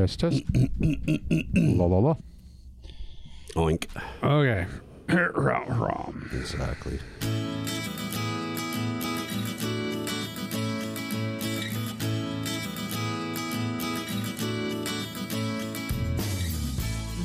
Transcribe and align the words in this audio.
Test, 0.00 0.20
test. 0.20 0.42
la, 1.54 1.84
la, 1.84 1.98
la. 1.98 2.14
Oink. 3.54 3.86
Okay. 4.22 4.66
Rom, 5.34 5.78
rom. 5.78 6.30
Exactly. 6.32 6.98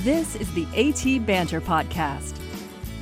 This 0.04 0.36
is 0.36 0.54
the 0.54 0.66
AT 0.76 1.26
Banter 1.26 1.62
Podcast, 1.62 2.36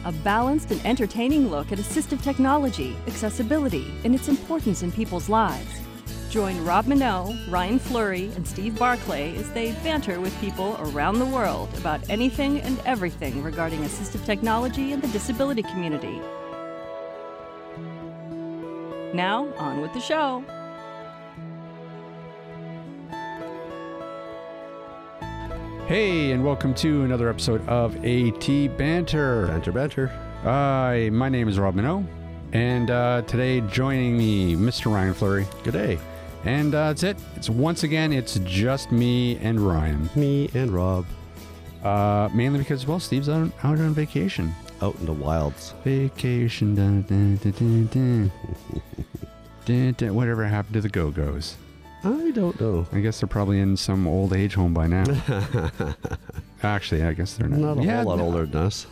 a 0.06 0.12
balanced 0.12 0.70
and 0.70 0.86
entertaining 0.86 1.50
look 1.50 1.72
at 1.72 1.80
assistive 1.80 2.22
technology, 2.22 2.96
accessibility, 3.08 3.92
and 4.04 4.14
its 4.14 4.28
importance 4.28 4.84
in 4.84 4.92
people's 4.92 5.30
lives. 5.30 5.83
Join 6.34 6.66
Rob 6.66 6.86
Mineault, 6.86 7.38
Ryan 7.48 7.78
Fleury, 7.78 8.32
and 8.36 8.48
Steve 8.48 8.80
Barclay 8.80 9.36
as 9.36 9.52
they 9.52 9.72
banter 9.84 10.20
with 10.20 10.36
people 10.42 10.76
around 10.80 11.20
the 11.20 11.28
world 11.28 11.70
about 11.78 12.02
anything 12.10 12.60
and 12.62 12.80
everything 12.86 13.44
regarding 13.44 13.82
assistive 13.82 14.26
technology 14.26 14.94
and 14.94 15.02
the 15.04 15.08
disability 15.10 15.62
community. 15.62 16.20
Now, 19.14 19.54
on 19.60 19.80
with 19.80 19.94
the 19.94 20.00
show. 20.00 20.44
Hey, 25.86 26.32
and 26.32 26.44
welcome 26.44 26.74
to 26.74 27.04
another 27.04 27.30
episode 27.30 27.62
of 27.68 27.96
AT 27.98 28.76
Banter. 28.76 29.46
Banter, 29.46 29.72
banter. 29.72 30.08
Hi, 30.42 31.12
my 31.12 31.30
name 31.30 31.48
is 31.48 31.60
Rob 31.60 31.76
Mineault, 31.76 32.08
and 32.54 32.90
uh, 32.90 33.22
today 33.28 33.62
joining 33.62 34.18
me, 34.18 34.56
Mr. 34.56 34.92
Ryan 34.92 35.14
Fleury. 35.14 35.46
Good 35.64 35.74
day. 35.74 36.00
And 36.46 36.76
uh, 36.76 36.88
that's 36.90 37.04
it. 37.04 37.18
It's 37.36 37.50
once 37.50 37.84
again, 37.84 38.12
it's 38.12 38.38
just 38.44 38.92
me 38.92 39.38
and 39.38 39.60
Ryan. 39.60 40.10
Me 40.16 40.50
and 40.54 40.72
Rob 40.72 41.06
Uh, 41.84 42.30
mainly 42.34 42.60
because, 42.60 42.86
well, 42.88 43.00
Steve's 43.00 43.30
out, 43.30 43.52
out 43.64 43.80
on 43.80 43.94
vacation. 43.94 44.54
out 44.82 44.96
in 45.00 45.06
the 45.06 45.14
wilds. 45.14 45.74
Vacation. 45.84 46.76
Dun, 46.76 47.02
dun, 47.04 47.38
dun, 47.38 47.88
dun, 49.66 49.92
dun. 49.96 50.16
Whatever 50.16 50.46
happened 50.46 50.74
to 50.74 50.82
the 50.82 50.90
Go 50.90 51.12
Go's? 51.12 51.56
I 52.04 52.32
don't 52.32 52.60
know. 52.60 52.86
I 52.92 53.00
guess 53.00 53.22
they're 53.22 53.28
probably 53.28 53.60
in 53.62 53.78
some 53.78 54.06
old 54.08 54.34
age 54.34 54.56
home 54.56 54.74
by 54.74 54.88
now. 54.88 55.06
Actually, 56.64 57.04
I 57.04 57.14
guess 57.14 57.36
they're 57.36 57.48
not. 57.48 57.60
Not 57.60 57.78
a 57.78 57.86
yeah, 57.86 57.98
whole 58.04 58.10
lot 58.12 58.18
no, 58.18 58.26
older 58.26 58.46
than 58.46 58.66
us. 58.66 58.88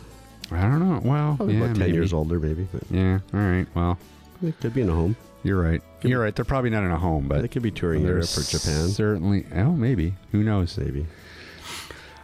I 0.50 0.62
don't 0.62 0.80
know. 0.80 1.00
Well, 1.04 1.36
Probably 1.36 1.54
yeah, 1.56 1.64
about 1.64 1.76
10 1.76 1.78
maybe. 1.78 1.92
years 1.92 2.12
older, 2.14 2.38
maybe. 2.40 2.66
But 2.72 2.82
Yeah. 2.90 3.18
All 3.34 3.40
right. 3.40 3.66
Well, 3.74 3.98
they 4.40 4.52
could 4.52 4.72
be 4.74 4.80
in 4.82 4.88
a 4.88 4.94
home. 4.94 5.14
You're 5.42 5.60
right. 5.60 5.82
You're 6.02 6.20
right. 6.20 6.34
They're 6.34 6.44
probably 6.44 6.70
not 6.70 6.84
in 6.84 6.90
a 6.90 6.98
home, 6.98 7.26
but 7.28 7.42
They 7.42 7.48
could 7.48 7.62
be 7.62 7.70
touring 7.70 8.02
Europe 8.04 8.24
or 8.36 8.42
Japan. 8.42 8.88
Certainly. 8.88 9.46
Oh, 9.54 9.72
maybe. 9.72 10.14
Who 10.32 10.42
knows? 10.42 10.76
Maybe. 10.78 11.06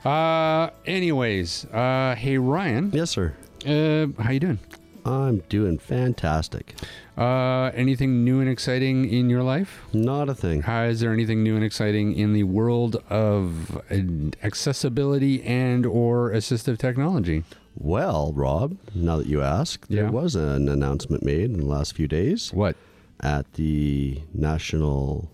Uh. 0.05 0.71
Anyways. 0.87 1.65
Uh. 1.67 2.15
Hey, 2.17 2.39
Ryan. 2.39 2.91
Yes, 2.93 3.11
sir. 3.11 3.35
Uh. 3.67 4.07
How 4.23 4.31
you 4.31 4.41
doing? 4.41 4.59
I'm 5.05 5.39
doing 5.49 5.79
fantastic. 5.79 6.75
Uh. 7.17 7.71
Anything 7.75 8.25
new 8.25 8.41
and 8.41 8.49
exciting 8.49 9.09
in 9.09 9.29
your 9.31 9.43
life? 9.43 9.83
Not 9.93 10.29
a 10.29 10.35
thing. 10.35 10.63
How 10.63 10.85
is 10.85 11.01
there 11.01 11.13
anything 11.13 11.43
new 11.43 11.57
and 11.57 11.65
exciting 11.65 12.15
in 12.15 12.33
the 12.33 12.45
world 12.45 13.03
of 13.11 13.77
uh, 13.91 13.97
accessibility 14.43 15.43
and 15.43 15.85
or 15.87 16.31
assistive 16.31 16.79
technology? 16.79 17.45
Well, 17.81 18.33
Rob, 18.35 18.77
now 18.95 19.19
that 19.19 19.27
you 19.29 19.41
ask, 19.41 19.85
Yeah. 19.89 20.03
there 20.03 20.11
was 20.11 20.35
an 20.35 20.69
announcement 20.69 21.23
made 21.25 21.45
in 21.45 21.59
the 21.59 21.65
last 21.65 21.95
few 21.95 22.09
days 22.09 22.51
What? 22.53 22.75
At 23.21 23.53
the 23.55 24.23
National 24.35 25.31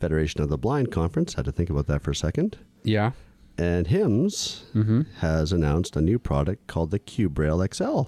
Federation 0.00 0.40
of 0.42 0.48
the 0.48 0.58
Blind 0.58 0.90
conference. 0.90 1.34
Had 1.34 1.44
to 1.46 1.52
think 1.52 1.70
about 1.70 1.86
that 1.86 2.02
for 2.02 2.10
a 2.10 2.14
second. 2.14 2.58
Yeah. 2.82 3.12
And 3.58 3.86
HIMS 3.86 4.64
Mm-hmm. 4.74 5.02
has 5.20 5.52
announced 5.52 5.96
a 5.96 6.00
new 6.02 6.18
product 6.18 6.66
called 6.66 6.90
the 6.90 6.98
Q 6.98 7.28
Braille 7.28 7.64
XL. 7.72 8.02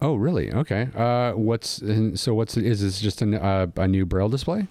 Oh, 0.00 0.14
really? 0.14 0.52
Okay. 0.52 0.88
Uh. 0.94 1.32
What's 1.32 1.78
and 1.78 2.18
so? 2.20 2.34
What's 2.34 2.56
is 2.56 2.82
this 2.82 3.00
just 3.00 3.22
a, 3.22 3.42
uh, 3.42 3.66
a 3.76 3.88
new 3.88 4.04
braille 4.06 4.28
display? 4.28 4.66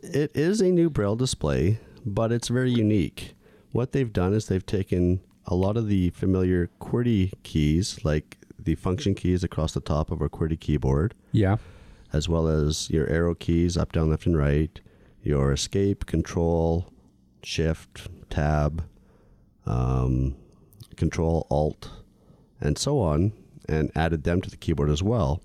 It 0.00 0.30
is 0.34 0.60
a 0.62 0.70
new 0.70 0.88
Braille 0.88 1.16
display, 1.16 1.78
but 2.06 2.32
it's 2.32 2.48
very 2.48 2.70
unique. 2.70 3.34
What 3.72 3.92
they've 3.92 4.10
done 4.12 4.32
is 4.32 4.46
they've 4.46 4.64
taken 4.64 5.20
a 5.46 5.54
lot 5.54 5.76
of 5.76 5.88
the 5.88 6.10
familiar 6.10 6.70
QWERTY 6.80 7.32
keys, 7.42 8.02
like 8.04 8.38
the 8.58 8.76
function 8.76 9.14
keys 9.14 9.44
across 9.44 9.72
the 9.72 9.80
top 9.80 10.10
of 10.10 10.22
a 10.22 10.28
QWERTY 10.30 10.58
keyboard, 10.60 11.14
Yeah. 11.32 11.56
As 12.12 12.28
well 12.28 12.48
as 12.48 12.90
your 12.90 13.08
arrow 13.08 13.34
keys 13.34 13.76
up, 13.76 13.92
down, 13.92 14.10
left, 14.10 14.26
and 14.26 14.36
right, 14.36 14.80
your 15.22 15.52
escape, 15.52 16.06
control, 16.06 16.86
shift, 17.42 18.08
tab, 18.30 18.84
um, 19.66 20.36
control, 20.96 21.46
alt, 21.50 21.90
and 22.60 22.78
so 22.78 23.00
on, 23.00 23.32
and 23.68 23.90
added 23.94 24.24
them 24.24 24.40
to 24.40 24.50
the 24.50 24.56
keyboard 24.56 24.90
as 24.90 25.02
well. 25.02 25.40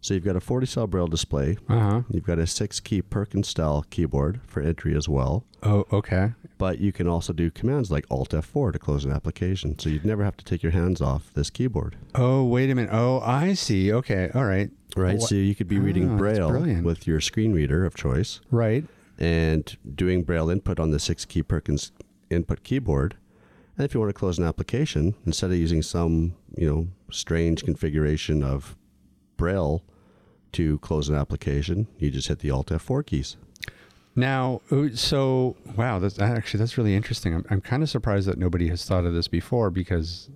So 0.00 0.14
you've 0.14 0.24
got 0.24 0.36
a 0.36 0.40
40 0.40 0.66
cell 0.66 0.86
Braille 0.86 1.08
display. 1.08 1.56
Uh 1.68 1.78
huh. 1.78 2.02
You've 2.10 2.24
got 2.24 2.38
a 2.38 2.46
six 2.46 2.78
key 2.78 3.02
Perkins 3.02 3.48
style 3.48 3.84
keyboard 3.90 4.40
for 4.46 4.62
entry 4.62 4.96
as 4.96 5.08
well. 5.08 5.44
Oh, 5.62 5.86
okay. 5.92 6.34
But 6.56 6.78
you 6.78 6.92
can 6.92 7.08
also 7.08 7.32
do 7.32 7.50
commands 7.50 7.90
like 7.90 8.06
Alt 8.10 8.30
F4 8.30 8.72
to 8.72 8.78
close 8.78 9.04
an 9.04 9.10
application. 9.10 9.76
So 9.78 9.88
you'd 9.90 10.04
never 10.04 10.24
have 10.24 10.36
to 10.36 10.44
take 10.44 10.62
your 10.62 10.72
hands 10.72 11.00
off 11.00 11.32
this 11.34 11.50
keyboard. 11.50 11.96
Oh, 12.14 12.44
wait 12.44 12.70
a 12.70 12.74
minute. 12.76 12.90
Oh, 12.92 13.20
I 13.20 13.54
see. 13.54 13.92
Okay. 13.92 14.30
All 14.34 14.44
right. 14.44 14.70
Right. 14.96 15.18
Wha- 15.18 15.26
So 15.26 15.34
you 15.34 15.54
could 15.54 15.68
be 15.68 15.78
reading 15.78 16.08
that's 16.08 16.18
Braille 16.18 16.82
with 16.82 17.06
your 17.06 17.20
screen 17.20 17.52
reader 17.52 17.84
of 17.84 17.94
choice 17.94 18.40
Right. 18.50 18.84
and 19.18 19.76
doing 19.94 20.22
Braille 20.22 20.50
input 20.50 20.80
on 20.80 20.90
the 20.90 20.98
six 20.98 21.24
key 21.24 21.42
Perkins 21.42 21.92
input 22.30 22.62
keyboard. 22.62 23.16
And 23.76 23.84
if 23.84 23.94
you 23.94 24.00
want 24.00 24.10
to 24.10 24.18
close 24.18 24.38
an 24.38 24.44
application, 24.44 25.14
instead 25.24 25.50
of 25.52 25.56
using 25.56 25.82
some, 25.82 26.34
you 26.56 26.68
know, 26.68 26.88
strange 27.10 27.62
configuration 27.64 28.42
of 28.42 28.76
Braille 29.36 29.84
to 30.52 30.78
close 30.78 31.08
an 31.08 31.14
application, 31.14 31.86
you 31.98 32.10
just 32.10 32.26
hit 32.28 32.40
the 32.40 32.50
Alt 32.50 32.68
F4 32.70 33.04
keys. 33.06 33.36
Now, 34.16 34.62
uh, 34.72 34.88
so 34.94 35.54
wow, 35.76 36.00
that's 36.00 36.18
actually 36.18 36.58
that's 36.58 36.76
really 36.76 36.96
interesting. 36.96 37.34
I'm 37.34 37.44
I'm 37.50 37.60
kind 37.60 37.84
of 37.84 37.88
surprised 37.90 38.26
that 38.26 38.36
nobody 38.36 38.68
has 38.68 38.84
thought 38.84 39.04
of 39.04 39.14
this 39.14 39.28
before 39.28 39.70
because, 39.70 40.28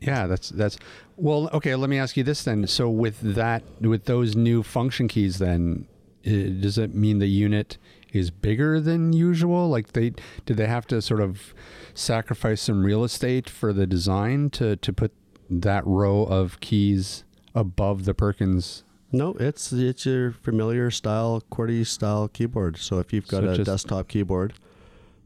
yeah, 0.00 0.26
that's 0.26 0.48
that's 0.50 0.78
well. 1.16 1.48
Okay, 1.52 1.74
let 1.74 1.90
me 1.90 1.98
ask 1.98 2.16
you 2.16 2.24
this 2.24 2.44
then. 2.44 2.66
So 2.66 2.88
with 2.88 3.20
that, 3.34 3.62
with 3.80 4.04
those 4.04 4.36
new 4.36 4.62
function 4.62 5.08
keys, 5.08 5.38
then 5.38 5.86
uh, 6.26 6.30
does 6.60 6.78
it 6.78 6.94
mean 6.94 7.18
the 7.18 7.26
unit 7.26 7.78
is 8.12 8.30
bigger 8.30 8.80
than 8.80 9.12
usual? 9.12 9.68
Like 9.68 9.92
they 9.92 10.12
did 10.46 10.56
they 10.56 10.66
have 10.66 10.86
to 10.88 11.02
sort 11.02 11.20
of 11.20 11.54
sacrifice 11.94 12.62
some 12.62 12.84
real 12.84 13.04
estate 13.04 13.50
for 13.50 13.72
the 13.72 13.86
design 13.86 14.50
to 14.50 14.76
to 14.76 14.92
put 14.92 15.12
that 15.50 15.86
row 15.86 16.22
of 16.24 16.60
keys 16.60 17.24
above 17.54 18.04
the 18.04 18.14
Perkins? 18.14 18.84
No, 19.10 19.34
it's 19.40 19.72
it's 19.72 20.04
your 20.06 20.32
familiar 20.32 20.90
style 20.90 21.42
QWERTY 21.50 21.86
style 21.86 22.28
keyboard. 22.28 22.76
So 22.76 22.98
if 22.98 23.12
you've 23.12 23.26
got 23.26 23.42
So 23.42 23.48
a 23.50 23.56
just- 23.56 23.66
desktop 23.66 24.08
keyboard 24.08 24.52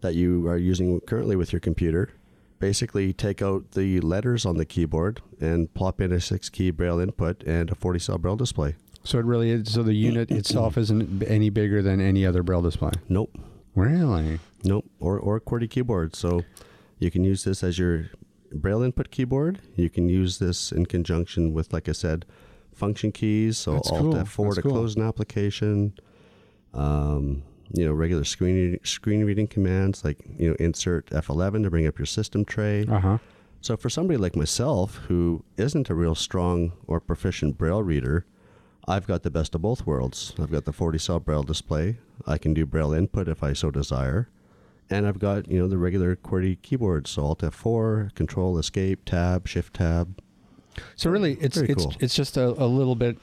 that 0.01 0.15
you 0.15 0.47
are 0.49 0.57
using 0.57 1.01
currently 1.01 1.37
with 1.37 1.53
your 1.53 1.61
computer, 1.61 2.11
basically 2.63 3.13
take 3.13 3.43
out 3.43 3.73
the 3.73 3.99
letters 4.01 4.47
on 4.47 4.57
the 4.57 4.65
keyboard 4.65 5.21
and 5.41 5.75
plop 5.75 6.01
in 6.01 6.13
a 6.13 6.21
six 6.21 6.49
key 6.49 6.71
braille 6.71 7.01
input 7.01 7.43
and 7.43 7.69
a 7.71 7.75
40 7.75 7.99
cell 7.99 8.19
braille 8.19 8.37
display. 8.37 8.77
So 9.03 9.19
it 9.19 9.25
really 9.25 9.51
is. 9.51 9.73
So 9.73 9.83
the 9.83 9.95
unit 9.95 10.31
itself 10.31 10.79
isn't 10.79 11.25
any 11.25 11.51
bigger 11.51 11.83
than 11.83 12.01
any 12.01 12.25
other 12.25 12.45
braille 12.45 12.63
display. 12.63 12.93
Nope, 13.09 13.37
Really? 13.75 14.39
nope, 14.63 14.85
or 15.01 15.19
or 15.19 15.41
QWERTY 15.41 15.69
keyboard. 15.71 16.15
So 16.15 16.43
you 17.01 17.11
can 17.11 17.25
use 17.25 17.43
this 17.43 17.65
as 17.65 17.81
your 17.81 18.11
braille 18.53 18.83
input 18.83 19.11
keyboard. 19.11 19.59
You 19.75 19.91
can 19.91 20.09
use 20.09 20.39
this 20.39 20.71
in 20.71 20.87
conjunction 20.87 21.53
with, 21.53 21.73
like 21.73 21.89
I 21.89 21.93
said, 21.93 22.25
function 22.73 23.11
keys. 23.11 23.59
So 23.59 23.73
That's 23.73 23.91
Alt 23.91 24.01
cool. 24.03 24.15
F4 24.15 24.45
That's 24.45 24.55
to 24.57 24.63
cool. 24.63 24.71
close 24.71 24.95
an 24.95 25.03
application. 25.03 25.95
Um, 26.75 27.43
you 27.75 27.87
know, 27.87 27.93
regular 27.93 28.25
screen 28.25 28.79
screen 28.85 29.25
reading 29.25 29.47
commands 29.47 30.05
like 30.05 30.19
you 30.39 30.49
know 30.49 30.57
insert 30.59 31.07
F11 31.07 31.63
to 31.65 31.71
bring 31.71 31.87
up 31.87 31.99
your 31.99 32.07
system 32.07 32.45
tray. 32.45 32.87
Uh 32.87 33.01
huh. 33.01 33.19
So 33.61 33.77
for 33.77 33.89
somebody 33.89 34.17
like 34.17 34.35
myself 34.35 34.97
who 35.09 35.45
isn't 35.57 35.89
a 35.89 35.95
real 35.95 36.15
strong 36.17 36.73
or 36.87 37.01
proficient 37.01 37.57
braille 37.57 37.83
reader, 37.83 38.27
I've 38.89 39.07
got 39.07 39.23
the 39.23 39.31
best 39.31 39.55
of 39.55 39.63
both 39.63 39.87
worlds. 39.87 40.35
I've 40.39 40.51
got 40.51 40.65
the 40.65 40.73
40 40.73 40.99
cell 40.99 41.21
braille 41.21 41.45
display. 41.45 41.99
I 42.27 42.39
can 42.39 42.55
do 42.55 42.67
braille 42.67 42.93
input 42.93 43.29
if 43.29 43.43
I 43.43 43.53
so 43.53 43.71
desire. 43.71 44.29
And 44.91 45.07
I've 45.07 45.21
got, 45.21 45.49
you 45.49 45.59
know, 45.61 45.69
the 45.69 45.79
regular 45.79 46.17
QWERTY 46.17 46.61
keyboard, 46.63 47.07
so 47.07 47.23
Alt 47.23 47.39
F4, 47.43 48.15
Control, 48.15 48.59
Escape, 48.59 49.05
Tab, 49.05 49.47
Shift 49.47 49.75
Tab. 49.75 50.21
So 50.97 51.09
really, 51.09 51.35
it's 51.41 51.57
Very 51.57 51.69
it's 51.71 51.85
cool. 51.85 51.95
it's 52.01 52.15
just 52.15 52.37
a, 52.37 52.49
a 52.49 52.67
little 52.67 52.97
bit 52.97 53.17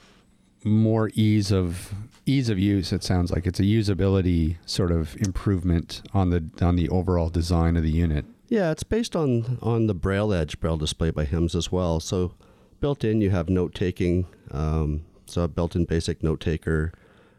more 0.63 1.09
ease 1.13 1.51
of 1.51 1.93
ease 2.25 2.49
of 2.49 2.59
use. 2.59 2.91
It 2.91 3.03
sounds 3.03 3.31
like 3.31 3.47
it's 3.47 3.59
a 3.59 3.63
usability 3.63 4.57
sort 4.65 4.91
of 4.91 5.15
improvement 5.17 6.01
on 6.13 6.29
the 6.29 6.43
on 6.61 6.75
the 6.75 6.89
overall 6.89 7.29
design 7.29 7.77
of 7.77 7.83
the 7.83 7.91
unit. 7.91 8.25
Yeah, 8.47 8.71
it's 8.71 8.83
based 8.83 9.15
on 9.15 9.57
on 9.61 9.87
the 9.87 9.93
Braille 9.93 10.33
Edge 10.33 10.59
braille 10.59 10.77
display 10.77 11.11
by 11.11 11.25
HIMS 11.25 11.55
as 11.55 11.71
well. 11.71 11.99
So 11.99 12.33
built 12.79 13.03
in, 13.03 13.21
you 13.21 13.29
have 13.29 13.49
note 13.49 13.73
taking. 13.75 14.25
Um, 14.51 15.05
so 15.25 15.43
a 15.43 15.47
built-in 15.47 15.85
basic 15.85 16.23
note 16.23 16.39
taker, 16.39 16.91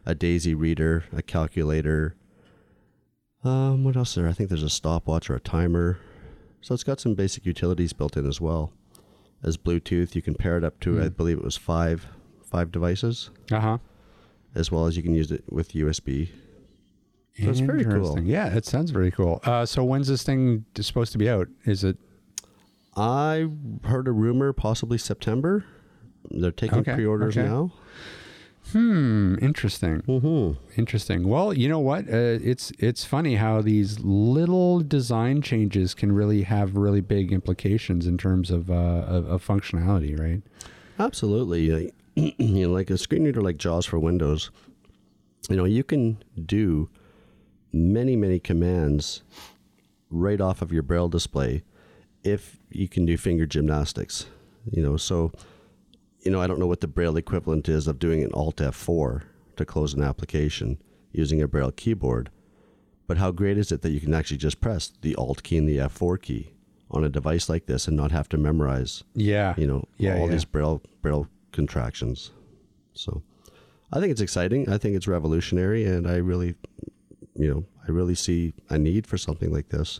a 0.05 0.15
Daisy 0.15 0.53
reader, 0.53 1.03
a 1.11 1.21
calculator, 1.21 2.15
Um, 3.43 3.83
what 3.83 3.97
else 3.97 4.09
is 4.11 4.15
there? 4.15 4.27
I 4.29 4.33
think 4.33 4.49
there's 4.49 4.63
a 4.63 4.69
stopwatch 4.69 5.29
or 5.29 5.35
a 5.35 5.39
timer. 5.41 5.97
So 6.61 6.73
it's 6.73 6.83
got 6.85 6.99
some 7.01 7.15
basic 7.15 7.45
utilities 7.45 7.91
built 7.91 8.15
in 8.15 8.25
as 8.27 8.39
well. 8.39 8.71
As 9.43 9.57
Bluetooth, 9.57 10.13
you 10.15 10.21
can 10.21 10.35
pair 10.35 10.57
it 10.57 10.63
up 10.63 10.79
to 10.81 10.99
I 11.01 11.05
Hmm. 11.05 11.09
believe 11.09 11.37
it 11.39 11.43
was 11.43 11.57
five 11.57 12.07
five 12.51 12.71
devices, 12.71 13.31
Uh 13.51 13.59
huh. 13.59 13.77
as 14.53 14.71
well 14.71 14.85
as 14.85 14.95
you 14.97 15.01
can 15.03 15.15
use 15.15 15.31
it 15.31 15.43
with 15.49 15.71
USB. 15.73 16.29
So 17.41 17.49
it's 17.49 17.59
very 17.61 17.85
cool. 17.85 18.19
Yeah, 18.19 18.53
it 18.55 18.65
sounds 18.65 18.91
very 18.91 19.09
cool. 19.09 19.39
Uh, 19.45 19.65
so 19.65 19.83
when's 19.83 20.07
this 20.09 20.21
thing 20.21 20.65
supposed 20.75 21.11
to 21.13 21.17
be 21.17 21.29
out? 21.29 21.47
Is 21.65 21.83
it 21.83 21.97
I 22.95 23.47
heard 23.85 24.07
a 24.07 24.11
rumor, 24.11 24.51
possibly 24.53 24.97
September. 24.97 25.63
They're 26.29 26.51
taking 26.51 26.79
Okay, 26.79 26.93
pre-orders 26.93 27.37
okay. 27.37 27.47
now. 27.47 27.71
Hmm. 28.73 29.35
Interesting. 29.41 30.01
Mm-hmm. 30.01 30.79
Interesting. 30.79 31.27
Well, 31.27 31.53
you 31.53 31.67
know 31.67 31.79
what? 31.79 32.07
Uh, 32.07 32.37
it's 32.43 32.71
it's 32.79 33.03
funny 33.05 33.35
how 33.35 33.61
these 33.61 33.99
little 34.01 34.81
design 34.81 35.41
changes 35.41 35.93
can 35.93 36.11
really 36.11 36.43
have 36.43 36.75
really 36.75 37.01
big 37.01 37.31
implications 37.31 38.05
in 38.05 38.17
terms 38.17 38.51
of 38.51 38.69
uh, 38.69 38.73
of, 38.73 39.25
of 39.27 39.45
functionality, 39.45 40.17
right? 40.19 40.41
Absolutely. 40.99 41.91
You 42.37 42.67
know, 42.67 42.73
like 42.73 42.89
a 42.89 42.97
screen 42.97 43.23
reader 43.23 43.41
like 43.41 43.57
JAWS 43.57 43.85
for 43.85 43.97
Windows, 43.99 44.51
you 45.49 45.55
know, 45.55 45.65
you 45.65 45.83
can 45.83 46.21
do 46.45 46.89
many, 47.71 48.15
many 48.15 48.39
commands 48.39 49.23
right 50.09 50.41
off 50.41 50.61
of 50.61 50.71
your 50.73 50.83
braille 50.83 51.07
display 51.09 51.63
if 52.23 52.57
you 52.69 52.87
can 52.89 53.05
do 53.05 53.17
finger 53.17 53.45
gymnastics. 53.45 54.25
You 54.69 54.83
know, 54.83 54.97
so 54.97 55.31
you 56.23 56.29
know, 56.31 56.39
I 56.41 56.47
don't 56.47 56.59
know 56.59 56.67
what 56.67 56.81
the 56.81 56.87
braille 56.87 57.17
equivalent 57.17 57.67
is 57.69 57.87
of 57.87 57.97
doing 57.97 58.23
an 58.23 58.31
alt 58.33 58.57
F4 58.57 59.23
to 59.55 59.65
close 59.65 59.93
an 59.93 60.03
application 60.03 60.79
using 61.11 61.41
a 61.41 61.47
braille 61.47 61.71
keyboard. 61.71 62.29
But 63.07 63.17
how 63.17 63.31
great 63.31 63.57
is 63.57 63.71
it 63.71 63.81
that 63.81 63.89
you 63.89 63.99
can 63.99 64.13
actually 64.13 64.37
just 64.37 64.61
press 64.61 64.91
the 65.01 65.15
alt 65.15 65.41
key 65.43 65.57
and 65.57 65.67
the 65.67 65.77
F4 65.77 66.21
key 66.21 66.51
on 66.91 67.03
a 67.03 67.09
device 67.09 67.49
like 67.49 67.65
this 67.65 67.87
and 67.87 67.97
not 67.97 68.11
have 68.11 68.29
to 68.29 68.37
memorize 68.37 69.03
Yeah. 69.15 69.55
you 69.57 69.65
know 69.65 69.85
Yeah, 69.97 70.17
all 70.19 70.25
yeah. 70.27 70.33
these 70.33 70.45
braille 70.45 70.81
braille 71.01 71.27
contractions 71.51 72.31
so 72.93 73.21
i 73.93 73.99
think 73.99 74.11
it's 74.11 74.21
exciting 74.21 74.67
i 74.69 74.77
think 74.77 74.95
it's 74.95 75.07
revolutionary 75.07 75.85
and 75.85 76.07
i 76.07 76.15
really 76.15 76.55
you 77.35 77.51
know 77.53 77.65
i 77.87 77.91
really 77.91 78.15
see 78.15 78.53
a 78.69 78.77
need 78.77 79.05
for 79.07 79.17
something 79.17 79.51
like 79.51 79.69
this 79.69 79.99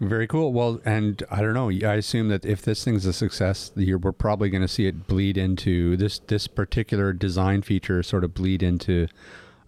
Very 0.00 0.26
cool. 0.26 0.52
Well, 0.52 0.80
and 0.84 1.22
I 1.30 1.40
don't 1.42 1.54
know. 1.54 1.70
I 1.70 1.94
assume 1.94 2.28
that 2.28 2.44
if 2.44 2.62
this 2.62 2.82
thing's 2.82 3.06
a 3.06 3.12
success, 3.12 3.70
you're, 3.76 3.98
we're 3.98 4.10
probably 4.10 4.50
going 4.50 4.62
to 4.62 4.66
see 4.68 4.86
it 4.86 5.06
bleed 5.06 5.38
into 5.38 5.96
this 5.96 6.18
this 6.18 6.48
particular 6.48 7.12
design 7.12 7.62
feature, 7.62 8.02
sort 8.02 8.24
of 8.24 8.34
bleed 8.34 8.64
into 8.64 9.06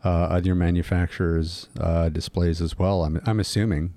uh, 0.05 0.09
other 0.09 0.57
manufacturers' 0.57 1.69
uh, 1.79 2.09
displays 2.09 2.61
as 2.61 2.77
well. 2.77 3.05
I'm 3.05 3.21
I'm 3.27 3.39
assuming. 3.39 3.95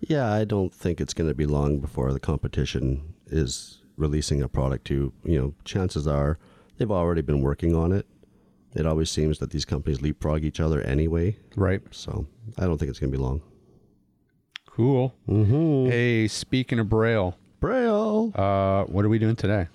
yeah 0.00 0.32
i 0.32 0.44
don't 0.44 0.74
think 0.74 1.00
it's 1.00 1.12
going 1.14 1.28
to 1.28 1.34
be 1.34 1.46
long 1.46 1.78
before 1.78 2.12
the 2.12 2.20
competition 2.20 3.14
is 3.26 3.79
releasing 4.00 4.42
a 4.42 4.48
product 4.48 4.84
to 4.86 5.12
you 5.24 5.38
know 5.40 5.54
chances 5.64 6.06
are 6.08 6.38
they've 6.78 6.90
already 6.90 7.20
been 7.22 7.40
working 7.42 7.74
on 7.76 7.92
it 7.92 8.06
it 8.74 8.86
always 8.86 9.10
seems 9.10 9.38
that 9.38 9.50
these 9.50 9.64
companies 9.64 10.00
leapfrog 10.00 10.44
each 10.44 10.60
other 10.60 10.80
anyway 10.82 11.36
Right. 11.56 11.82
so 11.90 12.26
i 12.58 12.64
don't 12.64 12.78
think 12.78 12.88
it's 12.90 12.98
going 12.98 13.12
to 13.12 13.16
be 13.18 13.22
long 13.22 13.42
Cool. 14.66 15.14
mm-hmm. 15.28 15.90
Hey, 15.90 16.26
speaking 16.28 16.78
of 16.78 16.88
Braille, 16.88 17.36
braille 17.58 18.32
uh, 18.34 18.84
what 18.84 19.04
are 19.04 19.08
we 19.08 19.18
doing 19.18 19.36
today? 19.36 19.66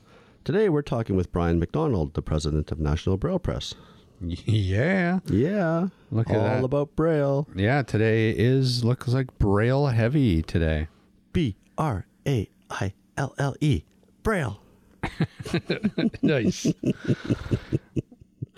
today 0.43 0.69
we're 0.69 0.81
talking 0.81 1.15
with 1.15 1.31
brian 1.31 1.59
mcdonald 1.59 2.13
the 2.13 2.21
president 2.21 2.71
of 2.71 2.79
national 2.79 3.17
braille 3.17 3.39
press 3.39 3.73
Yeah. 4.21 5.19
Yeah. 5.25 5.87
Look 6.09 6.29
at 6.29 6.37
all 6.37 6.43
that. 6.43 6.63
about 6.63 6.95
Braille. 6.95 7.47
Yeah, 7.53 7.81
today 7.81 8.29
is 8.31 8.81
looks 8.85 9.09
like 9.09 9.37
Braille 9.39 9.87
heavy 9.87 10.41
today. 10.41 10.87
B 11.33 11.57
R 11.77 12.05
A 12.25 12.49
I 12.69 12.93
L 13.17 13.35
L 13.37 13.55
E. 13.59 13.83
Braille. 14.25 14.59
nice. 16.23 16.65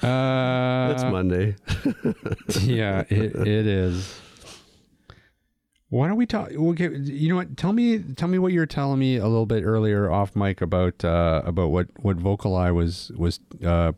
uh, 0.01 0.93
It's 0.93 1.03
Monday. 1.03 1.55
yeah, 2.61 3.01
it, 3.09 3.35
it 3.35 3.67
is. 3.67 4.19
Why 5.89 6.07
don't 6.07 6.15
we 6.17 6.25
talk? 6.25 6.51
Okay, 6.53 6.95
you 6.97 7.29
know 7.29 7.35
what? 7.35 7.57
Tell 7.57 7.73
me, 7.73 7.99
tell 7.99 8.29
me 8.29 8.39
what 8.39 8.53
you 8.53 8.61
were 8.61 8.65
telling 8.65 8.97
me 8.97 9.17
a 9.17 9.27
little 9.27 9.45
bit 9.45 9.63
earlier 9.63 10.09
off 10.09 10.35
mic 10.37 10.61
about 10.61 11.03
uh, 11.05 11.41
about 11.45 11.69
what 11.71 11.87
what 12.01 12.17
VocalEye 12.17 12.73
was 12.73 13.11
was 13.17 13.39
uh, 13.63 13.91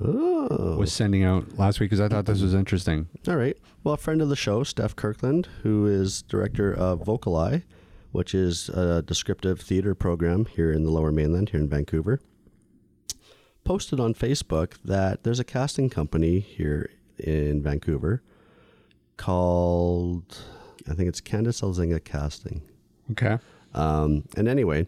Oh. 0.00 0.76
was 0.78 0.92
sending 0.92 1.24
out 1.24 1.58
last 1.58 1.80
week 1.80 1.90
because 1.90 2.00
I 2.00 2.06
thought 2.06 2.26
this 2.26 2.40
was 2.40 2.54
interesting. 2.54 3.08
All 3.26 3.34
right. 3.34 3.56
Well, 3.82 3.94
a 3.94 3.96
friend 3.96 4.22
of 4.22 4.28
the 4.28 4.36
show, 4.36 4.62
Steph 4.62 4.94
Kirkland, 4.94 5.48
who 5.64 5.86
is 5.86 6.22
director 6.22 6.72
of 6.72 7.00
VocalEye, 7.00 7.64
which 8.12 8.34
is 8.34 8.68
a 8.70 9.02
descriptive 9.02 9.60
theater 9.60 9.94
program 9.94 10.46
here 10.46 10.72
in 10.72 10.84
the 10.84 10.90
lower 10.90 11.12
mainland, 11.12 11.50
here 11.50 11.60
in 11.60 11.68
Vancouver, 11.68 12.20
posted 13.64 14.00
on 14.00 14.14
Facebook 14.14 14.74
that 14.84 15.24
there's 15.24 15.40
a 15.40 15.44
casting 15.44 15.90
company 15.90 16.40
here 16.40 16.90
in 17.18 17.62
Vancouver 17.62 18.22
called, 19.16 20.38
I 20.88 20.94
think 20.94 21.08
it's 21.08 21.20
Candice 21.20 21.62
Elzinga 21.62 22.02
Casting. 22.02 22.62
Okay. 23.10 23.38
Um, 23.74 24.24
and 24.36 24.48
anyway, 24.48 24.86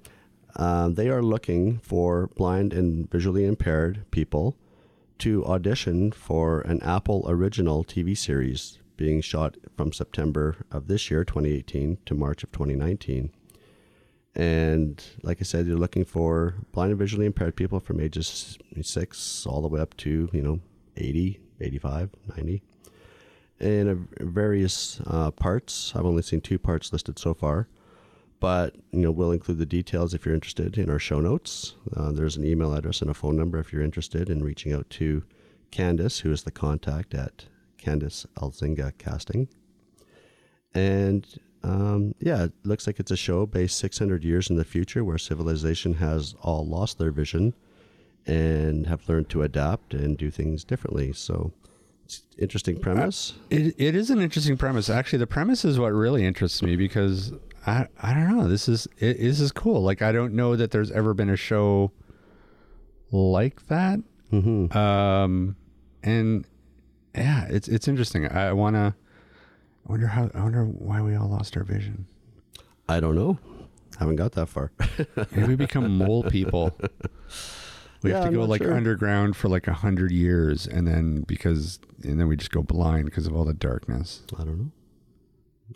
um, 0.56 0.94
they 0.94 1.08
are 1.08 1.22
looking 1.22 1.78
for 1.78 2.28
blind 2.36 2.72
and 2.72 3.10
visually 3.10 3.44
impaired 3.44 4.04
people 4.10 4.56
to 5.18 5.44
audition 5.44 6.12
for 6.12 6.62
an 6.62 6.82
Apple 6.82 7.24
original 7.28 7.84
TV 7.84 8.16
series 8.16 8.79
being 9.00 9.22
shot 9.22 9.56
from 9.74 9.94
September 9.94 10.56
of 10.70 10.86
this 10.86 11.10
year, 11.10 11.24
2018, 11.24 11.96
to 12.04 12.14
March 12.14 12.44
of 12.44 12.52
2019. 12.52 13.30
And 14.34 15.02
like 15.22 15.38
I 15.40 15.44
said, 15.44 15.66
they're 15.66 15.74
looking 15.74 16.04
for 16.04 16.56
blind 16.72 16.90
and 16.90 16.98
visually 16.98 17.24
impaired 17.24 17.56
people 17.56 17.80
from 17.80 17.98
ages 17.98 18.58
six 18.82 19.46
all 19.46 19.62
the 19.62 19.68
way 19.68 19.80
up 19.80 19.96
to, 19.96 20.28
you 20.34 20.42
know, 20.42 20.60
80, 20.98 21.40
85, 21.60 22.10
90 22.36 22.62
in 23.58 24.06
various 24.20 25.00
uh, 25.06 25.30
parts. 25.30 25.94
I've 25.96 26.04
only 26.04 26.22
seen 26.22 26.42
two 26.42 26.58
parts 26.58 26.92
listed 26.92 27.18
so 27.18 27.32
far, 27.32 27.68
but 28.38 28.76
you 28.92 29.00
know 29.00 29.10
we'll 29.10 29.32
include 29.32 29.58
the 29.58 29.66
details 29.66 30.12
if 30.12 30.26
you're 30.26 30.34
interested 30.34 30.76
in 30.76 30.90
our 30.90 30.98
show 30.98 31.20
notes. 31.20 31.74
Uh, 31.96 32.12
there's 32.12 32.36
an 32.36 32.44
email 32.44 32.74
address 32.74 33.00
and 33.00 33.10
a 33.10 33.14
phone 33.14 33.36
number 33.36 33.58
if 33.58 33.72
you're 33.72 33.82
interested 33.82 34.28
in 34.28 34.44
reaching 34.44 34.74
out 34.74 34.90
to 34.90 35.24
Candice, 35.72 36.20
who 36.20 36.32
is 36.32 36.42
the 36.42 36.50
contact 36.50 37.14
at 37.14 37.46
Candice 37.80 38.26
Elzinga 38.36 38.96
Casting. 38.98 39.48
And 40.74 41.26
um, 41.62 42.14
yeah, 42.20 42.44
it 42.44 42.52
looks 42.64 42.86
like 42.86 43.00
it's 43.00 43.10
a 43.10 43.16
show 43.16 43.46
based 43.46 43.78
600 43.78 44.24
years 44.24 44.50
in 44.50 44.56
the 44.56 44.64
future 44.64 45.04
where 45.04 45.18
civilization 45.18 45.94
has 45.94 46.34
all 46.42 46.66
lost 46.66 46.98
their 46.98 47.10
vision 47.10 47.54
and 48.26 48.86
have 48.86 49.08
learned 49.08 49.28
to 49.30 49.42
adapt 49.42 49.94
and 49.94 50.16
do 50.16 50.30
things 50.30 50.64
differently. 50.64 51.12
So 51.12 51.52
it's 52.04 52.18
an 52.18 52.42
interesting 52.42 52.78
premise. 52.78 53.34
It, 53.50 53.74
it 53.78 53.94
is 53.94 54.10
an 54.10 54.20
interesting 54.20 54.56
premise. 54.56 54.88
Actually, 54.88 55.20
the 55.20 55.26
premise 55.26 55.64
is 55.64 55.78
what 55.78 55.92
really 55.92 56.24
interests 56.24 56.62
me 56.62 56.76
because 56.76 57.32
I 57.66 57.86
I 58.00 58.14
don't 58.14 58.36
know. 58.36 58.48
This 58.48 58.68
is 58.68 58.88
it, 58.98 59.18
this 59.18 59.40
is 59.40 59.52
cool. 59.52 59.82
Like 59.82 60.02
I 60.02 60.12
don't 60.12 60.34
know 60.34 60.56
that 60.56 60.70
there's 60.70 60.90
ever 60.90 61.14
been 61.14 61.30
a 61.30 61.36
show 61.36 61.92
like 63.10 63.66
that. 63.66 64.00
Mm-hmm. 64.32 64.76
Um, 64.76 65.56
and 66.02 66.46
yeah, 67.14 67.46
it's 67.48 67.68
it's 67.68 67.88
interesting. 67.88 68.26
I 68.30 68.52
wanna. 68.52 68.94
I 69.88 69.90
wonder 69.92 70.06
how. 70.08 70.30
I 70.34 70.42
wonder 70.42 70.64
why 70.64 71.00
we 71.02 71.14
all 71.14 71.28
lost 71.28 71.56
our 71.56 71.64
vision. 71.64 72.06
I 72.88 73.00
don't 73.00 73.14
know. 73.14 73.38
Haven't 73.98 74.16
got 74.16 74.32
that 74.32 74.46
far. 74.46 74.72
Maybe 75.32 75.48
we 75.48 75.56
become 75.56 75.96
mole 75.98 76.22
people. 76.24 76.76
We 78.02 78.10
Yeah, 78.10 78.16
have 78.16 78.24
to 78.24 78.28
I'm 78.28 78.34
go 78.34 78.44
like 78.44 78.62
sure. 78.62 78.72
underground 78.74 79.36
for 79.36 79.48
like 79.48 79.68
a 79.68 79.72
hundred 79.74 80.10
years, 80.10 80.66
and 80.66 80.86
then 80.86 81.22
because 81.26 81.78
and 82.02 82.18
then 82.20 82.28
we 82.28 82.36
just 82.36 82.50
go 82.50 82.62
blind 82.62 83.04
because 83.06 83.26
of 83.26 83.34
all 83.36 83.44
the 83.44 83.52
darkness. 83.54 84.22
I 84.38 84.44
don't 84.44 84.58
know. 84.58 84.70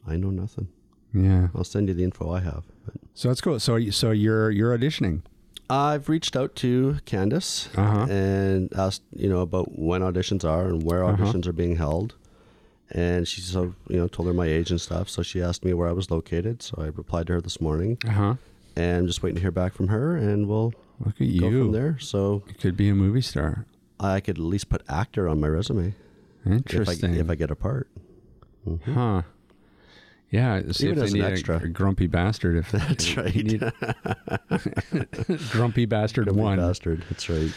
I 0.07 0.17
know 0.17 0.31
nothing. 0.31 0.69
Yeah. 1.13 1.49
I'll 1.55 1.65
send 1.65 1.89
you 1.89 1.95
the 1.95 2.03
info 2.03 2.33
I 2.33 2.41
have. 2.41 2.65
But 2.85 2.95
So 3.15 3.29
that's 3.29 3.41
cool. 3.41 3.61
So 3.61 3.79
so 3.91 4.11
you're 4.11 4.51
you're 4.51 4.77
auditioning. 4.77 5.23
I've 5.71 6.09
reached 6.09 6.37
out 6.37 6.55
to 6.57 6.99
Candice 7.07 7.69
Uh-huh. 7.77 8.07
and 8.11 8.73
asked, 8.77 9.03
you 9.17 9.29
know, 9.29 9.41
about 9.41 9.79
when 9.79 10.03
auditions 10.03 10.45
are 10.45 10.67
and 10.69 10.83
where 10.83 11.05
Uh-huh. 11.05 11.25
auditions 11.25 11.47
are 11.47 11.53
being 11.53 11.77
held. 11.77 12.15
And 12.91 13.27
she 13.27 13.41
so 13.41 13.75
you 13.89 13.97
know 13.97 14.07
told 14.09 14.29
her 14.29 14.35
my 14.35 14.47
age 14.47 14.71
and 14.71 14.81
stuff. 14.81 15.09
So 15.09 15.23
she 15.23 15.41
asked 15.43 15.65
me 15.65 15.73
where 15.73 15.89
I 15.89 15.93
was 15.93 16.11
located. 16.11 16.63
So 16.63 16.77
I 16.79 16.87
replied 16.87 17.27
to 17.29 17.33
her 17.35 17.41
this 17.41 17.61
morning, 17.61 17.97
Uh 18.07 18.11
huh. 18.11 18.35
and 18.77 18.99
I'm 18.99 19.07
just 19.07 19.23
waiting 19.23 19.37
to 19.37 19.41
hear 19.41 19.51
back 19.51 19.73
from 19.73 19.89
her, 19.89 20.15
and 20.17 20.47
we'll 20.49 20.75
Look 21.01 21.15
at 21.21 21.27
go 21.41 21.49
you. 21.49 21.63
from 21.65 21.73
there. 21.73 21.99
So 21.99 22.43
You 22.47 22.55
could 22.55 22.77
be 22.77 22.89
a 22.91 22.95
movie 22.95 23.23
star. 23.23 23.65
I 23.99 24.21
could 24.21 24.37
at 24.39 24.45
least 24.45 24.69
put 24.69 24.83
actor 24.89 25.29
on 25.29 25.41
my 25.41 25.49
resume 25.49 25.95
if 26.45 26.47
I 26.47 26.51
Interesting. 26.55 27.15
if 27.15 27.31
I 27.31 27.35
get 27.37 27.51
a 27.51 27.57
part. 27.57 27.89
huh. 28.85 29.23
Yeah. 30.31 30.63
See 30.73 30.89
Even 30.89 30.99
if 31.05 31.11
they 31.13 31.19
an 31.21 31.25
need 31.27 31.33
extra. 31.33 31.57
A, 31.63 31.69
grumpy 31.69 32.07
bastard. 32.09 32.57
If 32.57 32.73
That's 32.73 33.17
right. 33.17 33.35
need- 33.35 33.61
grumpy 35.51 35.87
bastard 35.87 36.25
Grumpy 36.25 36.41
one. 36.41 36.57
Grumpy 36.57 36.69
bastard. 36.69 37.05
That's 37.11 37.29
right. 37.29 37.53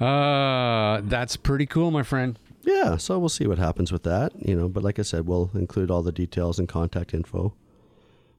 Uh, 0.00 1.00
that's 1.04 1.36
pretty 1.36 1.66
cool, 1.66 1.90
my 1.90 2.02
friend. 2.02 2.38
Yeah, 2.62 2.96
so 2.96 3.18
we'll 3.18 3.28
see 3.28 3.46
what 3.46 3.58
happens 3.58 3.90
with 3.92 4.02
that, 4.04 4.32
you 4.46 4.54
know. 4.54 4.68
But 4.68 4.82
like 4.82 4.98
I 4.98 5.02
said, 5.02 5.26
we'll 5.26 5.50
include 5.54 5.90
all 5.90 6.02
the 6.02 6.12
details 6.12 6.58
and 6.58 6.68
contact 6.68 7.14
info. 7.14 7.54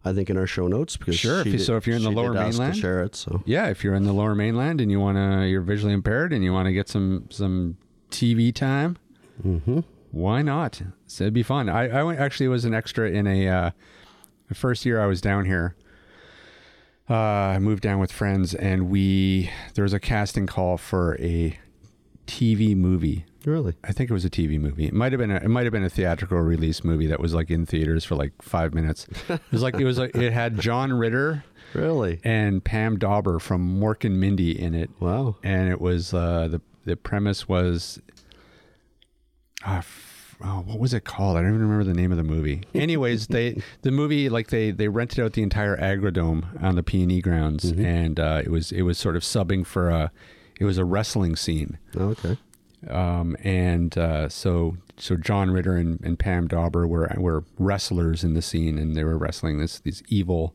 I 0.05 0.13
think 0.13 0.29
in 0.29 0.37
our 0.37 0.47
show 0.47 0.67
notes 0.67 0.95
because 0.95 1.17
Sure, 1.17 1.41
if 1.41 1.45
you- 1.47 1.51
did- 1.53 1.61
so 1.61 1.75
if 1.75 1.85
you're 1.85 1.97
in 1.97 2.03
the 2.03 2.11
Lower 2.11 2.33
Mainland? 2.33 2.77
share 2.77 3.03
it. 3.03 3.15
So 3.15 3.41
Yeah, 3.45 3.67
if 3.67 3.83
you're 3.83 3.95
in 3.95 4.03
the 4.03 4.13
Lower 4.13 4.35
Mainland 4.35 4.79
and 4.81 4.89
you 4.91 4.99
want 4.99 5.17
to, 5.17 5.45
you're 5.47 5.61
visually 5.61 5.93
impaired 5.93 6.31
and 6.31 6.43
you 6.43 6.53
want 6.53 6.67
to 6.67 6.73
get 6.73 6.87
some 6.87 7.25
some 7.29 7.75
TV 8.11 8.53
time, 8.55 8.97
mm-hmm. 9.45 9.79
Why 10.11 10.41
not? 10.41 10.81
So 11.07 11.25
it'd 11.25 11.33
be 11.33 11.43
fun. 11.43 11.69
I, 11.69 11.89
I 11.89 12.03
went, 12.03 12.19
actually 12.19 12.47
was 12.47 12.65
an 12.65 12.73
extra 12.73 13.09
in 13.09 13.27
a 13.27 13.47
uh, 13.47 13.71
the 14.47 14.55
first 14.55 14.85
year 14.85 15.01
I 15.01 15.05
was 15.05 15.21
down 15.21 15.45
here. 15.45 15.75
Uh, 17.09 17.15
I 17.15 17.59
moved 17.59 17.81
down 17.81 17.99
with 17.99 18.11
friends 18.11 18.53
and 18.53 18.89
we 18.89 19.49
there 19.73 19.83
was 19.83 19.93
a 19.93 19.99
casting 19.99 20.45
call 20.45 20.77
for 20.77 21.17
a 21.19 21.57
TV 22.27 22.75
movie. 22.75 23.25
really, 23.45 23.73
I 23.83 23.91
think 23.91 24.11
it 24.11 24.13
was 24.13 24.25
a 24.25 24.29
TV 24.29 24.59
movie. 24.59 24.85
It 24.85 24.93
might 24.93 25.11
have 25.11 25.19
been 25.19 25.31
a, 25.31 25.37
it 25.37 25.47
might 25.47 25.63
have 25.63 25.73
been 25.73 25.83
a 25.83 25.89
theatrical 25.89 26.37
release 26.39 26.83
movie 26.83 27.07
that 27.07 27.19
was 27.19 27.33
like 27.33 27.49
in 27.49 27.65
theaters 27.65 28.05
for 28.05 28.15
like 28.15 28.33
five 28.41 28.73
minutes. 28.75 29.07
It 29.27 29.41
was 29.51 29.63
like 29.63 29.79
it 29.79 29.85
was 29.85 29.97
like 29.97 30.15
it 30.15 30.33
had 30.33 30.59
John 30.59 30.93
Ritter 30.93 31.43
really, 31.73 32.19
and 32.23 32.63
Pam 32.63 32.99
Dawber 32.99 33.39
from 33.39 33.79
Mork 33.79 34.05
and 34.05 34.19
Mindy 34.19 34.59
in 34.59 34.75
it 34.75 34.91
wow, 34.99 35.35
and 35.43 35.69
it 35.69 35.81
was 35.81 36.13
uh, 36.13 36.47
the 36.47 36.61
the 36.85 36.95
premise 36.95 37.47
was 37.49 37.99
uh, 39.65 39.81
oh, 40.43 40.63
what 40.65 40.79
was 40.79 40.93
it 40.93 41.03
called? 41.03 41.37
I 41.37 41.41
don't 41.41 41.49
even 41.49 41.61
remember 41.61 41.83
the 41.83 41.93
name 41.93 42.11
of 42.11 42.17
the 42.17 42.23
movie. 42.23 42.63
Anyways, 42.73 43.27
they 43.27 43.61
the 43.81 43.91
movie 43.91 44.29
like 44.29 44.47
they 44.49 44.71
they 44.71 44.87
rented 44.87 45.19
out 45.23 45.33
the 45.33 45.43
entire 45.43 45.77
Agrodome 45.77 46.61
on 46.61 46.75
the 46.75 46.83
P 46.83 47.01
and 47.03 47.11
E 47.11 47.21
grounds, 47.21 47.65
and 47.65 48.19
uh, 48.19 48.41
it 48.43 48.49
was 48.49 48.71
it 48.71 48.83
was 48.83 48.97
sort 48.97 49.15
of 49.15 49.23
subbing 49.23 49.65
for 49.65 49.89
a 49.89 50.11
it 50.59 50.65
was 50.65 50.77
a 50.77 50.85
wrestling 50.85 51.35
scene, 51.35 51.77
okay, 51.95 52.37
um, 52.89 53.35
and 53.43 53.97
uh, 53.97 54.29
so 54.29 54.77
so 54.97 55.15
John 55.15 55.51
Ritter 55.51 55.75
and, 55.75 55.99
and 56.01 56.19
Pam 56.19 56.47
Dawber 56.47 56.87
were 56.87 57.11
were 57.17 57.43
wrestlers 57.57 58.23
in 58.23 58.33
the 58.33 58.41
scene, 58.41 58.77
and 58.77 58.95
they 58.95 59.03
were 59.03 59.17
wrestling 59.17 59.59
this 59.59 59.79
these 59.79 60.03
evil 60.09 60.53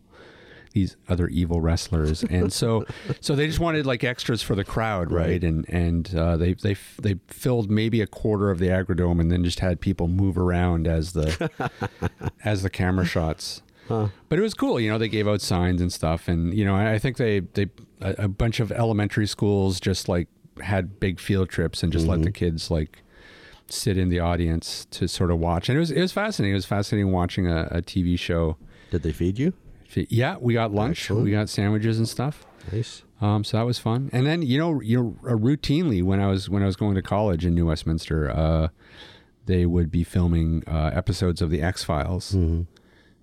these 0.75 0.97
other 1.09 1.29
evil 1.29 1.61
wrestlers, 1.61 2.25
and 2.25 2.53
so 2.53 2.85
so 3.21 3.35
they 3.35 3.47
just 3.47 3.61
wanted 3.61 3.87
like 3.87 4.05
extras 4.05 4.43
for 4.43 4.55
the 4.55 4.65
crowd, 4.65 5.11
right? 5.11 5.27
Right. 5.29 5.45
And 5.45 5.69
and 5.69 6.15
uh, 6.15 6.37
they 6.37 6.55
they 6.55 6.77
they 7.01 7.17
filled 7.29 7.71
maybe 7.71 8.01
a 8.01 8.07
quarter 8.07 8.51
of 8.51 8.59
the 8.59 8.67
Agrodome, 8.69 9.21
and 9.21 9.31
then 9.31 9.43
just 9.45 9.61
had 9.61 9.81
people 9.81 10.09
move 10.09 10.37
around 10.37 10.87
as 10.87 11.13
the 11.13 11.51
as 12.45 12.63
the 12.63 12.71
camera 12.71 13.07
shots. 13.07 13.63
Huh. 13.89 14.09
But 14.29 14.39
it 14.39 14.43
was 14.43 14.55
cool, 14.55 14.81
you 14.81 14.91
know. 14.91 14.99
They 14.99 15.09
gave 15.09 15.29
out 15.29 15.41
signs 15.41 15.81
and 15.81 15.93
stuff, 15.93 16.29
and 16.29 16.53
you 16.53 16.65
know, 16.65 16.75
I 16.75 16.95
I 16.95 16.99
think 16.99 17.17
they 17.17 17.41
they 17.41 17.69
a, 18.01 18.25
a 18.25 18.29
bunch 18.29 18.61
of 18.61 18.73
elementary 18.73 19.27
schools 19.27 19.79
just 19.79 20.09
like 20.09 20.29
had 20.61 20.99
big 21.01 21.21
field 21.21 21.49
trips 21.49 21.83
and 21.83 21.93
just 21.93 22.07
let 22.07 22.23
the 22.23 22.31
kids 22.31 22.71
like 22.71 23.03
sit 23.69 23.97
in 23.97 24.09
the 24.09 24.21
audience 24.21 24.87
to 24.91 25.09
sort 25.09 25.31
of 25.31 25.39
watch, 25.39 25.69
and 25.69 25.77
it 25.77 25.81
was 25.81 25.93
it 25.93 26.01
was 26.01 26.13
fascinating. 26.13 26.53
It 26.53 26.57
was 26.57 26.67
fascinating 26.67 27.13
watching 27.13 27.47
a, 27.47 27.69
a 27.71 27.81
TV 27.81 28.19
show. 28.19 28.57
Did 28.91 29.03
they 29.03 29.13
feed 29.13 29.39
you? 29.39 29.53
Yeah, 29.97 30.37
we 30.41 30.55
got 30.55 30.73
lunch, 30.73 31.03
Excellent. 31.05 31.25
we 31.25 31.31
got 31.31 31.49
sandwiches 31.49 31.99
and 31.99 32.09
stuff. 32.09 32.45
Nice. 32.73 33.03
Um, 33.21 33.45
so 33.45 33.57
that 33.59 33.65
was 33.65 33.79
fun. 33.79 34.11
And 34.13 34.27
then 34.27 34.43
you 34.43 34.59
know, 34.59 34.81
you 34.81 35.03
know, 35.03 35.17
uh, 35.31 35.35
routinely 35.37 36.03
when 36.03 36.21
I 36.21 36.27
was 36.29 36.49
when 36.51 36.63
I 36.63 36.67
was 36.67 36.77
going 36.77 36.95
to 36.95 37.03
college 37.03 37.45
in 37.47 37.55
New 37.55 37.67
Westminster, 37.67 38.31
uh, 38.31 38.69
they 39.47 39.67
would 39.67 39.91
be 39.91 40.05
filming 40.05 40.63
uh, 40.67 40.91
episodes 40.95 41.41
of 41.43 41.51
the 41.51 41.63
X 41.63 41.85
Files. 41.85 42.33
Mm-hmm. 42.33 42.63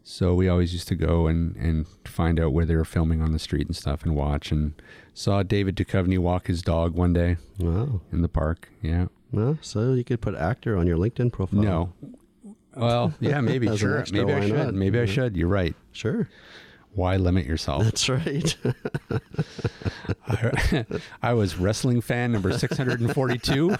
So 0.03 0.33
we 0.33 0.47
always 0.49 0.73
used 0.73 0.87
to 0.87 0.95
go 0.95 1.27
and 1.27 1.55
and 1.55 1.85
find 2.05 2.39
out 2.39 2.53
where 2.53 2.65
they 2.65 2.75
were 2.75 2.85
filming 2.85 3.21
on 3.21 3.31
the 3.31 3.39
street 3.39 3.67
and 3.67 3.75
stuff, 3.75 4.03
and 4.03 4.15
watch. 4.15 4.51
And 4.51 4.73
saw 5.13 5.43
David 5.43 5.75
Duchovny 5.75 6.17
walk 6.17 6.47
his 6.47 6.61
dog 6.61 6.93
one 6.95 7.13
day 7.13 7.37
Wow. 7.59 8.01
in 8.11 8.21
the 8.21 8.29
park. 8.29 8.69
Yeah. 8.81 9.07
Well, 9.31 9.57
so 9.61 9.93
you 9.93 10.03
could 10.03 10.21
put 10.21 10.35
actor 10.35 10.77
on 10.77 10.87
your 10.87 10.97
LinkedIn 10.97 11.31
profile. 11.31 11.61
No. 11.61 11.93
Well, 12.75 13.13
yeah, 13.19 13.41
maybe 13.41 13.75
sure. 13.77 13.99
extra, 13.99 14.25
maybe 14.25 14.33
I 14.33 14.47
should. 14.47 14.55
not? 14.57 14.73
Maybe 14.73 14.99
I 14.99 15.05
should. 15.05 15.35
You're 15.35 15.47
right. 15.47 15.75
Sure. 15.91 16.29
Why 16.93 17.15
limit 17.15 17.45
yourself? 17.45 17.85
That's 17.85 18.09
right. 18.09 18.55
I, 20.27 20.85
I 21.23 21.33
was 21.33 21.57
wrestling 21.57 22.01
fan 22.01 22.33
number 22.33 22.51
642. 22.51 23.75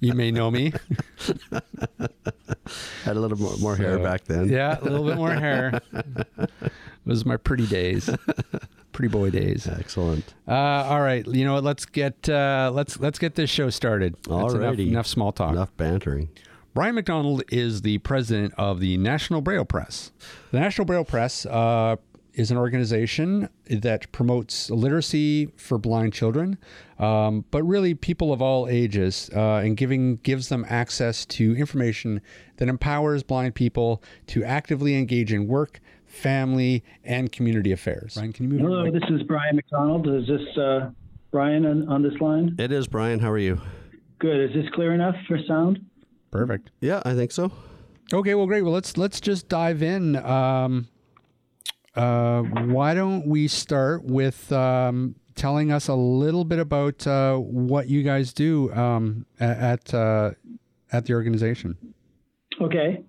you 0.00 0.14
may 0.14 0.32
know 0.32 0.50
me. 0.50 0.72
Had 3.04 3.16
a 3.16 3.20
little 3.20 3.38
more, 3.38 3.56
more 3.58 3.76
hair 3.76 4.00
back 4.00 4.24
then. 4.24 4.48
Yeah, 4.48 4.78
a 4.80 4.82
little 4.82 5.06
bit 5.06 5.16
more 5.16 5.32
hair. 5.32 5.80
It 5.92 6.60
was 7.04 7.24
my 7.24 7.36
pretty 7.36 7.66
days. 7.68 8.10
Pretty 8.92 9.12
boy 9.12 9.30
days. 9.30 9.68
Excellent. 9.68 10.34
Uh, 10.48 10.52
all 10.54 11.00
right, 11.00 11.24
you 11.28 11.44
know 11.44 11.54
what? 11.54 11.62
Let's 11.62 11.86
get 11.86 12.28
uh, 12.28 12.72
let's 12.74 12.98
let's 12.98 13.20
get 13.20 13.36
this 13.36 13.50
show 13.50 13.70
started. 13.70 14.16
That's 14.28 14.54
enough, 14.54 14.78
enough 14.78 15.06
small 15.06 15.30
talk. 15.30 15.52
Enough 15.52 15.76
bantering. 15.76 16.28
Brian 16.78 16.94
McDonald 16.94 17.42
is 17.50 17.82
the 17.82 17.98
president 17.98 18.54
of 18.56 18.78
the 18.78 18.96
National 18.98 19.40
Braille 19.40 19.64
Press. 19.64 20.12
The 20.52 20.60
National 20.60 20.84
Braille 20.84 21.04
Press 21.04 21.44
uh, 21.44 21.96
is 22.34 22.52
an 22.52 22.56
organization 22.56 23.48
that 23.68 24.12
promotes 24.12 24.70
literacy 24.70 25.46
for 25.56 25.76
blind 25.76 26.12
children, 26.12 26.56
um, 27.00 27.44
but 27.50 27.64
really 27.64 27.94
people 27.94 28.32
of 28.32 28.40
all 28.40 28.68
ages, 28.68 29.28
uh, 29.34 29.56
and 29.56 29.76
giving 29.76 30.18
gives 30.18 30.50
them 30.50 30.64
access 30.68 31.26
to 31.26 31.56
information 31.56 32.20
that 32.58 32.68
empowers 32.68 33.24
blind 33.24 33.56
people 33.56 34.00
to 34.28 34.44
actively 34.44 34.96
engage 34.96 35.32
in 35.32 35.48
work, 35.48 35.80
family, 36.06 36.84
and 37.02 37.32
community 37.32 37.72
affairs. 37.72 38.14
Brian, 38.14 38.32
can 38.32 38.44
you 38.44 38.50
move? 38.52 38.60
Hello, 38.60 38.88
this 38.88 39.02
is 39.10 39.24
Brian 39.24 39.56
McDonald. 39.56 40.06
Is 40.06 40.28
this 40.28 40.56
uh, 40.56 40.90
Brian 41.32 41.66
on, 41.66 41.88
on 41.88 42.04
this 42.04 42.14
line? 42.20 42.54
It 42.56 42.70
is 42.70 42.86
Brian. 42.86 43.18
How 43.18 43.32
are 43.32 43.36
you? 43.36 43.60
Good. 44.20 44.50
Is 44.50 44.54
this 44.54 44.70
clear 44.74 44.94
enough 44.94 45.16
for 45.26 45.40
sound? 45.48 45.87
Perfect. 46.30 46.70
Yeah, 46.80 47.02
I 47.04 47.14
think 47.14 47.32
so. 47.32 47.52
Okay, 48.12 48.34
well, 48.34 48.46
great. 48.46 48.62
Well, 48.62 48.72
let's 48.72 48.96
let's 48.96 49.20
just 49.20 49.48
dive 49.48 49.82
in. 49.82 50.16
Um, 50.16 50.88
uh, 51.94 52.42
why 52.42 52.94
don't 52.94 53.26
we 53.26 53.48
start 53.48 54.04
with 54.04 54.50
um, 54.52 55.14
telling 55.34 55.72
us 55.72 55.88
a 55.88 55.94
little 55.94 56.44
bit 56.44 56.58
about 56.58 57.06
uh, 57.06 57.36
what 57.36 57.88
you 57.88 58.02
guys 58.02 58.32
do 58.32 58.72
um, 58.72 59.26
at 59.40 59.92
uh, 59.92 60.30
at 60.92 61.06
the 61.06 61.14
organization? 61.14 61.76
Okay. 62.60 63.04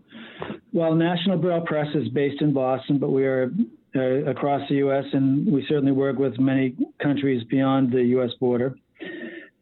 Well, 0.71 0.93
National 0.95 1.38
Braille 1.38 1.65
Press 1.65 1.88
is 1.95 2.09
based 2.09 2.41
in 2.41 2.53
Boston, 2.53 2.99
but 2.99 3.09
we 3.09 3.25
are 3.25 3.51
uh, 3.95 4.29
across 4.29 4.67
the 4.69 4.75
U.S. 4.75 5.05
and 5.13 5.51
we 5.51 5.65
certainly 5.67 5.91
work 5.91 6.17
with 6.17 6.39
many 6.39 6.75
countries 7.01 7.43
beyond 7.49 7.91
the 7.91 8.03
U.S. 8.03 8.29
border. 8.39 8.75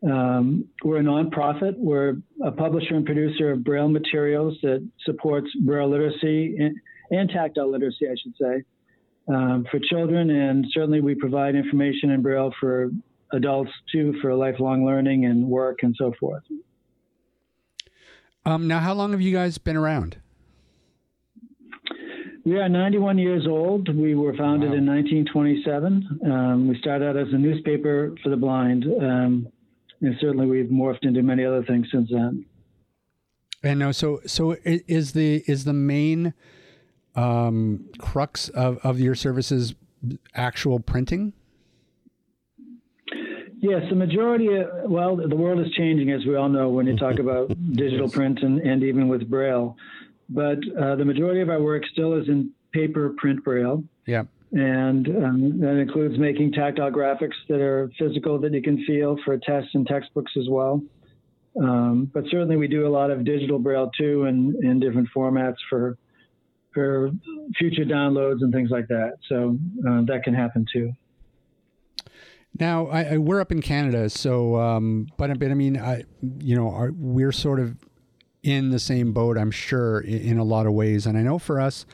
Um, 0.03 0.65
we're 0.83 0.97
a 0.99 1.03
nonprofit. 1.03 1.75
We're 1.77 2.17
a 2.43 2.51
publisher 2.51 2.95
and 2.95 3.05
producer 3.05 3.51
of 3.51 3.63
Braille 3.63 3.89
materials 3.89 4.57
that 4.61 4.87
supports 5.05 5.47
Braille 5.65 5.89
literacy 5.89 6.55
and, 6.59 6.75
and 7.09 7.29
tactile 7.29 7.71
literacy, 7.71 8.07
I 8.07 8.15
should 8.21 8.33
say, 8.39 8.63
um, 9.33 9.65
for 9.71 9.79
children. 9.79 10.29
And 10.29 10.65
certainly 10.71 11.01
we 11.01 11.15
provide 11.15 11.55
information 11.55 12.11
in 12.11 12.21
Braille 12.21 12.53
for 12.59 12.91
adults 13.31 13.71
too, 13.91 14.13
for 14.21 14.33
lifelong 14.35 14.85
learning 14.85 15.25
and 15.25 15.47
work 15.47 15.79
and 15.81 15.95
so 15.97 16.13
forth. 16.19 16.43
Um, 18.45 18.67
now, 18.67 18.79
how 18.79 18.93
long 18.93 19.11
have 19.11 19.21
you 19.21 19.33
guys 19.33 19.57
been 19.57 19.75
around? 19.75 20.17
We 22.45 22.57
are 22.59 22.69
91 22.69 23.17
years 23.17 23.45
old. 23.45 23.93
We 23.93 24.15
were 24.15 24.33
founded 24.37 24.69
Wow. 24.69 24.77
in 24.77 24.85
1927. 24.85 26.19
Um, 26.31 26.67
we 26.69 26.77
started 26.79 27.09
out 27.09 27.17
as 27.17 27.27
a 27.33 27.37
newspaper 27.37 28.15
for 28.23 28.29
the 28.29 28.37
blind, 28.37 28.85
um, 29.01 29.47
and 30.01 30.15
certainly 30.19 30.45
we've 30.45 30.69
morphed 30.69 31.03
into 31.03 31.21
many 31.21 31.45
other 31.45 31.63
things 31.63 31.87
since 31.91 32.09
then. 32.11 32.45
And 33.63 33.79
no, 33.79 33.91
so 33.91 34.21
so 34.25 34.55
is 34.63 35.13
the 35.13 35.43
is 35.47 35.63
the 35.63 35.73
main 35.73 36.33
um, 37.15 37.85
crux 37.97 38.49
of, 38.49 38.77
of 38.83 38.99
your 38.99 39.15
services 39.15 39.73
actual 40.35 40.79
printing? 40.79 41.33
Yes, 43.59 43.81
the 43.89 43.95
majority. 43.95 44.55
Of, 44.55 44.67
well, 44.89 45.15
the 45.15 45.35
world 45.35 45.59
is 45.59 45.71
changing, 45.73 46.11
as 46.11 46.23
we 46.25 46.35
all 46.35 46.49
know, 46.49 46.69
when 46.69 46.85
you 46.85 46.95
talk 46.95 47.17
about 47.19 47.49
digital 47.73 48.09
print 48.09 48.39
and, 48.43 48.59
and 48.59 48.83
even 48.83 49.07
with 49.07 49.27
Braille. 49.29 49.75
But 50.29 50.59
uh, 50.79 50.95
the 50.95 51.05
majority 51.05 51.41
of 51.41 51.49
our 51.49 51.61
work 51.61 51.83
still 51.91 52.13
is 52.13 52.27
in 52.27 52.51
paper 52.71 53.13
print 53.17 53.43
Braille. 53.43 53.83
Yeah. 54.05 54.23
And 54.51 55.07
um, 55.07 55.59
that 55.59 55.77
includes 55.77 56.17
making 56.17 56.53
tactile 56.53 56.91
graphics 56.91 57.35
that 57.49 57.59
are 57.59 57.91
physical 57.99 58.39
that 58.39 58.53
you 58.53 58.61
can 58.61 58.83
feel 58.85 59.17
for 59.25 59.37
tests 59.37 59.71
and 59.73 59.85
textbooks 59.85 60.31
as 60.37 60.47
well. 60.49 60.81
Um, 61.61 62.09
but 62.13 62.23
certainly 62.29 62.55
we 62.55 62.67
do 62.67 62.87
a 62.87 62.89
lot 62.89 63.11
of 63.11 63.25
digital 63.25 63.59
braille 63.59 63.91
too 63.97 64.25
in, 64.25 64.55
in 64.63 64.79
different 64.79 65.09
formats 65.15 65.55
for 65.69 65.97
for 66.73 67.09
future 67.57 67.83
downloads 67.83 68.41
and 68.41 68.53
things 68.53 68.69
like 68.69 68.87
that. 68.87 69.13
So 69.27 69.57
uh, 69.87 70.03
that 70.05 70.21
can 70.23 70.35
happen 70.35 70.65
too. 70.71 70.91
Now, 72.59 72.87
I, 72.87 73.03
I, 73.03 73.17
we're 73.17 73.41
up 73.41 73.51
in 73.51 73.61
Canada, 73.61 74.09
so 74.09 74.55
um, 74.55 75.07
but 75.17 75.37
but 75.39 75.51
I 75.51 75.53
mean, 75.55 75.77
I 75.77 76.03
you 76.39 76.55
know, 76.55 76.71
our, 76.71 76.91
we're 76.91 77.31
sort 77.31 77.59
of 77.59 77.77
in 78.43 78.69
the 78.69 78.79
same 78.79 79.11
boat, 79.11 79.37
I'm 79.37 79.51
sure, 79.51 79.99
in, 79.99 80.21
in, 80.21 80.37
a 80.37 80.43
lot 80.43 80.65
of 80.65 80.73
ways. 80.73 81.05
And 81.05 81.17
I 81.17 81.21
know 81.21 81.37
for 81.37 81.59
us, 81.59 81.85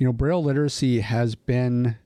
you 0.00 0.06
know, 0.06 0.14
Braille 0.14 0.42
literacy 0.42 1.00
has 1.00 1.34
been 1.34 1.98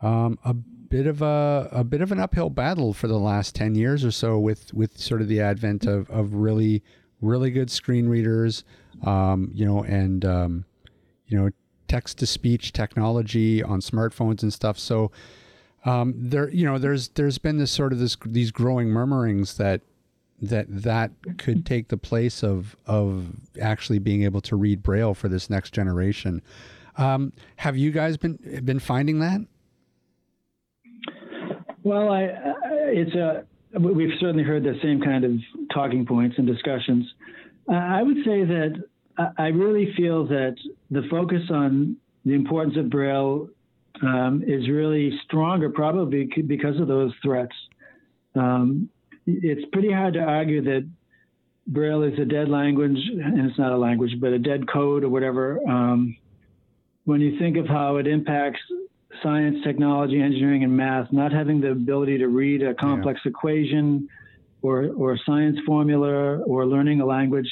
um, 0.00 0.38
a 0.44 0.54
bit 0.54 1.08
of 1.08 1.20
a 1.20 1.68
a 1.72 1.82
bit 1.82 2.00
of 2.00 2.12
an 2.12 2.20
uphill 2.20 2.48
battle 2.48 2.94
for 2.94 3.08
the 3.08 3.18
last 3.18 3.56
ten 3.56 3.74
years 3.74 4.04
or 4.04 4.12
so, 4.12 4.38
with 4.38 4.72
with 4.72 4.96
sort 4.96 5.20
of 5.20 5.26
the 5.26 5.40
advent 5.40 5.84
of 5.84 6.08
of 6.10 6.34
really 6.34 6.84
really 7.20 7.50
good 7.50 7.72
screen 7.72 8.08
readers, 8.08 8.62
um, 9.02 9.50
you 9.52 9.66
know, 9.66 9.82
and 9.82 10.24
um, 10.24 10.64
you 11.26 11.36
know, 11.36 11.50
text 11.88 12.18
to 12.18 12.26
speech 12.26 12.72
technology 12.72 13.64
on 13.64 13.80
smartphones 13.80 14.44
and 14.44 14.52
stuff. 14.52 14.78
So 14.78 15.10
um, 15.84 16.14
there, 16.16 16.48
you 16.50 16.64
know, 16.64 16.78
there's 16.78 17.08
there's 17.08 17.38
been 17.38 17.58
this 17.58 17.72
sort 17.72 17.92
of 17.92 17.98
this 17.98 18.16
these 18.24 18.52
growing 18.52 18.90
murmurings 18.90 19.56
that 19.56 19.80
that 20.40 20.66
that 20.68 21.10
could 21.38 21.66
take 21.66 21.88
the 21.88 21.96
place 21.96 22.44
of 22.44 22.76
of 22.86 23.26
actually 23.60 23.98
being 23.98 24.22
able 24.22 24.40
to 24.42 24.54
read 24.54 24.84
braille 24.84 25.14
for 25.14 25.28
this 25.28 25.50
next 25.50 25.72
generation. 25.72 26.40
Um, 26.96 27.32
have 27.56 27.76
you 27.76 27.90
guys 27.90 28.16
been 28.16 28.38
been 28.64 28.78
finding 28.78 29.20
that? 29.20 29.40
Well, 31.82 32.10
I, 32.10 32.30
it's 32.92 33.14
a 33.14 33.44
we've 33.78 34.16
certainly 34.20 34.44
heard 34.44 34.62
the 34.62 34.78
same 34.82 35.00
kind 35.00 35.24
of 35.24 35.32
talking 35.72 36.06
points 36.06 36.36
and 36.38 36.46
discussions. 36.46 37.06
I 37.68 38.02
would 38.02 38.18
say 38.24 38.44
that 38.44 38.84
I 39.38 39.48
really 39.48 39.92
feel 39.96 40.26
that 40.26 40.56
the 40.90 41.02
focus 41.10 41.42
on 41.50 41.96
the 42.24 42.32
importance 42.32 42.76
of 42.76 42.90
Braille 42.90 43.48
um, 44.02 44.42
is 44.46 44.68
really 44.68 45.18
stronger, 45.24 45.70
probably 45.70 46.28
because 46.46 46.80
of 46.80 46.88
those 46.88 47.12
threats. 47.22 47.54
Um, 48.34 48.88
it's 49.26 49.64
pretty 49.72 49.92
hard 49.92 50.14
to 50.14 50.20
argue 50.20 50.62
that 50.62 50.88
Braille 51.66 52.02
is 52.02 52.18
a 52.18 52.24
dead 52.24 52.48
language, 52.48 52.98
and 53.22 53.48
it's 53.48 53.58
not 53.58 53.72
a 53.72 53.76
language, 53.76 54.12
but 54.20 54.32
a 54.32 54.38
dead 54.38 54.68
code 54.70 55.04
or 55.04 55.08
whatever. 55.08 55.60
Um, 55.68 56.16
when 57.04 57.20
you 57.20 57.38
think 57.38 57.56
of 57.56 57.66
how 57.66 57.96
it 57.96 58.06
impacts 58.06 58.60
science, 59.22 59.58
technology, 59.64 60.20
engineering, 60.20 60.64
and 60.64 60.76
math, 60.76 61.12
not 61.12 61.32
having 61.32 61.60
the 61.60 61.70
ability 61.70 62.18
to 62.18 62.28
read 62.28 62.62
a 62.62 62.74
complex 62.74 63.20
yeah. 63.24 63.30
equation 63.30 64.08
or, 64.62 64.90
or 64.96 65.18
science 65.24 65.58
formula 65.66 66.38
or 66.38 66.66
learning 66.66 67.00
a 67.00 67.06
language, 67.06 67.48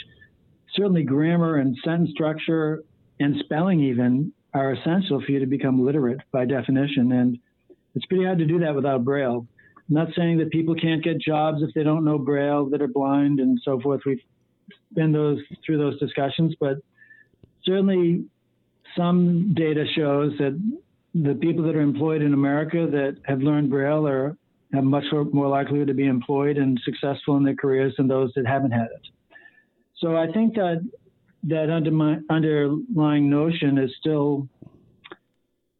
certainly 0.74 1.02
grammar 1.02 1.56
and 1.56 1.76
sentence 1.84 2.10
structure 2.10 2.82
and 3.20 3.36
spelling 3.44 3.80
even 3.80 4.32
are 4.54 4.72
essential 4.72 5.22
for 5.24 5.32
you 5.32 5.38
to 5.38 5.46
become 5.46 5.84
literate 5.84 6.18
by 6.32 6.44
definition. 6.44 7.12
And 7.12 7.38
it's 7.94 8.06
pretty 8.06 8.24
hard 8.24 8.38
to 8.38 8.46
do 8.46 8.58
that 8.60 8.74
without 8.74 9.04
Braille. 9.04 9.46
I'm 9.88 9.94
not 9.94 10.08
saying 10.16 10.38
that 10.38 10.50
people 10.50 10.74
can't 10.74 11.04
get 11.04 11.20
jobs 11.20 11.62
if 11.62 11.74
they 11.74 11.82
don't 11.82 12.04
know 12.04 12.18
Braille, 12.18 12.66
that 12.70 12.80
are 12.80 12.88
blind 12.88 13.40
and 13.40 13.60
so 13.64 13.80
forth. 13.80 14.02
We've 14.06 14.20
been 14.94 15.12
those 15.12 15.38
through 15.64 15.78
those 15.78 15.98
discussions, 15.98 16.54
but 16.58 16.78
certainly 17.64 18.24
some 18.96 19.54
data 19.54 19.84
shows 19.94 20.32
that 20.38 20.58
the 21.14 21.34
people 21.34 21.64
that 21.64 21.76
are 21.76 21.80
employed 21.80 22.22
in 22.22 22.32
America 22.34 22.86
that 22.90 23.16
have 23.24 23.40
learned 23.40 23.70
Braille 23.70 24.06
are 24.06 24.36
much 24.72 25.04
more 25.32 25.48
likelihood 25.48 25.88
to 25.88 25.94
be 25.94 26.06
employed 26.06 26.56
and 26.56 26.80
successful 26.84 27.36
in 27.36 27.44
their 27.44 27.54
careers 27.54 27.94
than 27.96 28.08
those 28.08 28.32
that 28.34 28.46
haven't 28.46 28.70
had 28.70 28.86
it. 28.86 29.08
So 29.98 30.16
I 30.16 30.32
think 30.32 30.54
that 30.54 30.88
that 31.44 31.70
underlying 32.30 33.28
notion 33.28 33.78
is 33.78 33.90
still 34.00 34.48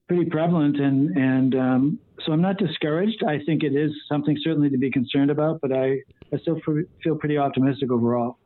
pretty 0.09 0.29
prevalent, 0.29 0.79
and 0.79 1.17
and 1.17 1.55
um, 1.55 1.99
so 2.25 2.33
I'm 2.33 2.43
not 2.43 2.59
discouraged. 2.59 3.25
I 3.25 3.39
think 3.45 3.63
it 3.63 3.75
is 3.75 3.93
something 4.09 4.37
certainly 4.43 4.69
to 4.71 4.79
be 4.79 4.91
concerned 4.91 5.31
about, 5.31 5.61
but 5.61 5.73
I 5.73 6.03
I 6.33 6.39
still 6.39 6.61
feel 7.03 7.17
pretty 7.17 7.39
optimistic 7.39 7.91
overall. 7.91 8.39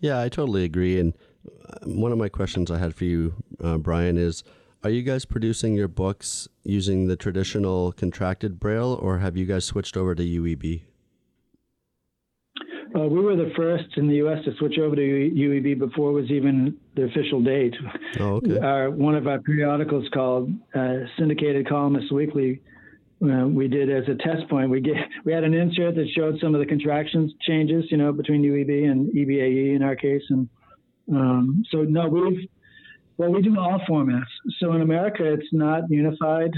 Yeah, 0.00 0.20
I 0.20 0.28
totally 0.28 0.64
agree. 0.64 0.98
And 0.98 1.14
one 1.84 2.12
of 2.12 2.18
my 2.18 2.28
questions 2.28 2.70
I 2.70 2.78
had 2.78 2.94
for 2.94 3.04
you, 3.04 3.34
uh, 3.62 3.78
Brian, 3.78 4.16
is 4.16 4.44
are 4.84 4.90
you 4.90 5.02
guys 5.02 5.24
producing 5.24 5.74
your 5.74 5.88
books 5.88 6.48
using 6.64 7.06
the 7.06 7.16
traditional 7.16 7.92
contracted 7.92 8.58
braille, 8.58 8.98
or 9.00 9.18
have 9.18 9.36
you 9.36 9.46
guys 9.46 9.64
switched 9.64 9.96
over 9.96 10.14
to 10.14 10.22
UEB? 10.22 10.82
Uh, 12.94 13.06
we 13.06 13.20
were 13.20 13.36
the 13.36 13.50
first 13.56 13.86
in 13.96 14.06
the 14.06 14.16
U.S. 14.16 14.44
to 14.44 14.54
switch 14.58 14.78
over 14.78 14.94
to 14.94 15.00
UEB 15.00 15.78
before 15.78 16.10
it 16.10 16.14
was 16.14 16.30
even 16.30 16.76
the 16.94 17.04
official 17.04 17.42
date. 17.42 17.74
Oh, 18.20 18.34
okay. 18.34 18.58
Our, 18.58 18.90
one 18.90 19.14
of 19.14 19.26
our 19.26 19.40
periodicals 19.40 20.06
called 20.12 20.50
uh, 20.74 20.94
Syndicated 21.18 21.66
Columnist 21.68 22.12
Weekly, 22.12 22.60
uh, 23.24 23.46
we 23.46 23.68
did 23.68 23.88
as 23.88 24.04
a 24.08 24.16
test 24.16 24.48
point. 24.50 24.68
We 24.68 24.80
get 24.80 24.96
we 25.24 25.32
had 25.32 25.44
an 25.44 25.54
insert 25.54 25.94
that 25.94 26.08
showed 26.14 26.38
some 26.40 26.54
of 26.54 26.60
the 26.60 26.66
contractions 26.66 27.32
changes, 27.46 27.84
you 27.90 27.96
know, 27.96 28.12
between 28.12 28.42
UEB 28.42 28.90
and 28.90 29.12
EBAE 29.14 29.76
in 29.76 29.82
our 29.82 29.96
case, 29.96 30.22
and 30.28 30.48
um, 31.12 31.62
so 31.70 31.82
no, 31.82 32.08
we've 32.08 32.48
well, 33.18 33.30
we 33.30 33.42
do 33.42 33.58
all 33.58 33.78
formats. 33.88 34.24
So 34.58 34.72
in 34.72 34.80
America, 34.80 35.32
it's 35.32 35.46
not 35.52 35.82
unified. 35.90 36.50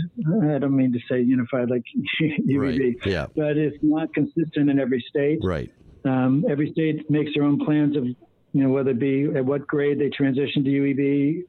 I 0.44 0.58
don't 0.58 0.76
mean 0.76 0.92
to 0.92 1.00
say 1.10 1.20
unified 1.20 1.68
like 1.68 1.82
UEB, 2.22 2.56
right. 2.56 2.94
yeah. 3.04 3.26
but 3.34 3.56
it's 3.56 3.76
not 3.82 4.14
consistent 4.14 4.70
in 4.70 4.78
every 4.78 5.04
state. 5.08 5.40
Right. 5.42 5.70
Um, 6.04 6.44
every 6.48 6.70
state 6.72 7.10
makes 7.10 7.32
their 7.34 7.44
own 7.44 7.64
plans 7.64 7.96
of, 7.96 8.04
you 8.04 8.16
know, 8.52 8.70
whether 8.70 8.90
it 8.90 8.98
be 8.98 9.24
at 9.36 9.44
what 9.44 9.66
grade 9.66 9.98
they 9.98 10.10
transition 10.10 10.62
to 10.64 10.70
UEB. 10.70 11.42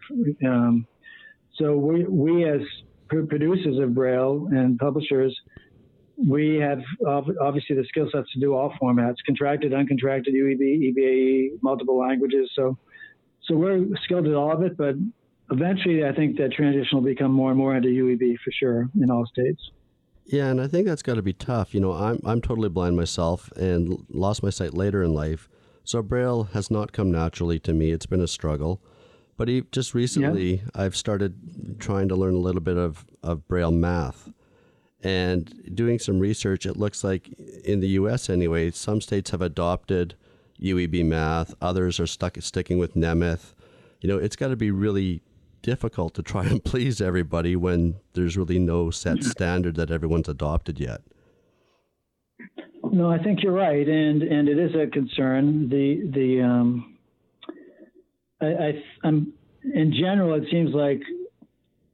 Um, 0.45 0.87
so 1.57 1.77
we, 1.77 2.03
we 2.05 2.49
as 2.49 2.61
producers 3.07 3.79
of 3.79 3.93
Braille 3.93 4.47
and 4.51 4.77
publishers, 4.79 5.37
we 6.17 6.55
have 6.55 6.79
obviously 7.41 7.75
the 7.75 7.85
skill 7.89 8.09
sets 8.11 8.31
to 8.33 8.39
do 8.39 8.55
all 8.55 8.73
formats, 8.81 9.17
contracted, 9.25 9.73
uncontracted, 9.73 10.33
UEB, 10.33 10.93
EBAE, 10.93 11.49
multiple 11.61 11.99
languages. 11.99 12.49
So, 12.55 12.77
so 13.47 13.55
we're 13.55 13.85
skilled 14.03 14.27
at 14.27 14.33
all 14.33 14.51
of 14.51 14.61
it, 14.63 14.77
but 14.77 14.95
eventually 15.51 16.05
I 16.05 16.11
think 16.13 16.37
that 16.37 16.51
transition 16.53 16.97
will 16.97 17.05
become 17.05 17.31
more 17.31 17.51
and 17.51 17.57
more 17.57 17.75
into 17.75 17.89
UEB 17.89 18.37
for 18.43 18.51
sure 18.51 18.89
in 18.99 19.11
all 19.11 19.25
states. 19.25 19.71
Yeah, 20.25 20.47
and 20.47 20.59
I 20.59 20.67
think 20.67 20.87
that's 20.87 21.03
got 21.03 21.15
to 21.15 21.21
be 21.21 21.33
tough. 21.33 21.73
You 21.73 21.81
know, 21.81 21.93
I'm 21.93 22.19
I'm 22.25 22.41
totally 22.41 22.69
blind 22.69 22.97
myself 22.97 23.51
and 23.53 24.05
lost 24.09 24.41
my 24.41 24.49
sight 24.49 24.73
later 24.73 25.03
in 25.03 25.13
life, 25.13 25.47
so 25.83 26.01
Braille 26.01 26.45
has 26.53 26.71
not 26.71 26.93
come 26.93 27.11
naturally 27.11 27.59
to 27.59 27.73
me. 27.73 27.91
It's 27.91 28.07
been 28.07 28.21
a 28.21 28.27
struggle, 28.27 28.81
but 29.37 29.47
just 29.71 29.93
recently 29.93 30.55
yeah. 30.55 30.61
I've 30.73 30.95
started 30.95 31.79
trying 31.79 32.07
to 32.09 32.15
learn 32.15 32.33
a 32.33 32.39
little 32.39 32.61
bit 32.61 32.77
of 32.77 33.05
of 33.21 33.47
Braille 33.47 33.71
math, 33.71 34.31
and 35.03 35.71
doing 35.75 35.99
some 35.99 36.19
research. 36.19 36.65
It 36.65 36.75
looks 36.75 37.03
like 37.03 37.29
in 37.63 37.79
the 37.79 37.89
U.S. 37.89 38.27
anyway, 38.27 38.71
some 38.71 39.01
states 39.01 39.29
have 39.29 39.43
adopted 39.43 40.15
UEB 40.61 41.05
math, 41.05 41.53
others 41.61 41.99
are 41.99 42.07
stuck 42.07 42.37
sticking 42.41 42.77
with 42.77 42.95
Nemeth. 42.95 43.53
You 44.01 44.09
know, 44.09 44.17
it's 44.17 44.35
got 44.35 44.49
to 44.49 44.55
be 44.55 44.71
really 44.71 45.21
difficult 45.61 46.13
to 46.13 46.21
try 46.21 46.45
and 46.45 46.63
please 46.63 47.01
everybody 47.01 47.55
when 47.55 47.95
there's 48.13 48.37
really 48.37 48.59
no 48.59 48.91
set 48.91 49.23
standard 49.23 49.75
that 49.75 49.91
everyone's 49.91 50.29
adopted 50.29 50.79
yet. 50.79 51.01
No, 52.91 53.09
I 53.09 53.17
think 53.21 53.41
you're 53.41 53.51
right, 53.51 53.87
and 53.87 54.21
and 54.21 54.47
it 54.47 54.59
is 54.59 54.71
a 54.75 54.87
concern. 54.87 55.69
The 55.69 56.09
the 56.13 56.41
um, 56.41 56.97
I, 58.39 58.45
I 58.45 58.83
I'm 59.03 59.33
in 59.63 59.93
general, 59.93 60.35
it 60.35 60.43
seems 60.51 60.73
like 60.73 61.01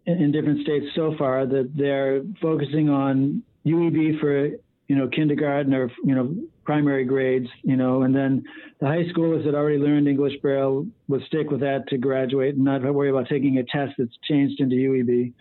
in, 0.05 0.21
in 0.21 0.31
different 0.31 0.61
states 0.61 0.85
so 0.95 1.15
far 1.17 1.45
that 1.45 1.71
they're 1.75 2.21
focusing 2.41 2.89
on 2.89 3.41
UEB 3.65 4.19
for 4.19 4.49
you 4.91 4.97
know 4.97 5.07
kindergarten 5.07 5.73
or 5.73 5.89
you 6.03 6.13
know 6.13 6.35
primary 6.65 7.05
grades, 7.05 7.47
you 7.63 7.77
know, 7.77 8.01
and 8.01 8.13
then 8.13 8.43
the 8.81 8.87
high 8.87 9.03
schoolers 9.03 9.45
that 9.45 9.55
already 9.55 9.77
learned 9.77 10.05
English 10.05 10.33
Braille 10.41 10.85
would 11.07 11.23
stick 11.27 11.49
with 11.49 11.61
that 11.61 11.87
to 11.87 11.97
graduate 11.97 12.55
and 12.55 12.65
not 12.65 12.83
worry 12.83 13.09
about 13.09 13.29
taking 13.29 13.57
a 13.57 13.63
test 13.63 13.93
that's 13.97 14.17
changed 14.27 14.59
into 14.59 14.75
UEB. 14.75 15.31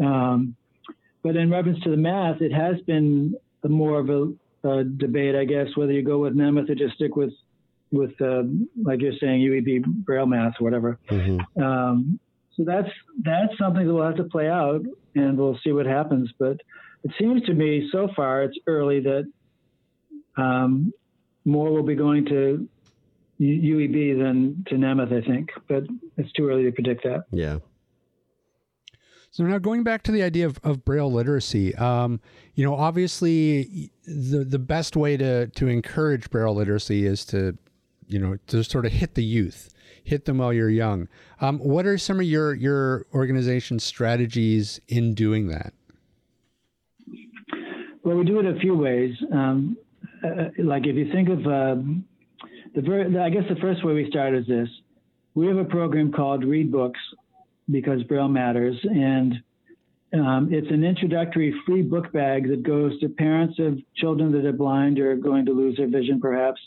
Um, 0.00 0.54
but 1.24 1.34
in 1.34 1.50
reference 1.50 1.82
to 1.82 1.90
the 1.90 1.96
math, 1.96 2.40
it 2.40 2.52
has 2.52 2.80
been 2.82 3.34
more 3.64 3.98
of 3.98 4.08
a, 4.08 4.68
a, 4.68 4.84
debate, 4.84 5.34
I 5.34 5.46
guess, 5.46 5.66
whether 5.74 5.90
you 5.90 6.02
go 6.02 6.18
with 6.18 6.36
Nemeth 6.36 6.70
or 6.70 6.76
just 6.76 6.94
stick 6.94 7.16
with, 7.16 7.32
with 7.90 8.12
uh, 8.20 8.44
like 8.80 9.00
you're 9.00 9.18
saying, 9.20 9.40
UEB 9.40 9.84
Braille 9.84 10.26
math 10.26 10.54
or 10.60 10.64
whatever. 10.64 10.96
Mm-hmm. 11.10 11.60
Um, 11.60 12.20
so 12.56 12.62
that's 12.64 12.90
that's 13.24 13.58
something 13.58 13.84
that 13.84 13.92
we'll 13.92 14.06
have 14.06 14.16
to 14.16 14.24
play 14.24 14.48
out, 14.48 14.82
and 15.16 15.36
we'll 15.36 15.58
see 15.64 15.72
what 15.72 15.86
happens. 15.86 16.30
But 16.38 16.60
it 17.06 17.12
seems 17.20 17.40
to 17.42 17.54
me 17.54 17.88
so 17.92 18.08
far 18.16 18.42
it's 18.42 18.58
early 18.66 18.98
that 18.98 19.30
um, 20.36 20.92
more 21.44 21.70
will 21.70 21.84
be 21.84 21.94
going 21.94 22.24
to 22.24 22.68
UEB 23.40 24.18
than 24.18 24.64
to 24.68 24.74
Nemeth, 24.74 25.12
I 25.12 25.24
think, 25.24 25.50
but 25.68 25.84
it's 26.16 26.32
too 26.32 26.48
early 26.48 26.64
to 26.64 26.72
predict 26.72 27.04
that. 27.04 27.26
Yeah. 27.30 27.58
So 29.30 29.44
now 29.44 29.58
going 29.58 29.84
back 29.84 30.02
to 30.04 30.12
the 30.12 30.24
idea 30.24 30.46
of, 30.46 30.58
of 30.64 30.84
Braille 30.84 31.12
literacy, 31.12 31.76
um, 31.76 32.20
you 32.54 32.64
know, 32.64 32.74
obviously 32.74 33.92
the 34.04 34.44
the 34.44 34.58
best 34.58 34.96
way 34.96 35.16
to 35.16 35.46
to 35.46 35.68
encourage 35.68 36.28
Braille 36.28 36.54
literacy 36.54 37.06
is 37.06 37.24
to, 37.26 37.56
you 38.08 38.18
know, 38.18 38.36
to 38.48 38.64
sort 38.64 38.84
of 38.84 38.92
hit 38.92 39.14
the 39.14 39.22
youth, 39.22 39.68
hit 40.02 40.24
them 40.24 40.38
while 40.38 40.52
you're 40.52 40.70
young. 40.70 41.06
Um, 41.40 41.60
what 41.60 41.86
are 41.86 41.98
some 41.98 42.18
of 42.18 42.26
your 42.26 42.54
your 42.54 43.06
organization's 43.14 43.84
strategies 43.84 44.80
in 44.88 45.14
doing 45.14 45.46
that? 45.48 45.72
Well, 48.06 48.18
we 48.18 48.24
do 48.24 48.38
it 48.38 48.46
a 48.46 48.56
few 48.60 48.76
ways. 48.76 49.16
Um, 49.32 49.76
uh, 50.22 50.50
like 50.62 50.86
if 50.86 50.94
you 50.94 51.10
think 51.10 51.28
of 51.28 51.40
uh, 51.40 51.74
the, 52.72 52.80
ver- 52.80 53.20
I 53.20 53.30
guess 53.30 53.42
the 53.48 53.60
first 53.60 53.84
way 53.84 53.94
we 53.94 54.08
start 54.08 54.32
is 54.32 54.46
this: 54.46 54.68
we 55.34 55.48
have 55.48 55.56
a 55.56 55.64
program 55.64 56.12
called 56.12 56.44
Read 56.44 56.70
Books 56.70 57.00
because 57.68 58.04
Braille 58.04 58.28
matters, 58.28 58.76
and 58.84 59.34
um, 60.14 60.50
it's 60.52 60.70
an 60.70 60.84
introductory 60.84 61.52
free 61.66 61.82
book 61.82 62.12
bag 62.12 62.48
that 62.48 62.62
goes 62.62 62.96
to 63.00 63.08
parents 63.08 63.58
of 63.58 63.76
children 63.96 64.30
that 64.30 64.44
are 64.44 64.52
blind 64.52 65.00
or 65.00 65.16
going 65.16 65.44
to 65.46 65.52
lose 65.52 65.76
their 65.76 65.88
vision, 65.88 66.20
perhaps, 66.20 66.60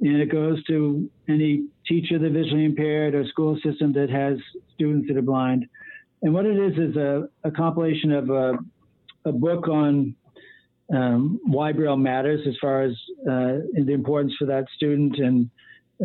and 0.00 0.18
it 0.18 0.30
goes 0.30 0.62
to 0.66 1.10
any 1.28 1.66
teacher 1.88 2.20
that 2.20 2.30
visually 2.30 2.64
impaired 2.64 3.16
or 3.16 3.26
school 3.26 3.58
system 3.64 3.92
that 3.94 4.10
has 4.10 4.38
students 4.76 5.08
that 5.08 5.16
are 5.16 5.22
blind. 5.22 5.66
And 6.22 6.32
what 6.32 6.46
it 6.46 6.56
is 6.56 6.78
is 6.90 6.94
a, 6.94 7.28
a 7.42 7.50
compilation 7.50 8.12
of 8.12 8.30
a, 8.30 8.52
a 9.24 9.32
book 9.32 9.66
on 9.66 10.14
um, 10.94 11.40
why 11.44 11.72
Braille 11.72 11.96
matters 11.96 12.40
as 12.46 12.54
far 12.60 12.82
as 12.82 12.92
uh, 13.22 13.58
the 13.74 13.92
importance 13.92 14.34
for 14.38 14.46
that 14.46 14.66
student. 14.74 15.18
And 15.18 15.50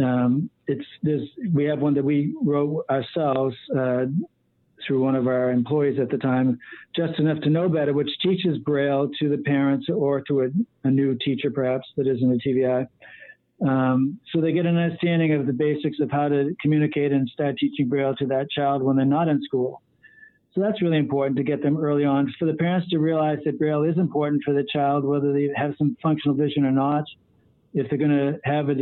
um, 0.01 0.49
it's 0.67 0.85
this, 1.01 1.21
we 1.53 1.65
have 1.65 1.79
one 1.79 1.93
that 1.93 2.03
we 2.03 2.35
wrote 2.41 2.85
ourselves 2.89 3.55
uh, 3.77 4.05
through 4.85 5.01
one 5.01 5.15
of 5.15 5.27
our 5.27 5.51
employees 5.51 5.99
at 5.99 6.09
the 6.09 6.17
time, 6.17 6.59
just 6.95 7.17
enough 7.19 7.39
to 7.41 7.49
know 7.49 7.69
better, 7.69 7.93
which 7.93 8.09
teaches 8.21 8.57
Braille 8.57 9.09
to 9.19 9.29
the 9.29 9.37
parents 9.37 9.87
or 9.89 10.21
to 10.21 10.41
a, 10.41 10.47
a 10.83 10.91
new 10.91 11.17
teacher 11.23 11.49
perhaps 11.51 11.87
that 11.95 12.07
isn't 12.07 12.31
a 12.31 12.47
TVI. 12.47 12.87
Um, 13.65 14.19
so 14.33 14.41
they 14.41 14.51
get 14.51 14.65
an 14.65 14.75
understanding 14.75 15.33
of 15.33 15.47
the 15.47 15.53
basics 15.53 15.99
of 16.01 16.11
how 16.11 16.27
to 16.27 16.53
communicate 16.61 17.13
and 17.13 17.29
start 17.29 17.57
teaching 17.57 17.87
Braille 17.87 18.15
to 18.17 18.25
that 18.27 18.49
child 18.51 18.83
when 18.83 18.97
they're 18.97 19.05
not 19.05 19.29
in 19.29 19.41
school. 19.43 19.81
So 20.53 20.61
that's 20.61 20.81
really 20.83 20.97
important 20.97 21.35
to 21.37 21.43
get 21.43 21.63
them 21.63 21.77
early 21.77 22.05
on. 22.05 22.31
For 22.37 22.45
the 22.45 22.53
parents 22.53 22.87
to 22.89 22.99
realize 22.99 23.39
that 23.45 23.57
Braille 23.57 23.83
is 23.83 23.97
important 23.97 24.43
for 24.43 24.53
the 24.53 24.65
child, 24.71 25.03
whether 25.03 25.33
they 25.33 25.49
have 25.55 25.73
some 25.77 25.97
functional 26.01 26.35
vision 26.35 26.63
or 26.63 26.71
not. 26.71 27.05
If 27.73 27.89
they're 27.89 27.97
going 27.97 28.11
to 28.11 28.39
have 28.43 28.69
a 28.69 28.75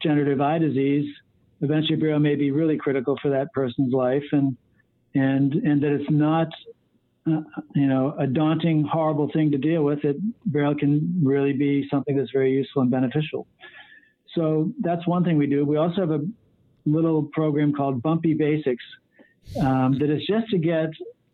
degenerative 0.00 0.40
eye 0.40 0.58
disease, 0.58 1.12
eventually 1.60 1.96
Braille 1.96 2.20
may 2.20 2.36
be 2.36 2.52
really 2.52 2.76
critical 2.76 3.18
for 3.20 3.30
that 3.30 3.52
person's 3.52 3.92
life, 3.92 4.22
and 4.30 4.56
and 5.16 5.54
and 5.54 5.82
that 5.82 5.90
it's 5.90 6.08
not, 6.08 6.46
uh, 7.26 7.40
you 7.74 7.88
know, 7.88 8.14
a 8.16 8.28
daunting, 8.28 8.84
horrible 8.84 9.28
thing 9.32 9.50
to 9.50 9.58
deal 9.58 9.82
with. 9.82 10.02
That 10.02 10.20
Braille 10.46 10.76
can 10.76 11.20
really 11.24 11.52
be 11.52 11.88
something 11.90 12.16
that's 12.16 12.30
very 12.30 12.52
useful 12.52 12.82
and 12.82 12.92
beneficial. 12.92 13.48
So 14.36 14.70
that's 14.80 15.04
one 15.08 15.24
thing 15.24 15.36
we 15.36 15.48
do. 15.48 15.64
We 15.64 15.78
also 15.78 16.00
have 16.02 16.12
a 16.12 16.24
little 16.86 17.24
program 17.24 17.72
called 17.72 18.02
Bumpy 18.02 18.34
Basics 18.34 18.84
um, 19.60 19.98
that 19.98 20.10
is 20.10 20.26
just 20.26 20.48
to 20.50 20.58
get 20.58 20.90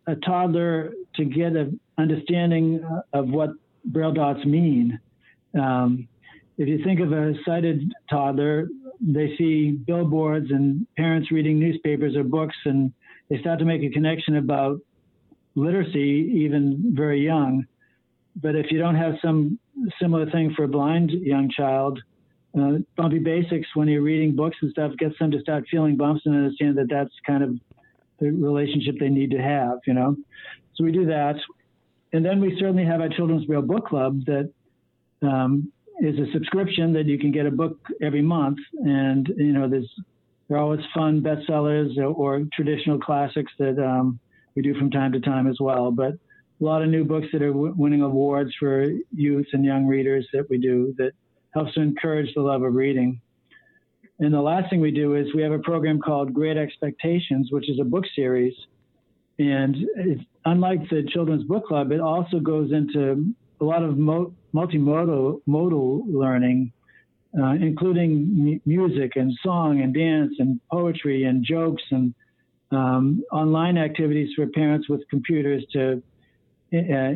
a 0.07 0.15
toddler 0.17 0.93
to 1.15 1.25
get 1.25 1.53
an 1.53 1.79
understanding 1.97 2.83
of 3.13 3.29
what 3.29 3.51
braille 3.85 4.13
dots 4.13 4.45
mean. 4.45 4.99
Um, 5.59 6.07
if 6.57 6.67
you 6.67 6.83
think 6.83 6.99
of 6.99 7.11
a 7.11 7.33
sighted 7.45 7.91
toddler, 8.09 8.69
they 9.01 9.35
see 9.37 9.71
billboards 9.71 10.51
and 10.51 10.87
parents 10.95 11.31
reading 11.31 11.59
newspapers 11.59 12.15
or 12.15 12.23
books, 12.23 12.55
and 12.65 12.93
they 13.29 13.39
start 13.39 13.59
to 13.59 13.65
make 13.65 13.83
a 13.83 13.89
connection 13.89 14.37
about 14.37 14.79
literacy 15.55 16.31
even 16.33 16.93
very 16.95 17.23
young. 17.23 17.65
But 18.41 18.55
if 18.55 18.71
you 18.71 18.77
don't 18.77 18.95
have 18.95 19.15
some 19.21 19.59
similar 20.01 20.29
thing 20.29 20.53
for 20.55 20.63
a 20.63 20.67
blind 20.67 21.11
young 21.11 21.49
child, 21.49 21.99
uh, 22.57 22.77
bumpy 22.95 23.19
basics 23.19 23.67
when 23.73 23.87
you're 23.87 24.01
reading 24.01 24.35
books 24.35 24.57
and 24.61 24.71
stuff 24.71 24.91
gets 24.97 25.17
them 25.19 25.31
to 25.31 25.39
start 25.41 25.65
feeling 25.69 25.97
bumps 25.97 26.21
and 26.25 26.35
understand 26.35 26.77
that 26.77 26.87
that's 26.89 27.13
kind 27.25 27.43
of 27.43 27.59
the 28.19 28.31
relationship 28.31 28.95
they 28.99 29.09
need 29.09 29.31
to 29.31 29.41
have, 29.41 29.79
you 29.85 29.93
know. 29.93 30.15
So 30.75 30.83
we 30.83 30.91
do 30.91 31.05
that. 31.05 31.35
And 32.13 32.23
then 32.23 32.39
we 32.39 32.55
certainly 32.59 32.85
have 32.85 33.01
our 33.01 33.09
Children's 33.09 33.45
Braille 33.45 33.61
Book 33.61 33.87
Club 33.87 34.21
that 34.25 34.51
um, 35.21 35.71
is 35.99 36.17
a 36.19 36.31
subscription 36.31 36.93
that 36.93 37.05
you 37.05 37.17
can 37.17 37.31
get 37.31 37.45
a 37.45 37.51
book 37.51 37.77
every 38.01 38.21
month. 38.21 38.59
And, 38.73 39.27
you 39.37 39.53
know, 39.53 39.67
there's, 39.67 39.89
there 40.47 40.57
are 40.57 40.61
always 40.61 40.81
fun 40.93 41.21
bestsellers 41.21 41.97
or, 41.97 42.05
or 42.05 42.41
traditional 42.53 42.99
classics 42.99 43.51
that 43.59 43.83
um, 43.83 44.19
we 44.55 44.61
do 44.61 44.73
from 44.75 44.91
time 44.91 45.11
to 45.13 45.19
time 45.19 45.47
as 45.47 45.57
well. 45.59 45.91
But 45.91 46.13
a 46.13 46.63
lot 46.63 46.81
of 46.81 46.89
new 46.89 47.03
books 47.03 47.27
that 47.33 47.41
are 47.41 47.51
w- 47.51 47.73
winning 47.75 48.01
awards 48.01 48.51
for 48.59 48.85
youth 49.13 49.47
and 49.53 49.65
young 49.65 49.85
readers 49.85 50.27
that 50.33 50.49
we 50.49 50.57
do 50.57 50.93
that 50.97 51.11
helps 51.53 51.73
to 51.73 51.81
encourage 51.81 52.33
the 52.33 52.41
love 52.41 52.63
of 52.63 52.73
reading. 52.73 53.19
And 54.19 54.33
the 54.33 54.41
last 54.41 54.69
thing 54.69 54.79
we 54.79 54.91
do 54.91 55.15
is 55.15 55.27
we 55.35 55.41
have 55.41 55.51
a 55.51 55.59
program 55.59 55.99
called 55.99 56.33
Great 56.33 56.57
Expectations, 56.57 57.49
which 57.51 57.69
is 57.69 57.79
a 57.79 57.83
book 57.83 58.05
series. 58.15 58.53
And 59.37 59.75
unlike 60.45 60.89
the 60.89 61.03
Children's 61.11 61.43
Book 61.43 61.65
Club, 61.65 61.91
it 61.91 61.99
also 61.99 62.39
goes 62.39 62.71
into 62.71 63.33
a 63.59 63.65
lot 63.65 63.83
of 63.83 63.97
mo- 63.97 64.33
multimodal 64.53 65.41
modal 65.45 66.05
learning, 66.07 66.71
uh, 67.37 67.55
including 67.61 68.53
m- 68.53 68.61
music 68.65 69.11
and 69.15 69.33
song 69.43 69.81
and 69.81 69.93
dance 69.93 70.33
and 70.39 70.61
poetry 70.71 71.25
and 71.25 71.43
jokes 71.43 71.83
and 71.91 72.13
um, 72.71 73.23
online 73.33 73.77
activities 73.77 74.29
for 74.35 74.47
parents 74.47 74.87
with 74.87 75.01
computers 75.09 75.65
to 75.73 76.01
uh, 76.73 77.13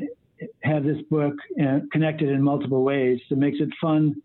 have 0.63 0.83
this 0.83 1.01
book 1.09 1.33
uh, 1.61 1.79
connected 1.91 2.29
in 2.29 2.41
multiple 2.41 2.83
ways. 2.83 3.19
It 3.29 3.37
makes 3.37 3.57
it 3.59 3.69
fun 3.81 4.21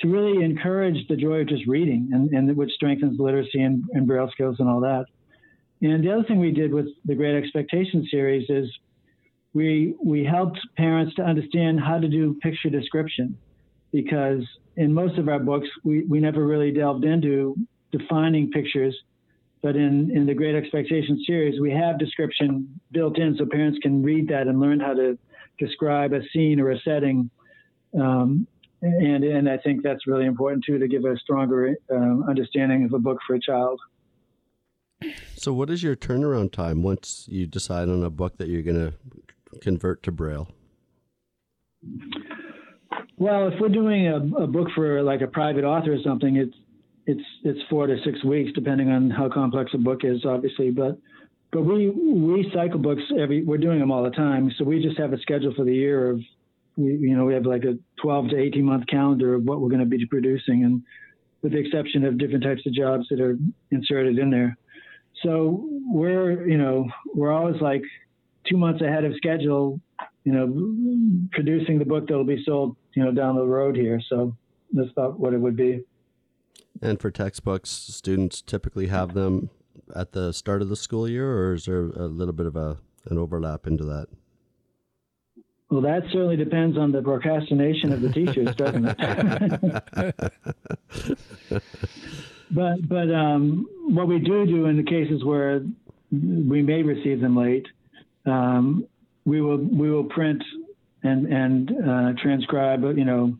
to 0.00 0.08
really 0.08 0.44
encourage 0.44 1.06
the 1.08 1.16
joy 1.16 1.40
of 1.40 1.48
just 1.48 1.66
reading, 1.66 2.10
and, 2.12 2.30
and 2.30 2.56
which 2.56 2.72
strengthens 2.72 3.18
literacy 3.18 3.62
and, 3.62 3.84
and 3.92 4.06
braille 4.06 4.30
skills 4.32 4.56
and 4.58 4.68
all 4.68 4.80
that. 4.80 5.06
And 5.82 6.02
the 6.02 6.10
other 6.12 6.24
thing 6.24 6.38
we 6.40 6.52
did 6.52 6.72
with 6.72 6.88
the 7.04 7.14
Great 7.14 7.36
Expectations 7.36 8.08
series 8.10 8.48
is 8.48 8.70
we 9.52 9.94
we 10.02 10.24
helped 10.24 10.58
parents 10.76 11.14
to 11.16 11.22
understand 11.22 11.80
how 11.80 11.98
to 11.98 12.08
do 12.08 12.34
picture 12.42 12.70
description, 12.70 13.36
because 13.92 14.42
in 14.76 14.92
most 14.92 15.18
of 15.18 15.28
our 15.28 15.38
books 15.38 15.68
we, 15.84 16.04
we 16.04 16.18
never 16.20 16.44
really 16.46 16.72
delved 16.72 17.04
into 17.04 17.56
defining 17.92 18.50
pictures, 18.50 18.96
but 19.62 19.76
in 19.76 20.10
in 20.16 20.26
the 20.26 20.34
Great 20.34 20.56
Expectations 20.56 21.22
series 21.26 21.60
we 21.60 21.70
have 21.70 21.98
description 21.98 22.80
built 22.90 23.18
in 23.18 23.36
so 23.36 23.46
parents 23.46 23.78
can 23.80 24.02
read 24.02 24.28
that 24.28 24.48
and 24.48 24.60
learn 24.60 24.80
how 24.80 24.94
to 24.94 25.18
describe 25.58 26.12
a 26.12 26.20
scene 26.32 26.58
or 26.58 26.70
a 26.70 26.80
setting 26.80 27.30
um, 27.96 28.46
and 28.84 29.24
and 29.24 29.48
I 29.48 29.56
think 29.56 29.82
that's 29.82 30.06
really 30.06 30.26
important 30.26 30.64
too 30.64 30.78
to 30.78 30.86
give 30.88 31.04
a 31.04 31.16
stronger 31.16 31.74
um, 31.90 32.24
understanding 32.28 32.84
of 32.84 32.92
a 32.92 32.98
book 32.98 33.18
for 33.26 33.34
a 33.34 33.40
child. 33.40 33.80
So, 35.36 35.52
what 35.52 35.70
is 35.70 35.82
your 35.82 35.96
turnaround 35.96 36.52
time 36.52 36.82
once 36.82 37.26
you 37.28 37.46
decide 37.46 37.88
on 37.88 38.02
a 38.02 38.10
book 38.10 38.36
that 38.38 38.48
you're 38.48 38.62
going 38.62 38.76
to 38.76 38.94
convert 39.60 40.02
to 40.04 40.12
Braille? 40.12 40.48
Well, 43.16 43.48
if 43.48 43.54
we're 43.60 43.68
doing 43.68 44.06
a, 44.08 44.16
a, 44.42 44.46
book 44.46 44.68
for 44.74 45.02
like 45.02 45.20
a 45.20 45.26
private 45.26 45.64
author 45.64 45.92
or 45.92 45.98
something, 46.02 46.36
it's 46.36 46.54
it's 47.06 47.24
it's 47.42 47.60
four 47.68 47.86
to 47.86 47.96
six 48.04 48.24
weeks, 48.24 48.52
depending 48.54 48.90
on 48.90 49.10
how 49.10 49.28
complex 49.28 49.72
a 49.74 49.78
book 49.78 50.00
is, 50.04 50.24
obviously. 50.24 50.70
But 50.70 50.98
but 51.52 51.62
we 51.62 51.90
we 51.90 52.50
cycle 52.54 52.78
books 52.78 53.02
every. 53.18 53.44
We're 53.44 53.58
doing 53.58 53.78
them 53.78 53.90
all 53.90 54.02
the 54.02 54.10
time, 54.10 54.50
so 54.58 54.64
we 54.64 54.82
just 54.82 54.98
have 54.98 55.12
a 55.12 55.18
schedule 55.18 55.54
for 55.54 55.64
the 55.64 55.74
year 55.74 56.10
of 56.10 56.20
we, 56.76 56.92
you 57.08 57.16
know, 57.16 57.24
we 57.24 57.34
have 57.34 57.46
like 57.46 57.64
a 57.64 57.78
12 58.02 58.30
to 58.30 58.36
18 58.36 58.64
month 58.64 58.86
calendar 58.86 59.34
of 59.34 59.44
what 59.44 59.60
we're 59.60 59.68
going 59.68 59.80
to 59.80 59.86
be 59.86 60.06
producing, 60.06 60.64
and 60.64 60.82
with 61.42 61.52
the 61.52 61.58
exception 61.58 62.04
of 62.04 62.18
different 62.18 62.42
types 62.42 62.62
of 62.66 62.72
jobs 62.72 63.06
that 63.10 63.20
are 63.20 63.38
inserted 63.70 64.18
in 64.18 64.30
there. 64.30 64.56
So 65.22 65.68
we're, 65.86 66.46
you 66.48 66.58
know, 66.58 66.86
we're 67.14 67.32
always 67.32 67.60
like 67.60 67.82
two 68.48 68.56
months 68.56 68.82
ahead 68.82 69.04
of 69.04 69.14
schedule, 69.16 69.80
you 70.24 70.32
know, 70.32 71.28
producing 71.32 71.78
the 71.78 71.84
book 71.84 72.08
that 72.08 72.16
will 72.16 72.24
be 72.24 72.42
sold, 72.44 72.76
you 72.94 73.04
know, 73.04 73.12
down 73.12 73.36
the 73.36 73.44
road 73.44 73.76
here. 73.76 74.00
So 74.08 74.36
that's 74.72 74.90
about 74.90 75.20
what 75.20 75.32
it 75.32 75.40
would 75.40 75.56
be. 75.56 75.84
And 76.82 77.00
for 77.00 77.10
textbooks, 77.10 77.70
students 77.70 78.42
typically 78.42 78.88
have 78.88 79.14
them 79.14 79.50
at 79.94 80.12
the 80.12 80.32
start 80.32 80.62
of 80.62 80.68
the 80.68 80.76
school 80.76 81.08
year, 81.08 81.30
or 81.30 81.54
is 81.54 81.66
there 81.66 81.82
a 81.82 82.06
little 82.06 82.34
bit 82.34 82.46
of 82.46 82.56
a 82.56 82.78
an 83.06 83.18
overlap 83.18 83.66
into 83.66 83.84
that? 83.84 84.08
Well, 85.74 85.82
that 85.82 86.04
certainly 86.12 86.36
depends 86.36 86.78
on 86.78 86.92
the 86.92 87.02
procrastination 87.02 87.92
of 87.92 88.00
the 88.00 88.08
teachers, 88.08 88.54
doesn't 88.54 88.84
it? 88.86 90.32
but 92.52 92.88
but 92.88 93.12
um, 93.12 93.66
what 93.88 94.06
we 94.06 94.20
do 94.20 94.46
do 94.46 94.66
in 94.66 94.76
the 94.76 94.84
cases 94.84 95.24
where 95.24 95.64
we 96.12 96.62
may 96.62 96.84
receive 96.84 97.20
them 97.20 97.36
late, 97.36 97.66
um, 98.24 98.86
we 99.24 99.40
will 99.40 99.56
we 99.56 99.90
will 99.90 100.04
print 100.04 100.44
and 101.02 101.26
and 101.26 101.72
uh, 101.72 102.12
transcribe, 102.22 102.84
you 102.96 103.04
know, 103.04 103.36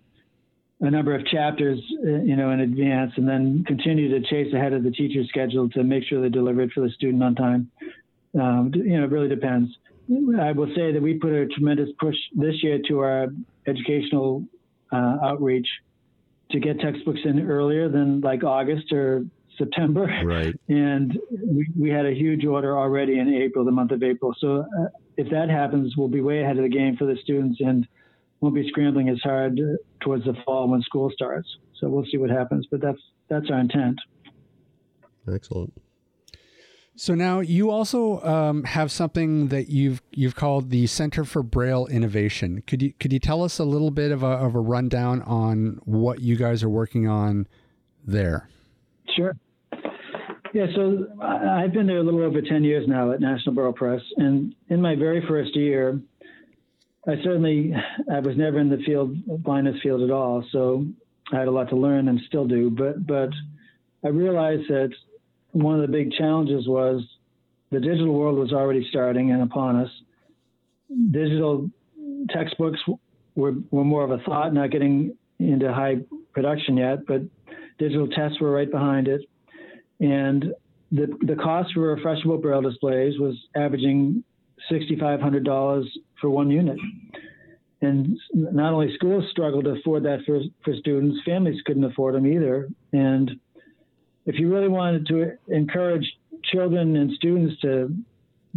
a 0.80 0.90
number 0.90 1.14
of 1.14 1.24
chapters, 1.28 1.78
uh, 2.04 2.08
you 2.22 2.34
know, 2.34 2.50
in 2.50 2.58
advance, 2.58 3.12
and 3.16 3.28
then 3.28 3.62
continue 3.64 4.08
to 4.08 4.28
chase 4.28 4.52
ahead 4.52 4.72
of 4.72 4.82
the 4.82 4.90
teacher's 4.90 5.28
schedule 5.28 5.68
to 5.68 5.84
make 5.84 6.02
sure 6.02 6.20
they're 6.20 6.30
delivered 6.30 6.72
for 6.72 6.80
the 6.80 6.90
student 6.90 7.22
on 7.22 7.36
time. 7.36 7.70
Um, 8.34 8.72
you 8.74 8.98
know, 8.98 9.04
it 9.04 9.12
really 9.12 9.28
depends. 9.28 9.70
I 10.38 10.52
will 10.52 10.72
say 10.74 10.92
that 10.92 11.00
we 11.00 11.14
put 11.14 11.32
a 11.32 11.46
tremendous 11.46 11.88
push 11.98 12.16
this 12.34 12.62
year 12.62 12.78
to 12.88 13.00
our 13.00 13.28
educational 13.66 14.44
uh, 14.92 15.16
outreach 15.22 15.66
to 16.50 16.60
get 16.60 16.80
textbooks 16.80 17.20
in 17.24 17.50
earlier 17.50 17.88
than 17.88 18.20
like 18.20 18.44
August 18.44 18.92
or 18.92 19.24
September. 19.58 20.06
Right. 20.24 20.54
And 20.68 21.18
we, 21.30 21.68
we 21.78 21.90
had 21.90 22.06
a 22.06 22.12
huge 22.12 22.44
order 22.44 22.78
already 22.78 23.18
in 23.18 23.32
April, 23.32 23.64
the 23.64 23.70
month 23.70 23.92
of 23.92 24.02
April. 24.02 24.34
So 24.38 24.60
uh, 24.60 24.88
if 25.16 25.30
that 25.30 25.48
happens, 25.48 25.94
we'll 25.96 26.08
be 26.08 26.20
way 26.20 26.42
ahead 26.42 26.56
of 26.56 26.62
the 26.62 26.68
game 26.68 26.96
for 26.96 27.06
the 27.06 27.16
students 27.22 27.60
and 27.60 27.86
won't 28.40 28.54
be 28.54 28.68
scrambling 28.68 29.08
as 29.08 29.20
hard 29.22 29.58
towards 30.00 30.24
the 30.24 30.34
fall 30.44 30.68
when 30.68 30.82
school 30.82 31.10
starts. 31.14 31.48
So 31.80 31.88
we'll 31.88 32.04
see 32.10 32.18
what 32.18 32.30
happens, 32.30 32.66
but 32.70 32.80
that's 32.80 33.00
that's 33.28 33.50
our 33.50 33.58
intent. 33.58 33.98
Excellent. 35.32 35.72
So 36.96 37.14
now 37.14 37.40
you 37.40 37.70
also 37.70 38.22
um, 38.22 38.62
have 38.64 38.92
something 38.92 39.48
that 39.48 39.68
you've 39.68 40.00
you've 40.12 40.36
called 40.36 40.70
the 40.70 40.86
Center 40.86 41.24
for 41.24 41.42
Braille 41.42 41.86
Innovation. 41.86 42.62
Could 42.66 42.82
you 42.82 42.92
could 43.00 43.12
you 43.12 43.18
tell 43.18 43.42
us 43.42 43.58
a 43.58 43.64
little 43.64 43.90
bit 43.90 44.12
of 44.12 44.22
a, 44.22 44.26
of 44.26 44.54
a 44.54 44.60
rundown 44.60 45.22
on 45.22 45.80
what 45.84 46.20
you 46.20 46.36
guys 46.36 46.62
are 46.62 46.68
working 46.68 47.08
on 47.08 47.48
there? 48.06 48.48
Sure. 49.16 49.36
Yeah, 50.52 50.66
so 50.76 51.08
I've 51.20 51.72
been 51.72 51.88
there 51.88 51.98
a 51.98 52.02
little 52.04 52.22
over 52.22 52.40
10 52.40 52.62
years 52.62 52.86
now 52.86 53.10
at 53.10 53.20
National 53.20 53.56
Braille 53.56 53.72
Press. 53.72 54.00
And 54.18 54.54
in 54.68 54.80
my 54.80 54.94
very 54.94 55.20
first 55.26 55.56
year, 55.56 56.00
I 57.08 57.16
certainly 57.24 57.74
I 58.12 58.20
was 58.20 58.36
never 58.36 58.60
in 58.60 58.70
the 58.70 58.78
field 58.86 59.16
blindness 59.42 59.82
field 59.82 60.02
at 60.02 60.12
all, 60.12 60.44
so 60.52 60.86
I 61.32 61.40
had 61.40 61.48
a 61.48 61.50
lot 61.50 61.70
to 61.70 61.76
learn 61.76 62.06
and 62.06 62.20
still 62.28 62.46
do. 62.46 62.70
But 62.70 63.04
but 63.04 63.30
I 64.04 64.08
realized 64.10 64.68
that 64.68 64.90
one 65.54 65.76
of 65.76 65.82
the 65.82 65.92
big 65.92 66.12
challenges 66.12 66.66
was 66.66 67.02
the 67.70 67.80
digital 67.80 68.12
world 68.12 68.38
was 68.38 68.52
already 68.52 68.86
starting 68.90 69.30
and 69.30 69.42
upon 69.42 69.76
us. 69.76 69.90
Digital 71.10 71.70
textbooks 72.30 72.78
were, 73.34 73.54
were 73.70 73.84
more 73.84 74.04
of 74.04 74.10
a 74.10 74.18
thought, 74.18 74.52
not 74.52 74.70
getting 74.70 75.16
into 75.38 75.72
high 75.72 75.96
production 76.32 76.76
yet, 76.76 77.06
but 77.06 77.22
digital 77.78 78.08
tests 78.08 78.40
were 78.40 78.50
right 78.50 78.70
behind 78.70 79.08
it. 79.08 79.22
And 80.00 80.52
the, 80.90 81.06
the 81.22 81.36
cost 81.36 81.72
for 81.72 81.96
refreshable 81.96 82.42
braille 82.42 82.62
displays 82.62 83.18
was 83.18 83.36
averaging 83.56 84.24
$6,500 84.70 85.84
for 86.20 86.30
one 86.30 86.50
unit. 86.50 86.78
And 87.80 88.18
not 88.32 88.72
only 88.72 88.92
schools 88.94 89.24
struggled 89.30 89.64
to 89.64 89.70
afford 89.70 90.04
that 90.04 90.20
for, 90.26 90.40
for 90.64 90.74
students, 90.76 91.20
families 91.24 91.60
couldn't 91.64 91.84
afford 91.84 92.14
them 92.14 92.26
either. 92.26 92.68
And 92.92 93.32
if 94.26 94.38
you 94.38 94.52
really 94.52 94.68
wanted 94.68 95.06
to 95.06 95.32
encourage 95.48 96.06
children 96.44 96.96
and 96.96 97.12
students 97.12 97.60
to 97.62 97.94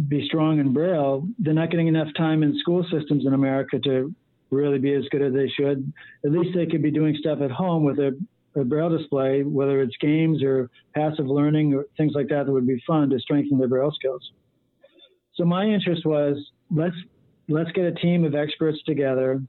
be 0.08 0.24
strong 0.26 0.60
in 0.60 0.72
Braille, 0.72 1.26
they're 1.38 1.54
not 1.54 1.70
getting 1.70 1.88
enough 1.88 2.08
time 2.16 2.42
in 2.42 2.58
school 2.58 2.84
systems 2.90 3.26
in 3.26 3.34
America 3.34 3.78
to 3.80 4.14
really 4.50 4.78
be 4.78 4.94
as 4.94 5.04
good 5.10 5.22
as 5.22 5.32
they 5.32 5.48
should. 5.48 5.92
At 6.24 6.32
least 6.32 6.50
they 6.54 6.66
could 6.66 6.82
be 6.82 6.90
doing 6.90 7.16
stuff 7.18 7.40
at 7.42 7.50
home 7.50 7.84
with 7.84 7.98
a, 7.98 8.18
a 8.54 8.64
Braille 8.64 8.96
display, 8.96 9.42
whether 9.42 9.82
it's 9.82 9.96
games 10.00 10.42
or 10.42 10.70
passive 10.94 11.26
learning 11.26 11.74
or 11.74 11.84
things 11.96 12.12
like 12.14 12.28
that 12.28 12.46
that 12.46 12.52
would 12.52 12.66
be 12.66 12.82
fun 12.86 13.10
to 13.10 13.18
strengthen 13.18 13.58
their 13.58 13.68
Braille 13.68 13.92
skills. 13.92 14.30
So 15.34 15.44
my 15.44 15.64
interest 15.64 16.06
was 16.06 16.36
let's 16.70 16.96
let's 17.48 17.70
get 17.72 17.84
a 17.84 17.92
team 17.92 18.24
of 18.24 18.34
experts 18.34 18.78
together, 18.84 19.42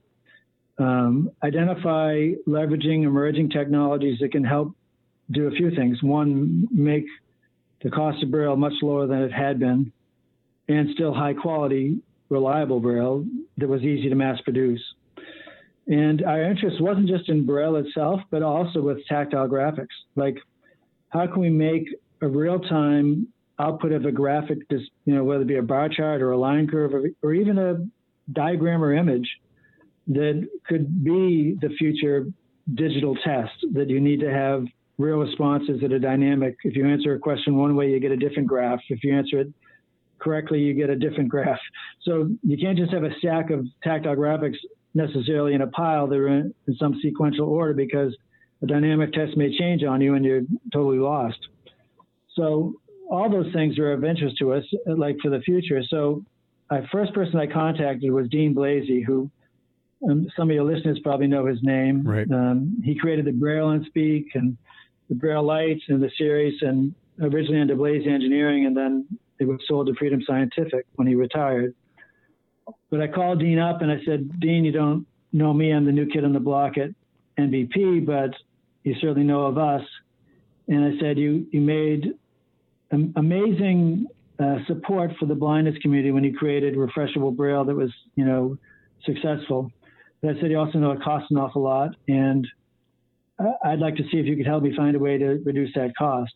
um, 0.78 1.32
identify 1.44 2.30
leveraging 2.48 3.04
emerging 3.04 3.50
technologies 3.50 4.20
that 4.20 4.32
can 4.32 4.44
help 4.44 4.76
do 5.32 5.48
a 5.48 5.52
few 5.52 5.72
things. 5.76 6.02
One, 6.02 6.68
make 6.72 7.06
the 7.84 7.90
cost 7.90 8.24
of 8.24 8.32
Braille 8.32 8.56
much 8.56 8.74
lower 8.82 9.08
than 9.08 9.22
it 9.22 9.32
had 9.32 9.60
been, 9.60 9.92
and 10.68 10.90
still 10.94 11.14
high 11.14 11.34
quality, 11.34 12.00
reliable 12.30 12.80
Braille 12.80 13.26
that 13.58 13.68
was 13.68 13.82
easy 13.82 14.10
to 14.10 14.16
mass 14.16 14.40
produce. 14.42 14.82
And 15.88 16.24
our 16.24 16.44
interest 16.44 16.80
wasn't 16.80 17.08
just 17.08 17.30
in 17.30 17.46
Braille 17.46 17.78
itself, 17.78 18.22
but 18.30 18.44
also 18.44 18.82
with 18.82 19.06
tactile 19.08 19.48
graphics. 19.48 19.88
Like, 20.16 20.38
how 21.10 21.26
can 21.26 21.42
we 21.42 21.50
make 21.50 21.88
a 22.22 22.28
real 22.28 22.60
time 22.60 23.28
output 23.58 23.92
of 23.92 24.06
a 24.06 24.12
graphic, 24.12 24.60
you 24.70 24.88
know, 25.06 25.24
whether 25.24 25.42
it 25.42 25.48
be 25.48 25.58
a 25.58 25.64
bar 25.64 25.90
chart 25.90 26.22
or 26.22 26.32
a 26.32 26.38
line 26.38 26.68
curve 26.68 26.94
or, 26.94 27.10
or 27.22 27.34
even 27.34 27.58
a 27.58 27.86
diagram 28.32 28.84
or 28.84 28.94
image 28.94 29.28
that 30.08 30.48
could 30.68 31.04
be 31.04 31.58
the 31.62 31.70
future 31.78 32.28
digital 32.76 33.16
test 33.16 33.52
that 33.74 33.90
you 33.90 34.00
need 34.00 34.20
to 34.20 34.32
have 34.32 34.64
real 35.00 35.18
responses 35.18 35.80
that 35.82 35.92
are 35.92 36.00
dynamic. 36.00 36.58
If 36.64 36.76
you 36.76 36.86
answer 36.86 37.16
a 37.16 37.20
question 37.20 37.56
one 37.56 37.76
way, 37.76 37.90
you 37.90 38.00
get 38.00 38.12
a 38.12 38.18
different 38.18 38.48
graph. 38.48 38.82
If 38.90 39.04
you 39.04 39.16
answer 39.16 39.40
it 39.40 39.48
correctly, 40.20 40.60
you 40.60 40.74
get 40.74 40.90
a 40.90 40.96
different 40.96 41.30
graph. 41.30 41.58
So 42.04 42.30
you 42.44 42.58
can't 42.58 42.78
just 42.78 42.92
have 42.92 43.04
a 43.04 43.18
stack 43.18 43.50
of 43.50 43.66
tactile 43.82 44.18
graphics 44.18 44.58
necessarily 44.94 45.54
in 45.54 45.62
a 45.62 45.68
pile. 45.68 46.06
They're 46.06 46.28
in, 46.28 46.54
in 46.68 46.76
some 46.76 47.00
sequential 47.02 47.48
order 47.48 47.74
because 47.74 48.16
a 48.62 48.68
dynamic 48.68 49.14
test 49.14 49.38
may 49.38 49.58
change 49.58 49.84
on 49.86 50.02
you 50.02 50.16
and 50.16 50.26
you're 50.26 50.42
totally 50.74 51.00
lost. 51.00 51.40
So 52.36 52.74
all 53.10 53.30
those 53.30 53.52
things 53.54 53.80
are 53.80 53.94
of 53.94 54.04
interest 54.04 54.36
to 54.40 54.52
us, 54.54 54.66
like 54.86 55.16
for 55.22 55.30
the 55.30 55.40
future. 55.40 55.82
So 55.90 56.26
the 56.70 56.86
first 56.92 57.14
person 57.14 57.40
I 57.40 57.48
contacted 57.48 58.12
was 58.12 58.28
Deane 58.30 58.54
Blazie, 58.54 59.04
who 59.06 59.32
um, 60.10 60.28
some 60.36 60.50
of 60.50 60.54
your 60.54 60.66
listeners 60.66 61.00
probably 61.04 61.28
know 61.28 61.46
his 61.46 61.60
name. 61.64 62.06
Right. 62.06 62.30
Um, 62.30 62.82
he 62.84 62.96
created 62.96 63.26
the 63.26 63.32
Braille 63.32 63.70
and 63.70 63.86
Speak 63.86 64.28
and 64.36 64.58
the 65.10 65.16
Braille 65.16 65.44
Lights 65.44 65.84
and 65.88 66.02
the 66.02 66.12
series, 66.18 66.62
and 66.62 66.94
originally 67.22 67.60
under 67.60 67.76
Blazie 67.76 68.08
Engineering, 68.08 68.66
and 68.66 68.78
then 68.78 69.08
it 69.40 69.46
was 69.46 69.60
sold 69.68 69.88
to 69.88 69.94
Freedom 69.96 70.22
Scientific 70.26 70.86
when 70.96 71.08
he 71.08 71.16
retired. 71.16 71.74
But 72.90 73.02
I 73.02 73.08
called 73.08 73.40
Deane 73.40 73.60
up 73.60 73.82
and 73.82 73.92
I 73.92 74.00
said, 74.06 74.40
Deane, 74.40 74.66
you 74.66 74.72
don't 74.72 75.08
know 75.32 75.54
me. 75.54 75.72
I'm 75.72 75.86
the 75.86 75.92
new 75.92 76.08
kid 76.08 76.24
on 76.24 76.34
the 76.34 76.40
block 76.40 76.78
at 76.78 76.90
NBP, 77.38 78.06
but 78.06 78.32
you 78.84 78.96
certainly 78.96 79.24
know 79.24 79.46
of 79.46 79.58
us. 79.58 79.84
And 80.68 80.86
I 80.86 81.00
said, 81.00 81.18
you 81.18 81.48
you 81.52 81.62
made 81.62 82.14
amazing 83.16 84.08
uh, 84.40 84.58
support 84.68 85.12
for 85.20 85.26
the 85.26 85.36
blindness 85.36 85.78
community 85.82 86.12
when 86.12 86.24
you 86.24 86.36
created 86.36 86.76
refreshable 86.76 87.36
braille 87.36 87.66
that 87.66 87.76
was 87.76 87.92
you 88.16 88.26
know 88.26 88.58
successful. 89.06 89.72
But 90.22 90.36
I 90.36 90.42
said 90.42 90.52
you 90.52 90.60
also 90.60 90.80
know 90.80 90.92
it 90.92 91.02
costs 91.02 91.30
an 91.32 91.38
awful 91.38 91.62
lot, 91.62 91.96
and 92.08 92.48
I'd 93.64 93.80
like 93.80 93.96
to 93.96 94.04
see 94.04 94.18
if 94.18 94.26
you 94.26 94.36
could 94.36 94.46
help 94.46 94.64
me 94.64 94.76
find 94.76 94.96
a 94.96 95.00
way 95.00 95.18
to 95.18 95.42
reduce 95.46 95.74
that 95.76 95.94
cost. 95.98 96.34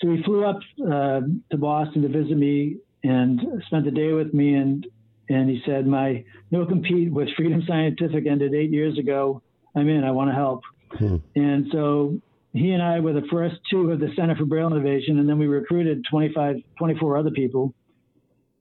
So 0.00 0.10
he 0.10 0.22
flew 0.22 0.44
up 0.44 0.58
uh, 0.80 1.20
to 1.50 1.56
Boston 1.56 2.02
to 2.02 2.08
visit 2.08 2.36
me 2.36 2.78
and 3.02 3.40
spent 3.66 3.84
the 3.84 3.90
day 3.90 4.12
with 4.12 4.34
me. 4.34 4.54
And 4.54 4.86
and 5.28 5.48
he 5.48 5.62
said, 5.64 5.86
my 5.86 6.24
no 6.50 6.66
compete 6.66 7.12
with 7.12 7.28
Freedom 7.36 7.62
Scientific 7.66 8.26
ended 8.26 8.54
eight 8.54 8.70
years 8.70 8.98
ago. 8.98 9.42
I'm 9.74 9.88
in. 9.88 10.04
I 10.04 10.10
want 10.10 10.30
to 10.30 10.34
help. 10.34 10.62
Hmm. 10.98 11.16
And 11.34 11.66
so 11.72 12.20
he 12.52 12.70
and 12.70 12.82
I 12.82 13.00
were 13.00 13.12
the 13.12 13.26
first 13.30 13.56
two 13.70 13.90
of 13.90 14.00
the 14.00 14.10
Center 14.16 14.36
for 14.36 14.44
Braille 14.44 14.68
Innovation, 14.68 15.18
and 15.18 15.28
then 15.28 15.38
we 15.38 15.46
recruited 15.46 16.04
25, 16.10 16.56
24 16.78 17.16
other 17.16 17.30
people. 17.30 17.74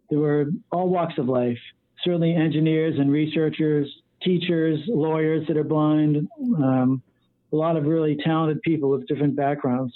There 0.10 0.20
were 0.20 0.46
all 0.72 0.90
walks 0.90 1.18
of 1.18 1.28
life, 1.28 1.60
certainly 2.04 2.34
engineers 2.34 2.96
and 2.98 3.12
researchers, 3.12 3.88
teachers, 4.24 4.80
lawyers 4.88 5.48
that 5.48 5.58
are 5.58 5.64
blind, 5.64 6.28
um, 6.58 7.04
a 7.54 7.56
lot 7.56 7.78
of 7.78 7.86
really 7.86 8.18
talented 8.26 8.62
people 8.64 8.90
with 8.90 9.08
different 9.08 9.36
backgrounds. 9.36 9.94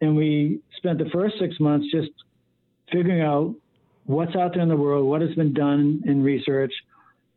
And 0.00 0.16
we 0.16 0.60
spent 0.76 0.98
the 0.98 1.10
first 1.12 1.36
six 1.38 1.60
months 1.60 1.86
just 1.92 2.10
figuring 2.90 3.20
out 3.20 3.54
what's 4.06 4.34
out 4.34 4.54
there 4.54 4.62
in 4.62 4.68
the 4.68 4.76
world, 4.76 5.06
what 5.06 5.20
has 5.20 5.34
been 5.34 5.52
done 5.52 6.02
in 6.06 6.22
research, 6.22 6.72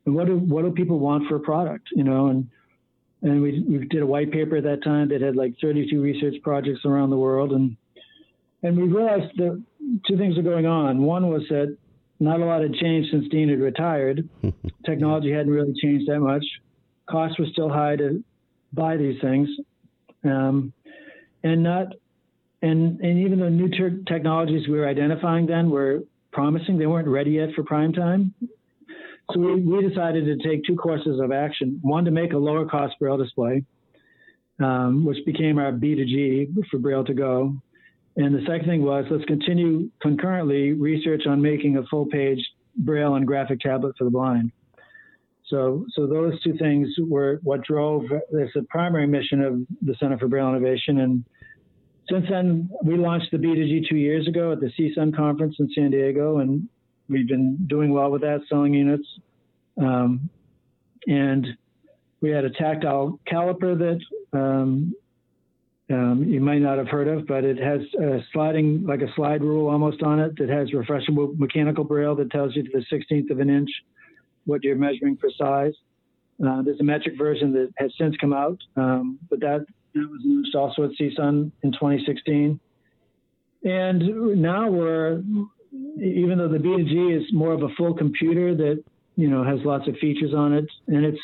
and 0.06 0.16
what 0.16 0.28
do 0.28 0.38
what 0.38 0.64
do 0.64 0.72
people 0.72 1.00
want 1.00 1.28
for 1.28 1.36
a 1.36 1.40
product, 1.40 1.90
you 1.92 2.04
know, 2.04 2.28
and 2.28 2.48
and 3.22 3.42
we 3.42 3.60
we 3.68 3.86
did 3.88 4.02
a 4.02 4.06
white 4.06 4.32
paper 4.32 4.58
at 4.58 4.64
that 4.64 4.84
time 4.84 5.10
that 5.10 5.22
had 5.22 5.36
like 5.36 5.54
32 5.62 6.02
research 6.02 6.36
projects 6.42 6.86
around 6.86 7.10
the 7.10 7.18
world, 7.18 7.52
and 7.52 7.76
and 8.64 8.78
we 8.78 8.84
realized 8.84 9.36
that 9.38 9.62
two 10.08 10.18
things 10.18 10.38
were 10.38 10.44
going 10.44 10.66
on. 10.66 11.02
One 11.02 11.30
was 11.30 11.44
that 11.50 11.76
not 12.20 12.40
a 12.40 12.46
lot 12.46 12.62
had 12.62 12.74
changed 12.76 13.10
since 13.12 13.28
Deane 13.30 13.50
had 13.50 13.60
retired. 13.60 14.28
Technology 14.86 15.32
hadn't 15.32 15.52
really 15.52 15.74
changed 15.82 16.10
that 16.10 16.20
much. 16.20 16.46
Costs 17.10 17.38
were 17.38 17.48
still 17.52 17.70
high 17.70 17.96
to 17.98 18.24
buy 18.74 18.98
these 18.98 19.20
things, 19.22 19.50
um, 20.24 20.74
and 21.44 21.64
not 21.64 21.88
and 22.62 23.00
and 23.02 23.20
even 23.20 23.40
the 23.40 23.50
new 23.50 23.70
ter- 23.70 24.02
technologies 24.08 24.68
we 24.68 24.78
were 24.78 24.88
identifying 24.88 25.46
then 25.46 25.70
were 25.70 26.02
promising. 26.32 26.78
They 26.78 26.88
weren't 26.88 27.08
ready 27.08 27.32
yet 27.32 27.50
for 27.56 27.64
prime 27.64 27.94
time. 27.94 28.34
So 29.34 29.40
we, 29.40 29.62
we 29.62 29.88
decided 29.88 30.26
to 30.26 30.48
take 30.48 30.64
two 30.66 30.76
courses 30.76 31.20
of 31.20 31.32
action. 31.32 31.80
One 31.82 32.06
to 32.06 32.12
make 32.12 32.34
a 32.34 32.38
lower 32.38 32.66
cost 32.66 32.96
Braille 33.00 33.18
display, 33.18 33.64
um, 34.60 35.06
which 35.06 35.18
became 35.26 35.58
our 35.58 35.72
B2G 35.72 36.54
for 36.70 36.80
Braille 36.80 37.06
to 37.06 37.14
go. 37.14 37.56
And 38.18 38.36
the 38.36 38.42
second 38.46 38.68
thing 38.68 38.84
was 38.84 39.06
let's 39.10 39.24
continue 39.26 39.90
concurrently 40.02 40.74
research 40.74 41.24
on 41.28 41.42
making 41.42 41.78
a 41.78 41.84
full 41.84 42.06
page 42.08 42.40
Braille 42.76 43.16
and 43.16 43.26
graphic 43.26 43.60
tablet 43.62 43.96
for 43.98 44.04
the 44.04 44.10
blind. 44.10 44.52
So, 45.52 45.86
so 45.94 46.08
those 46.08 46.42
two 46.42 46.58
things 46.58 46.88
were 46.98 47.40
what 47.44 47.62
drove 47.64 48.04
this 48.32 48.50
the 48.56 48.64
primary 48.70 49.06
mission 49.06 49.42
of 49.42 49.60
the 49.82 49.96
Center 50.00 50.18
for 50.18 50.30
Braille 50.30 50.48
Innovation. 50.50 51.02
And 51.02 51.26
since 52.10 52.26
then, 52.30 52.70
we 52.84 52.96
launched 52.96 53.32
the 53.32 53.38
B2G 53.38 53.90
two 53.90 53.98
years 53.98 54.28
ago 54.28 54.54
at 54.54 54.62
the 54.62 54.72
CSUN 54.80 55.16
conference 55.16 55.56
in 55.60 55.70
San 55.76 55.92
Diego, 55.92 56.38
and 56.38 56.68
we've 57.10 57.28
been 57.28 57.68
doing 57.68 57.92
well 57.92 58.10
with 58.10 58.22
that, 58.22 58.40
selling 58.48 58.74
units. 58.74 59.06
Um, 59.78 60.30
and 61.06 61.46
we 62.22 62.30
had 62.30 62.46
a 62.46 62.50
tactile 62.52 63.20
caliper 63.30 63.78
that 63.78 64.38
um, 64.38 64.96
um, 65.90 66.24
you 66.26 66.40
might 66.40 66.60
not 66.60 66.78
have 66.78 66.88
heard 66.88 67.10
of, 67.10 67.28
but 67.28 67.44
it 67.44 67.58
has 67.58 67.82
a 68.02 68.20
sliding, 68.32 68.86
like 68.86 69.02
a 69.02 69.14
slide 69.16 69.42
rule 69.42 69.70
almost 69.70 70.02
on 70.02 70.20
it 70.20 70.38
that 70.38 70.48
has 70.48 70.72
refreshable 70.72 71.38
mechanical 71.38 71.84
braille 71.84 72.16
that 72.16 72.32
tells 72.32 72.56
you 72.56 72.64
to 72.64 72.70
the 72.72 72.86
16th 72.96 73.30
of 73.32 73.40
an 73.42 73.50
inch 73.50 73.70
what 74.46 74.64
you're 74.64 74.76
measuring 74.76 75.18
for 75.18 75.30
size. 75.38 75.74
Uh, 76.46 76.62
there's 76.64 76.80
a 76.80 76.84
metric 76.84 77.16
version 77.18 77.54
that 77.54 77.72
has 77.78 77.92
since 78.00 78.16
come 78.18 78.34
out, 78.34 78.58
um, 78.76 79.20
but 79.30 79.40
that, 79.42 79.66
that 79.94 80.10
was 80.10 80.22
launched 80.24 80.56
also 80.56 80.84
at 80.84 80.92
CSUN 81.00 81.52
in 81.64 81.72
2016. 81.72 82.60
And 83.64 84.42
now 84.42 84.70
we're, 84.70 85.22
even 85.98 86.38
though 86.38 86.48
the 86.48 86.58
B2G 86.58 87.22
is 87.22 87.32
more 87.32 87.54
of 87.54 87.62
a 87.62 87.70
full 87.78 87.94
computer 87.94 88.56
that, 88.56 88.84
you 89.16 89.30
know, 89.30 89.44
has 89.44 89.60
lots 89.64 89.88
of 89.88 89.96
features 89.98 90.34
on 90.34 90.54
it, 90.54 90.66
and 90.88 91.06
it's 91.06 91.20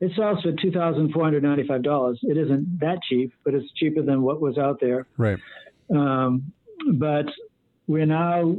it 0.00 0.12
sells 0.16 0.40
for 0.42 0.52
two 0.52 0.70
thousand 0.70 1.12
four 1.12 1.24
hundred 1.24 1.42
ninety-five 1.42 1.82
dollars. 1.82 2.18
It 2.22 2.36
isn't 2.36 2.78
that 2.80 3.00
cheap, 3.08 3.32
but 3.44 3.54
it's 3.54 3.70
cheaper 3.72 4.02
than 4.02 4.22
what 4.22 4.40
was 4.40 4.56
out 4.56 4.78
there. 4.80 5.06
Right. 5.18 5.38
Um, 5.94 6.52
but 6.92 7.26
we're 7.86 8.06
now, 8.06 8.56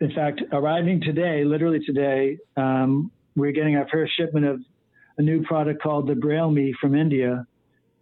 in 0.00 0.12
fact, 0.14 0.40
arriving 0.52 1.02
today, 1.02 1.44
literally 1.44 1.80
today. 1.84 2.38
Um, 2.56 3.10
we're 3.36 3.52
getting 3.52 3.76
our 3.76 3.86
first 3.88 4.16
shipment 4.16 4.46
of 4.46 4.60
a 5.18 5.22
new 5.22 5.42
product 5.42 5.82
called 5.82 6.08
the 6.08 6.14
Braille 6.14 6.50
Me 6.50 6.74
from 6.80 6.94
India. 6.94 7.46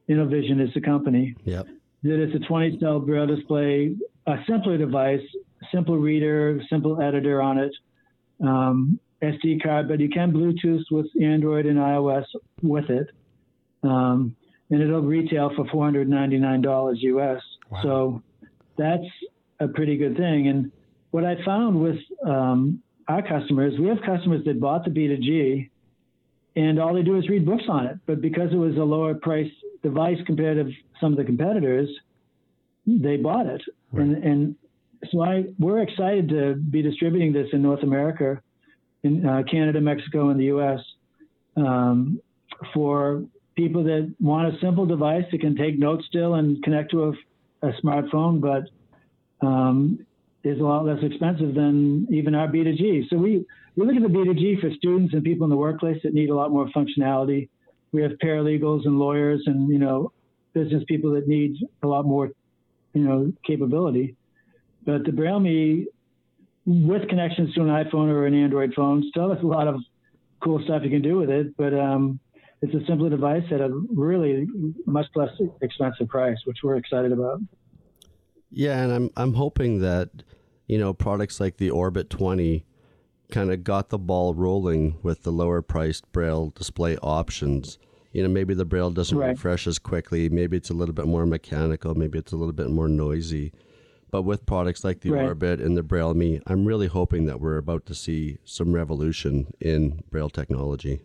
Innovision 0.08 0.60
is 0.60 0.70
the 0.74 0.80
company. 0.80 1.34
Yep. 1.44 1.66
That 2.02 2.22
is 2.22 2.34
a 2.34 2.46
20 2.46 2.78
cell 2.78 3.00
Braille 3.00 3.26
display, 3.26 3.96
a 4.26 4.36
simpler 4.48 4.78
device, 4.78 5.22
simple 5.72 5.98
reader, 5.98 6.60
simple 6.70 7.00
editor 7.00 7.42
on 7.42 7.58
it, 7.58 7.72
um, 8.42 9.00
SD 9.22 9.62
card, 9.62 9.88
but 9.88 9.98
you 9.98 10.08
can 10.08 10.32
Bluetooth 10.32 10.82
with 10.90 11.06
Android 11.20 11.66
and 11.66 11.78
iOS 11.78 12.24
with 12.62 12.88
it. 12.90 13.08
Um, 13.82 14.36
and 14.70 14.82
it'll 14.82 15.00
retail 15.00 15.50
for 15.54 15.64
$499 15.64 16.96
US. 16.98 17.42
Wow. 17.70 17.82
So 17.82 18.22
that's 18.76 19.04
a 19.60 19.68
pretty 19.68 19.96
good 19.96 20.16
thing. 20.16 20.48
And 20.48 20.72
what 21.10 21.24
I 21.24 21.36
found 21.44 21.80
with 21.80 21.98
um, 22.26 22.82
our 23.08 23.22
customers, 23.22 23.74
we 23.78 23.86
have 23.86 23.98
customers 24.04 24.44
that 24.44 24.60
bought 24.60 24.84
the 24.84 24.90
B2G 24.90 25.70
and 26.56 26.80
all 26.80 26.94
they 26.94 27.02
do 27.02 27.18
is 27.18 27.28
read 27.28 27.44
books 27.44 27.64
on 27.68 27.86
it. 27.86 27.98
But 28.06 28.20
because 28.20 28.50
it 28.52 28.56
was 28.56 28.76
a 28.76 28.82
lower 28.82 29.14
price 29.14 29.50
device 29.82 30.18
compared 30.26 30.56
to 30.56 30.72
some 31.00 31.12
of 31.12 31.18
the 31.18 31.24
competitors, 31.24 31.88
they 32.86 33.16
bought 33.16 33.46
it. 33.46 33.62
Right. 33.92 34.06
And, 34.06 34.24
and 34.24 34.56
so 35.10 35.22
I, 35.22 35.44
we're 35.58 35.82
excited 35.82 36.30
to 36.30 36.54
be 36.54 36.80
distributing 36.82 37.32
this 37.32 37.48
in 37.52 37.62
North 37.62 37.82
America, 37.82 38.40
in 39.02 39.26
uh, 39.26 39.42
Canada, 39.50 39.80
Mexico, 39.80 40.30
and 40.30 40.40
the 40.40 40.46
U.S. 40.46 40.80
Um, 41.56 42.20
for 42.72 43.22
people 43.54 43.84
that 43.84 44.14
want 44.18 44.54
a 44.54 44.58
simple 44.60 44.86
device 44.86 45.24
that 45.30 45.40
can 45.40 45.56
take 45.56 45.78
notes 45.78 46.04
still 46.06 46.34
and 46.34 46.62
connect 46.62 46.90
to 46.92 47.04
a, 47.04 47.68
a 47.68 47.72
smartphone, 47.82 48.40
but 48.40 49.46
um, 49.46 50.06
is 50.46 50.60
a 50.60 50.62
lot 50.62 50.84
less 50.84 51.02
expensive 51.02 51.54
than 51.54 52.06
even 52.10 52.34
our 52.34 52.46
B2G. 52.46 53.08
So 53.10 53.16
we, 53.16 53.44
we 53.74 53.86
look 53.86 53.96
at 53.96 54.02
the 54.02 54.08
B2G 54.08 54.60
for 54.60 54.70
students 54.74 55.12
and 55.12 55.24
people 55.24 55.44
in 55.44 55.50
the 55.50 55.56
workplace 55.56 56.00
that 56.04 56.14
need 56.14 56.30
a 56.30 56.34
lot 56.34 56.50
more 56.50 56.68
functionality. 56.68 57.48
We 57.92 58.02
have 58.02 58.12
paralegals 58.22 58.86
and 58.86 58.98
lawyers 58.98 59.42
and, 59.46 59.68
you 59.68 59.78
know, 59.78 60.12
business 60.54 60.84
people 60.86 61.12
that 61.12 61.26
need 61.26 61.56
a 61.82 61.86
lot 61.86 62.04
more, 62.04 62.30
you 62.94 63.02
know, 63.02 63.32
capability. 63.44 64.16
But 64.84 65.04
the 65.04 65.12
Braille 65.12 65.40
Me, 65.40 65.86
with 66.64 67.08
connections 67.08 67.52
to 67.54 67.62
an 67.62 67.68
iPhone 67.68 68.08
or 68.08 68.26
an 68.26 68.34
Android 68.34 68.72
phone, 68.74 69.04
still 69.10 69.34
has 69.34 69.42
a 69.42 69.46
lot 69.46 69.66
of 69.66 69.80
cool 70.42 70.62
stuff 70.64 70.82
you 70.84 70.90
can 70.90 71.02
do 71.02 71.16
with 71.16 71.28
it. 71.28 71.56
But 71.56 71.74
um, 71.74 72.20
it's 72.62 72.72
a 72.74 72.86
simpler 72.86 73.10
device 73.10 73.44
at 73.50 73.60
a 73.60 73.68
really 73.92 74.46
much 74.86 75.06
less 75.16 75.30
expensive 75.60 76.08
price, 76.08 76.38
which 76.44 76.58
we're 76.62 76.76
excited 76.76 77.10
about. 77.12 77.40
Yeah, 78.50 78.82
and 78.82 78.92
I'm 78.92 79.10
I'm 79.16 79.34
hoping 79.34 79.80
that 79.80 80.10
you 80.66 80.78
know 80.78 80.92
products 80.94 81.40
like 81.40 81.56
the 81.56 81.70
Orbit 81.70 82.10
20 82.10 82.64
kind 83.30 83.50
of 83.52 83.64
got 83.64 83.88
the 83.88 83.98
ball 83.98 84.34
rolling 84.34 84.98
with 85.02 85.22
the 85.24 85.32
lower 85.32 85.60
priced 85.62 86.10
braille 86.12 86.50
display 86.50 86.96
options. 86.98 87.78
You 88.12 88.22
know, 88.22 88.28
maybe 88.28 88.54
the 88.54 88.64
braille 88.64 88.90
doesn't 88.90 89.18
Right. 89.18 89.30
refresh 89.30 89.66
as 89.66 89.78
quickly, 89.80 90.28
maybe 90.28 90.56
it's 90.56 90.70
a 90.70 90.74
little 90.74 90.94
bit 90.94 91.06
more 91.06 91.26
mechanical, 91.26 91.94
maybe 91.96 92.18
it's 92.18 92.32
a 92.32 92.36
little 92.36 92.52
bit 92.52 92.70
more 92.70 92.88
noisy. 92.88 93.52
But 94.12 94.22
with 94.22 94.46
products 94.46 94.84
like 94.84 95.00
the 95.00 95.10
Right. 95.10 95.24
Orbit 95.26 95.60
and 95.60 95.76
the 95.76 95.82
Braille 95.82 96.14
Me, 96.14 96.40
I'm 96.46 96.64
really 96.64 96.86
hoping 96.86 97.26
that 97.26 97.40
we're 97.40 97.58
about 97.58 97.84
to 97.86 97.94
see 97.94 98.38
some 98.44 98.72
revolution 98.72 99.48
in 99.60 100.02
braille 100.10 100.30
technology. 100.30 101.00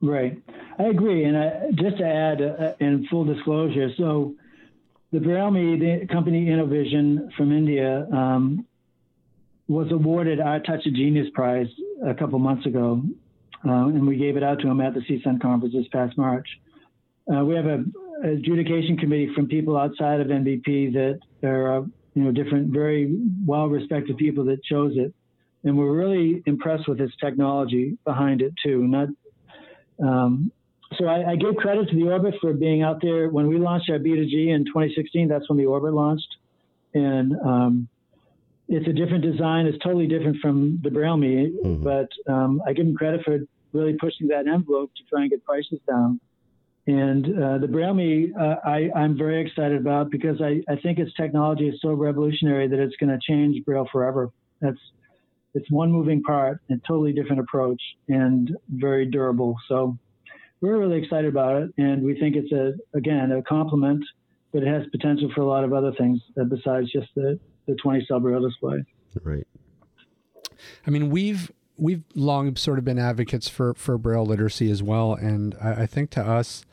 Right. 0.00 0.42
I 0.78 0.84
agree. 0.84 1.24
And 1.24 1.36
I, 1.36 1.70
just 1.74 1.98
to 1.98 2.04
add, 2.04 2.42
uh, 2.42 2.72
in 2.80 3.06
full 3.06 3.24
disclosure, 3.24 3.90
so 3.96 4.34
the 5.14 5.20
Braille 5.20 6.08
company 6.08 6.48
Innovision 6.50 7.30
from 7.36 7.56
India, 7.56 8.04
um, 8.12 8.66
was 9.68 9.86
awarded 9.92 10.40
our 10.40 10.58
Touch 10.58 10.84
of 10.86 10.92
Genius 10.92 11.28
Prize 11.32 11.68
a 12.04 12.14
couple 12.14 12.40
months 12.40 12.66
ago, 12.66 13.00
uh, 13.64 13.86
and 13.86 14.08
we 14.08 14.16
gave 14.16 14.36
it 14.36 14.42
out 14.42 14.58
to 14.60 14.66
them 14.66 14.80
at 14.80 14.92
the 14.92 15.00
CSUN 15.00 15.40
conference 15.40 15.72
this 15.72 15.86
past 15.92 16.18
March. 16.18 16.48
Uh, 17.32 17.44
we 17.44 17.54
have 17.54 17.66
a 17.66 17.84
adjudication 18.24 18.96
committee 18.96 19.30
from 19.36 19.46
people 19.46 19.76
outside 19.76 20.20
of 20.20 20.26
NBP 20.26 20.92
that 20.94 21.20
are, 21.44 21.78
uh, 21.78 21.80
you 22.14 22.22
know, 22.24 22.32
different, 22.32 22.72
very 22.72 23.16
well-respected 23.46 24.16
people 24.16 24.44
that 24.46 24.64
chose 24.64 24.94
it, 24.96 25.14
and 25.62 25.78
we're 25.78 25.96
really 25.96 26.42
impressed 26.44 26.88
with 26.88 27.00
its 27.00 27.14
technology 27.22 27.96
behind 28.04 28.42
it 28.42 28.52
too. 28.64 28.82
Not 28.88 29.08
um, 30.02 30.50
so 30.98 31.06
I, 31.06 31.32
I 31.32 31.36
give 31.36 31.56
credit 31.56 31.88
to 31.88 31.94
the 31.96 32.10
Orbit 32.10 32.34
for 32.40 32.52
being 32.52 32.82
out 32.82 33.00
there. 33.02 33.28
When 33.28 33.48
we 33.48 33.58
launched 33.58 33.90
our 33.90 33.98
B2G 33.98 34.48
in 34.48 34.64
2016, 34.64 35.28
that's 35.28 35.48
when 35.48 35.58
the 35.58 35.66
Orbit 35.66 35.94
launched, 35.94 36.28
and 36.94 37.32
um, 37.44 37.88
it's 38.68 38.88
a 38.88 38.92
different 38.92 39.22
design. 39.22 39.66
It's 39.66 39.78
totally 39.82 40.06
different 40.06 40.38
from 40.38 40.80
the 40.82 40.90
Braille 40.90 41.16
Me, 41.16 41.52
Mhm. 41.64 41.82
but 41.82 42.08
um, 42.32 42.62
I 42.66 42.72
give 42.72 42.86
them 42.86 42.96
credit 42.96 43.22
for 43.24 43.38
really 43.72 43.94
pushing 43.94 44.28
that 44.28 44.46
envelope 44.46 44.90
to 44.96 45.02
try 45.10 45.22
and 45.22 45.30
get 45.30 45.44
prices 45.44 45.80
down. 45.86 46.20
And 46.86 47.24
uh, 47.42 47.58
the 47.58 47.68
Braille 47.68 47.94
Me, 47.94 48.32
uh, 48.38 48.56
I, 48.64 48.90
I'm 48.94 49.16
very 49.16 49.40
excited 49.40 49.78
about 49.78 50.10
because 50.10 50.40
I, 50.40 50.62
I 50.68 50.76
think 50.76 50.98
its 50.98 51.12
technology 51.14 51.68
is 51.68 51.80
so 51.80 51.92
revolutionary 51.92 52.68
that 52.68 52.78
it's 52.78 52.96
going 52.96 53.10
to 53.10 53.18
change 53.20 53.64
Braille 53.64 53.88
forever. 53.90 54.30
That's 54.60 54.78
it's 55.54 55.70
one 55.70 55.92
moving 55.92 56.22
part, 56.22 56.60
a 56.70 56.74
totally 56.86 57.12
different 57.12 57.40
approach, 57.40 57.80
and 58.08 58.50
very 58.68 59.06
durable. 59.06 59.56
So 59.68 59.96
we're 60.64 60.78
really 60.78 60.98
excited 60.98 61.26
about 61.26 61.62
it, 61.62 61.70
and 61.76 62.02
we 62.02 62.18
think 62.18 62.36
it's 62.36 62.50
a 62.52 62.72
again 62.96 63.30
a 63.32 63.42
complement, 63.42 64.02
but 64.50 64.62
it 64.62 64.66
has 64.66 64.86
potential 64.90 65.30
for 65.34 65.42
a 65.42 65.46
lot 65.46 65.62
of 65.62 65.74
other 65.74 65.92
things 65.98 66.20
uh, 66.40 66.44
besides 66.44 66.90
just 66.90 67.08
the 67.14 67.38
the 67.66 67.74
20 67.74 68.04
cell 68.06 68.18
braille 68.18 68.40
display. 68.40 68.82
Right. 69.22 69.46
I 70.86 70.90
mean, 70.90 71.10
we've 71.10 71.52
we've 71.76 72.02
long 72.14 72.56
sort 72.56 72.78
of 72.78 72.84
been 72.84 72.98
advocates 72.98 73.46
for 73.48 73.74
for 73.74 73.98
braille 73.98 74.24
literacy 74.24 74.70
as 74.70 74.82
well, 74.82 75.12
and 75.12 75.54
I, 75.62 75.82
I 75.82 75.86
think 75.86 76.08
to 76.10 76.22
us, 76.22 76.64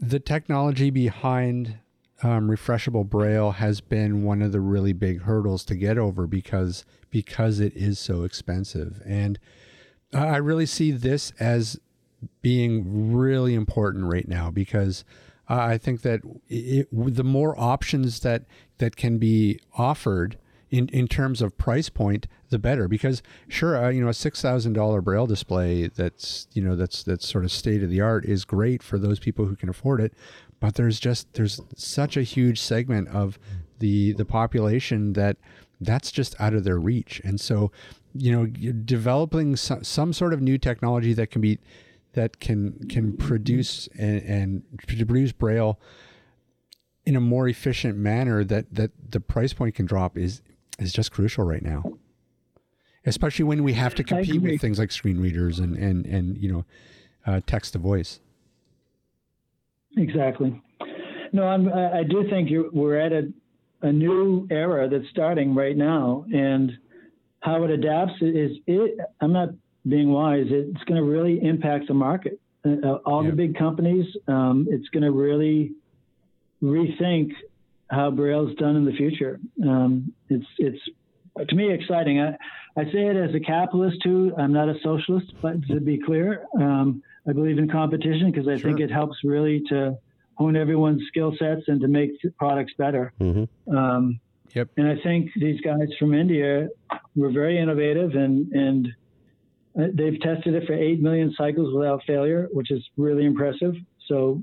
the 0.00 0.20
technology 0.20 0.90
behind 0.90 1.78
um, 2.22 2.48
refreshable 2.48 3.08
braille 3.08 3.52
has 3.52 3.80
been 3.80 4.22
one 4.22 4.40
of 4.40 4.52
the 4.52 4.60
really 4.60 4.92
big 4.92 5.22
hurdles 5.22 5.64
to 5.64 5.74
get 5.74 5.98
over 5.98 6.28
because 6.28 6.84
because 7.10 7.58
it 7.58 7.74
is 7.74 7.98
so 7.98 8.22
expensive, 8.22 9.02
and 9.04 9.40
I 10.14 10.26
I 10.26 10.36
really 10.36 10.66
see 10.66 10.92
this 10.92 11.32
as 11.40 11.80
being 12.40 13.12
really 13.12 13.54
important 13.54 14.04
right 14.04 14.28
now 14.28 14.50
because 14.50 15.04
uh, 15.48 15.56
I 15.56 15.78
think 15.78 16.02
that 16.02 16.20
it, 16.48 16.88
the 16.92 17.24
more 17.24 17.58
options 17.58 18.20
that 18.20 18.44
that 18.78 18.96
can 18.96 19.18
be 19.18 19.58
offered 19.76 20.38
in, 20.70 20.88
in 20.88 21.06
terms 21.06 21.42
of 21.42 21.58
price 21.58 21.90
point, 21.90 22.26
the 22.48 22.58
better. 22.58 22.88
Because 22.88 23.22
sure, 23.48 23.76
uh, 23.76 23.90
you 23.90 24.02
know, 24.02 24.08
a 24.08 24.14
six 24.14 24.40
thousand 24.40 24.72
dollar 24.72 25.00
braille 25.00 25.26
display 25.26 25.88
that's 25.88 26.46
you 26.52 26.62
know 26.62 26.76
that's 26.76 27.02
that's 27.02 27.28
sort 27.28 27.44
of 27.44 27.52
state 27.52 27.82
of 27.82 27.90
the 27.90 28.00
art 28.00 28.24
is 28.24 28.44
great 28.44 28.82
for 28.82 28.98
those 28.98 29.18
people 29.18 29.46
who 29.46 29.56
can 29.56 29.68
afford 29.68 30.00
it. 30.00 30.14
But 30.60 30.76
there's 30.76 31.00
just 31.00 31.32
there's 31.34 31.60
such 31.76 32.16
a 32.16 32.22
huge 32.22 32.60
segment 32.60 33.08
of 33.08 33.38
the 33.80 34.12
the 34.12 34.24
population 34.24 35.12
that 35.14 35.36
that's 35.80 36.12
just 36.12 36.40
out 36.40 36.54
of 36.54 36.64
their 36.64 36.78
reach, 36.78 37.20
and 37.24 37.40
so 37.40 37.72
you 38.14 38.30
know, 38.30 38.46
developing 38.46 39.56
some, 39.56 39.82
some 39.82 40.12
sort 40.12 40.32
of 40.32 40.40
new 40.40 40.58
technology 40.58 41.14
that 41.14 41.30
can 41.30 41.40
be 41.40 41.58
that 42.14 42.40
can 42.40 42.86
can 42.88 43.16
produce 43.16 43.88
and, 43.98 44.22
and 44.22 44.62
produce 44.86 45.32
braille 45.32 45.78
in 47.04 47.16
a 47.16 47.20
more 47.20 47.48
efficient 47.48 47.96
manner 47.96 48.44
that 48.44 48.74
that 48.74 48.90
the 49.10 49.20
price 49.20 49.52
point 49.52 49.74
can 49.74 49.86
drop 49.86 50.16
is 50.16 50.42
is 50.78 50.92
just 50.92 51.12
crucial 51.12 51.44
right 51.44 51.62
now 51.62 51.82
especially 53.04 53.44
when 53.44 53.64
we 53.64 53.72
have 53.72 53.94
to 53.94 54.04
compete 54.04 54.40
with 54.40 54.60
things 54.60 54.78
like 54.78 54.92
screen 54.92 55.20
readers 55.20 55.58
and 55.58 55.76
and 55.76 56.06
and 56.06 56.38
you 56.38 56.52
know 56.52 56.64
uh, 57.26 57.40
text 57.46 57.72
to 57.72 57.78
voice 57.78 58.20
Exactly. 59.96 60.60
No, 61.32 61.44
I'm, 61.44 61.68
I 61.72 62.02
do 62.02 62.28
think 62.28 62.50
we're 62.72 62.98
at 62.98 63.12
a, 63.12 63.32
a 63.82 63.92
new 63.92 64.46
era 64.50 64.88
that's 64.88 65.08
starting 65.10 65.54
right 65.54 65.76
now, 65.76 66.24
and 66.32 66.72
how 67.40 67.64
it 67.64 67.70
adapts 67.70 68.12
is 68.20 68.58
it. 68.66 68.98
I'm 69.20 69.32
not 69.32 69.50
being 69.88 70.10
wise. 70.12 70.46
It's 70.48 70.82
going 70.84 71.02
to 71.02 71.08
really 71.08 71.42
impact 71.42 71.88
the 71.88 71.94
market. 71.94 72.40
Uh, 72.64 72.94
all 73.04 73.24
Yeah. 73.24 73.30
the 73.30 73.36
big 73.36 73.56
companies. 73.58 74.06
Um, 74.28 74.66
it's 74.70 74.88
going 74.90 75.02
to 75.02 75.10
really 75.10 75.72
rethink 76.62 77.32
how 77.90 78.10
Braille's 78.10 78.54
done 78.56 78.76
in 78.76 78.84
the 78.84 78.92
future. 78.92 79.40
Um, 79.66 80.12
it's 80.28 80.46
it's 80.58 80.78
to 81.48 81.54
me 81.56 81.72
exciting. 81.72 82.20
I, 82.20 82.36
I 82.76 82.84
say 82.84 83.06
it 83.06 83.16
as 83.16 83.34
a 83.34 83.40
capitalist 83.40 83.98
too. 84.02 84.32
I'm 84.38 84.52
not 84.52 84.68
a 84.68 84.74
socialist, 84.82 85.32
but 85.42 85.62
to 85.68 85.80
be 85.80 85.98
clear, 85.98 86.46
um, 86.58 87.02
I 87.28 87.32
believe 87.32 87.58
in 87.58 87.68
competition 87.68 88.30
because 88.30 88.48
I 88.48 88.58
think 88.58 88.80
it 88.80 88.90
helps 88.90 89.16
really 89.24 89.62
to 89.68 89.96
hone 90.36 90.56
everyone's 90.56 91.02
skill 91.08 91.34
sets 91.38 91.62
and 91.68 91.80
to 91.80 91.88
make 91.88 92.10
products 92.38 92.72
better. 92.78 93.12
hmm 93.18 93.44
Um, 93.74 94.20
Yep. 94.54 94.68
And 94.76 94.86
I 94.86 94.96
think 95.02 95.30
these 95.34 95.58
guys 95.62 95.88
from 95.98 96.12
India 96.12 96.68
were 97.16 97.30
very 97.30 97.58
innovative 97.58 98.14
and 98.14 98.52
and 98.52 98.86
Uh, 98.86 98.90
they've 99.74 100.20
tested 100.20 100.54
it 100.54 100.66
for 100.66 100.74
8 100.74 101.00
million 101.00 101.34
cycles 101.36 101.74
without 101.74 102.02
failure, 102.06 102.48
which 102.52 102.70
is 102.70 102.82
really 102.96 103.24
impressive. 103.24 103.74
So, 104.06 104.42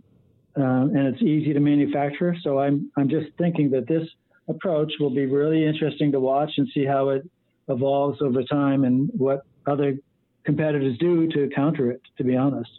uh, 0.57 0.63
and 0.63 1.07
it's 1.07 1.21
easy 1.21 1.53
to 1.53 1.59
manufacture. 1.59 2.35
So 2.41 2.59
I'm, 2.59 2.91
I'm 2.97 3.09
just 3.09 3.27
thinking 3.37 3.69
that 3.71 3.87
this 3.87 4.07
approach 4.47 4.91
will 4.99 5.13
be 5.13 5.25
really 5.25 5.65
interesting 5.65 6.11
to 6.11 6.19
watch 6.19 6.51
and 6.57 6.67
see 6.73 6.85
how 6.85 7.09
it 7.09 7.29
evolves 7.67 8.21
over 8.21 8.43
time 8.43 8.83
and 8.83 9.09
what 9.15 9.45
other 9.67 9.97
competitors 10.43 10.97
do 10.97 11.27
to 11.29 11.49
counter 11.55 11.91
it, 11.91 12.01
to 12.17 12.23
be 12.23 12.35
honest. 12.35 12.71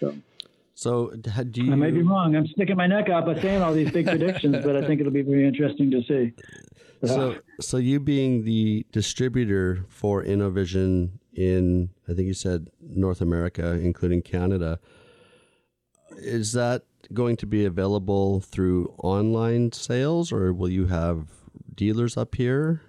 So. 0.00 0.14
So, 0.74 1.10
do 1.10 1.62
you? 1.62 1.72
I 1.72 1.76
may 1.76 1.90
be 1.90 2.02
wrong. 2.02 2.34
I'm 2.34 2.46
sticking 2.46 2.76
my 2.76 2.88
neck 2.88 3.08
out 3.08 3.26
by 3.26 3.40
saying 3.40 3.62
all 3.62 3.72
these 3.72 3.90
big 3.92 4.06
predictions, 4.06 4.64
but 4.64 4.74
I 4.74 4.84
think 4.84 5.00
it'll 5.00 5.12
be 5.12 5.22
very 5.22 5.46
interesting 5.46 5.90
to 5.92 6.02
see. 6.02 6.32
So, 7.06 7.36
so 7.60 7.76
you 7.76 8.00
being 8.00 8.44
the 8.44 8.86
distributor 8.90 9.84
for 9.88 10.24
Innovision 10.24 11.20
in, 11.34 11.90
I 12.08 12.14
think 12.14 12.26
you 12.26 12.34
said 12.34 12.70
North 12.80 13.20
America, 13.20 13.72
including 13.72 14.22
Canada, 14.22 14.78
is 16.18 16.52
that 16.52 16.82
going 17.12 17.36
to 17.36 17.46
be 17.46 17.64
available 17.64 18.40
through 18.40 18.94
online 18.98 19.72
sales, 19.72 20.32
or 20.32 20.52
will 20.52 20.68
you 20.68 20.86
have 20.86 21.28
dealers 21.74 22.16
up 22.16 22.34
here? 22.34 22.82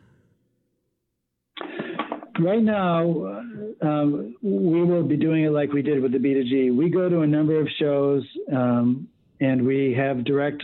Right 2.39 2.64
now, 2.64 3.44
um, 3.82 4.36
we 4.41 4.84
will 4.84 5.04
be 5.04 5.18
doing 5.18 5.44
it 5.44 5.52
like 5.52 5.72
we 5.72 5.82
did 5.82 6.02
with 6.02 6.12
the 6.12 6.18
B2G. 6.18 6.76
We 6.76 6.89
go 6.89 7.08
to 7.08 7.22
a 7.22 7.28
number 7.28 7.60
of 7.60 7.68
shows 7.80 8.24
um, 8.52 9.08
and 9.39 9.66
we 9.66 9.94
have 9.94 10.24
direct 10.24 10.64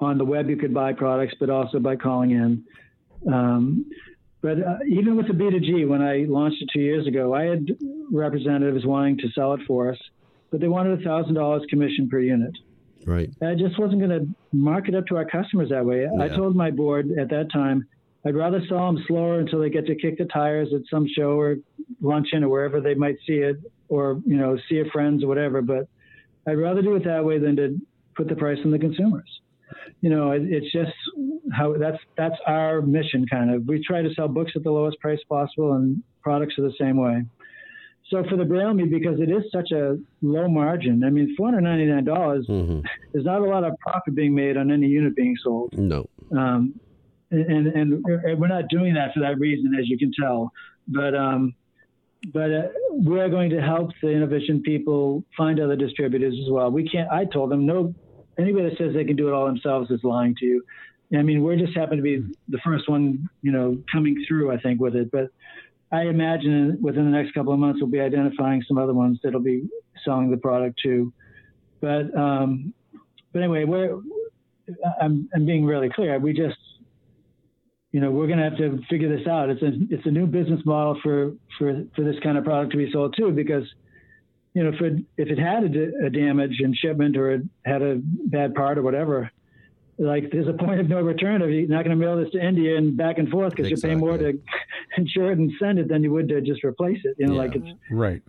on 0.00 0.18
the 0.18 0.24
web, 0.24 0.50
you 0.50 0.56
could 0.56 0.74
buy 0.74 0.92
products, 0.92 1.34
but 1.38 1.48
also 1.48 1.78
by 1.78 1.94
calling 1.94 2.32
in. 2.32 2.64
Um, 3.32 3.86
but 4.42 4.58
uh, 4.58 4.78
even 4.88 5.16
with 5.16 5.28
the 5.28 5.34
B2G, 5.34 5.88
when 5.88 6.02
I 6.02 6.24
launched 6.28 6.60
it 6.60 6.68
two 6.72 6.80
years 6.80 7.06
ago, 7.06 7.32
I 7.32 7.44
had 7.44 7.68
representatives 8.10 8.84
wanting 8.84 9.18
to 9.18 9.28
sell 9.34 9.54
it 9.54 9.60
for 9.68 9.92
us, 9.92 9.98
but 10.50 10.60
they 10.60 10.68
wanted 10.68 11.00
a 11.00 11.04
$1,000 11.04 11.68
commission 11.68 12.08
per 12.10 12.18
unit. 12.18 12.52
Right. 13.06 13.30
I 13.40 13.54
just 13.54 13.78
wasn't 13.78 14.00
going 14.00 14.10
to 14.10 14.26
mark 14.52 14.88
it 14.88 14.96
up 14.96 15.06
to 15.06 15.16
our 15.16 15.24
customers 15.24 15.70
that 15.70 15.86
way. 15.86 16.02
Yeah. 16.02 16.24
I 16.24 16.28
told 16.28 16.56
my 16.56 16.72
board 16.72 17.10
at 17.18 17.30
that 17.30 17.52
time, 17.52 17.86
I'd 18.24 18.36
rather 18.36 18.60
sell 18.68 18.86
them 18.92 19.04
slower 19.06 19.38
until 19.40 19.60
they 19.60 19.70
get 19.70 19.86
to 19.86 19.94
kick 19.94 20.18
the 20.18 20.24
tires 20.26 20.68
at 20.74 20.82
some 20.90 21.06
show 21.16 21.38
or 21.38 21.56
luncheon 22.00 22.44
or 22.44 22.48
wherever 22.48 22.80
they 22.80 22.94
might 22.94 23.16
see 23.26 23.34
it, 23.34 23.56
or 23.88 24.20
you 24.24 24.36
know, 24.36 24.56
see 24.68 24.78
a 24.78 24.84
friends 24.92 25.24
or 25.24 25.26
whatever. 25.26 25.60
But 25.60 25.88
I'd 26.46 26.58
rather 26.58 26.82
do 26.82 26.94
it 26.94 27.04
that 27.04 27.24
way 27.24 27.38
than 27.38 27.56
to 27.56 27.80
put 28.16 28.28
the 28.28 28.36
price 28.36 28.58
on 28.64 28.70
the 28.70 28.78
consumers. 28.78 29.40
You 30.00 30.10
know, 30.10 30.32
it, 30.32 30.42
it's 30.44 30.72
just 30.72 30.92
how 31.52 31.74
that's 31.78 31.98
that's 32.16 32.36
our 32.46 32.82
mission. 32.82 33.26
Kind 33.30 33.54
of, 33.54 33.66
we 33.66 33.82
try 33.82 34.02
to 34.02 34.12
sell 34.14 34.28
books 34.28 34.52
at 34.56 34.62
the 34.62 34.70
lowest 34.70 34.98
price 35.00 35.20
possible, 35.28 35.74
and 35.74 36.02
products 36.22 36.58
are 36.58 36.62
the 36.62 36.74
same 36.78 36.96
way. 36.96 37.24
So 38.10 38.22
for 38.28 38.36
the 38.36 38.44
Braille 38.44 38.74
Me, 38.74 38.84
because 38.84 39.20
it 39.20 39.30
is 39.30 39.44
such 39.50 39.70
a 39.72 39.96
low 40.20 40.46
margin, 40.46 41.02
I 41.04 41.10
mean, 41.10 41.34
four 41.36 41.46
hundred 41.46 41.62
ninety 41.62 41.86
nine 41.86 42.04
dollars. 42.04 42.46
Mm-hmm. 42.46 42.80
There's 43.12 43.24
not 43.24 43.40
a 43.40 43.44
lot 43.44 43.64
of 43.64 43.72
profit 43.78 44.14
being 44.14 44.34
made 44.34 44.56
on 44.56 44.70
any 44.70 44.86
unit 44.86 45.16
being 45.16 45.34
sold. 45.42 45.72
No. 45.78 46.06
Um, 46.36 46.78
and, 47.30 47.68
and 47.68 48.04
we're 48.38 48.48
not 48.48 48.64
doing 48.68 48.92
that 48.94 49.14
for 49.14 49.20
that 49.20 49.38
reason, 49.38 49.74
as 49.78 49.88
you 49.88 49.96
can 49.96 50.12
tell. 50.20 50.52
But 50.88 51.14
um, 51.14 51.54
but 52.34 52.52
uh, 52.52 52.62
we 52.98 53.18
are 53.20 53.30
going 53.30 53.48
to 53.50 53.62
help 53.62 53.90
the 54.02 54.10
Innovision 54.10 54.62
people 54.62 55.24
find 55.36 55.58
other 55.58 55.76
distributors 55.76 56.34
as 56.44 56.50
well. 56.50 56.70
We 56.70 56.86
can't. 56.86 57.10
I 57.10 57.24
told 57.24 57.50
them 57.50 57.64
no. 57.64 57.94
Anybody 58.38 58.70
that 58.70 58.78
says 58.78 58.94
they 58.94 59.04
can 59.04 59.16
do 59.16 59.28
it 59.28 59.32
all 59.32 59.46
themselves 59.46 59.90
is 59.90 60.00
lying 60.02 60.34
to 60.40 60.46
you. 60.46 60.64
I 61.14 61.20
mean, 61.22 61.42
we're 61.42 61.56
just 61.56 61.76
happen 61.76 61.98
to 61.98 62.02
be 62.02 62.24
the 62.48 62.58
first 62.64 62.88
one, 62.88 63.28
you 63.42 63.52
know, 63.52 63.78
coming 63.92 64.24
through. 64.26 64.50
I 64.50 64.58
think 64.58 64.80
with 64.80 64.96
it, 64.96 65.10
but 65.10 65.28
I 65.90 66.04
imagine 66.04 66.78
within 66.80 67.04
the 67.04 67.10
next 67.10 67.34
couple 67.34 67.52
of 67.52 67.58
months 67.58 67.80
we'll 67.80 67.90
be 67.90 68.00
identifying 68.00 68.62
some 68.66 68.78
other 68.78 68.94
ones 68.94 69.18
that'll 69.22 69.40
be 69.40 69.68
selling 70.04 70.30
the 70.30 70.38
product 70.38 70.80
too. 70.82 71.12
But 71.82 72.16
um, 72.16 72.72
but 73.32 73.42
anyway, 73.42 73.64
we're 73.64 74.00
I'm, 75.00 75.28
I'm 75.34 75.44
being 75.44 75.66
really 75.66 75.90
clear. 75.90 76.18
We 76.18 76.32
just 76.32 76.56
you 77.92 78.00
know, 78.00 78.10
we're 78.10 78.26
going 78.26 78.38
to 78.38 78.44
have 78.44 78.56
to 78.56 78.80
figure 78.88 79.14
this 79.14 79.26
out. 79.26 79.50
It's 79.50 79.62
a 79.62 79.72
it's 79.90 80.06
a 80.06 80.10
new 80.10 80.26
business 80.26 80.60
model 80.64 80.98
for 81.02 81.32
for 81.58 81.84
for 81.94 82.02
this 82.02 82.16
kind 82.22 82.38
of 82.38 82.44
product 82.44 82.72
to 82.72 82.78
be 82.78 82.90
sold 82.90 83.14
too, 83.16 83.30
because 83.30 83.64
you 84.54 84.62
know, 84.62 84.70
if 84.70 84.80
it 84.80 85.04
if 85.16 85.28
it 85.28 85.38
had 85.38 85.64
a, 85.64 86.06
a 86.06 86.10
damage 86.10 86.60
in 86.60 86.74
shipment 86.74 87.16
or 87.16 87.32
it 87.32 87.42
had 87.64 87.82
a 87.82 88.00
bad 88.02 88.54
part 88.54 88.78
or 88.78 88.82
whatever, 88.82 89.30
like 89.98 90.30
there's 90.30 90.48
a 90.48 90.52
point 90.52 90.80
of 90.80 90.88
no 90.88 91.00
return. 91.00 91.42
If 91.42 91.50
you're 91.50 91.68
not 91.68 91.84
going 91.84 91.96
to 91.98 92.04
mail 92.04 92.16
this 92.16 92.30
to 92.32 92.44
India 92.44 92.76
and 92.76 92.96
back 92.96 93.18
and 93.18 93.28
forth 93.28 93.54
because 93.54 93.70
exactly. 93.70 93.90
you 93.90 93.96
pay 93.96 94.00
more 94.00 94.18
to 94.18 94.38
insure 94.98 95.32
it 95.32 95.38
and 95.38 95.50
send 95.58 95.78
it 95.78 95.88
than 95.88 96.02
you 96.02 96.12
would 96.12 96.28
to 96.28 96.40
just 96.40 96.64
replace 96.64 97.00
it. 97.04 97.16
You 97.18 97.26
know, 97.26 97.34
yeah. 97.34 97.38
like 97.38 97.54
it's 97.54 97.68
right. 97.90 98.22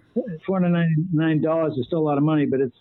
Four 0.46 0.62
hundred 0.62 0.70
ninety 0.70 0.96
nine 1.12 1.42
dollars 1.42 1.74
is 1.78 1.88
still 1.88 2.00
a 2.00 2.08
lot 2.08 2.18
of 2.18 2.24
money, 2.24 2.46
but 2.46 2.62
it's 2.62 2.78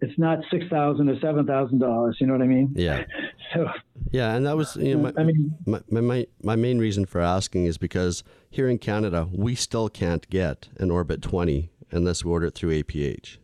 it's 0.00 0.18
not 0.18 0.38
six 0.50 0.64
thousand 0.68 1.08
or 1.08 1.18
seven 1.20 1.46
thousand 1.46 1.78
dollars. 1.78 2.16
You 2.20 2.26
know 2.26 2.32
what 2.32 2.42
I 2.42 2.46
mean? 2.46 2.72
Yeah. 2.74 3.04
So. 3.54 3.68
Yeah, 4.12 4.34
and 4.34 4.46
that 4.46 4.56
was 4.56 4.76
you 4.76 4.94
know 4.94 5.12
my, 5.12 5.12
I 5.20 5.24
mean 5.24 5.54
my, 5.66 6.00
my 6.00 6.26
my 6.42 6.56
main 6.56 6.78
reason 6.78 7.04
for 7.04 7.20
asking 7.20 7.66
is 7.66 7.76
because 7.76 8.24
here 8.48 8.66
in 8.66 8.78
Canada 8.78 9.28
we 9.30 9.54
still 9.54 9.90
can't 9.90 10.26
get 10.30 10.70
an 10.78 10.90
Orbit 10.90 11.20
twenty 11.20 11.68
unless 11.92 12.24
we 12.24 12.30
order 12.30 12.46
it 12.46 12.54
through 12.54 12.82
APH. 12.82 13.38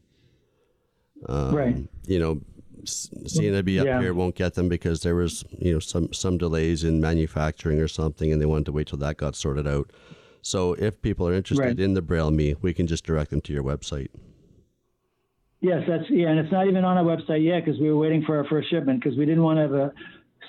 Um, 1.27 1.55
right. 1.55 1.77
You 2.07 2.19
know, 2.19 2.41
CNIB 2.85 3.81
up 3.81 3.87
yeah. 3.87 4.01
here 4.01 4.15
won't 4.15 4.35
get 4.35 4.55
them 4.55 4.69
because 4.69 5.03
there 5.03 5.15
was 5.15 5.45
you 5.59 5.73
know 5.73 5.79
some 5.79 6.13
some 6.13 6.39
delays 6.39 6.85
in 6.85 7.01
manufacturing 7.01 7.81
or 7.81 7.89
something, 7.89 8.33
and 8.33 8.41
they 8.41 8.47
wanted 8.47 8.67
to 8.67 8.73
wait 8.73 8.87
till 8.87 8.99
that 8.99 9.17
got 9.17 9.37
sorted 9.37 9.67
out. 9.67 9.93
So 10.43 10.75
if 10.75 11.03
people 11.03 11.29
are 11.29 11.35
interested 11.35 11.65
right. 11.65 11.81
in 11.81 11.95
the 11.95 12.03
Braille 12.03 12.31
Me, 12.31 12.55
we 12.63 12.73
can 12.73 12.87
just 12.87 13.05
direct 13.05 13.31
them 13.31 13.41
to 13.43 13.53
your 13.53 13.65
website. 13.65 14.09
Yes, 15.61 15.83
that's 15.89 16.05
yeah, 16.09 16.29
and 16.29 16.39
it's 16.39 16.53
not 16.53 16.69
even 16.69 16.85
on 16.85 16.97
our 16.97 17.05
website 17.05 17.45
yet 17.45 17.65
because 17.65 17.81
we 17.81 17.91
were 17.91 17.99
waiting 17.99 18.23
for 18.25 18.37
our 18.39 18.45
first 18.45 18.71
shipment 18.71 19.03
because 19.03 19.19
we 19.19 19.27
didn't 19.27 19.43
want 19.43 19.57
to 19.57 19.63
have 19.63 19.73
a 19.73 19.93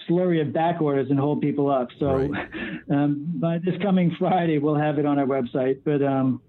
slurry 0.08 0.42
of 0.42 0.54
back 0.54 0.82
orders 0.82 1.08
and 1.10 1.20
hold 1.20 1.42
people 1.42 1.70
up. 1.70 1.88
So, 2.00 2.28
right. 2.28 2.50
um, 2.92 3.26
by 3.36 3.58
this 3.58 3.76
coming 3.82 4.16
Friday, 4.20 4.60
we'll 4.60 4.76
have 4.76 5.00
it 5.00 5.06
on 5.06 5.18
our 5.18 5.26
website. 5.26 5.80
But 5.84 6.04
um, 6.04 6.42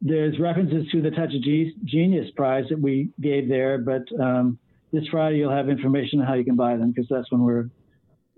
there's 0.00 0.38
references 0.38 0.90
to 0.92 1.02
the 1.02 1.10
Touch 1.10 1.34
of 1.34 1.42
G- 1.42 1.74
Genius 1.84 2.30
prize 2.34 2.64
that 2.70 2.80
we 2.80 3.10
gave 3.20 3.48
there. 3.48 3.78
But 3.78 4.02
um, 4.20 4.58
this 4.92 5.06
Friday, 5.10 5.36
you'll 5.36 5.54
have 5.54 5.68
information 5.68 6.20
on 6.20 6.26
how 6.26 6.34
you 6.34 6.44
can 6.44 6.56
buy 6.56 6.76
them 6.76 6.90
because 6.90 7.06
that's 7.10 7.30
when 7.30 7.42
we're 7.42 7.68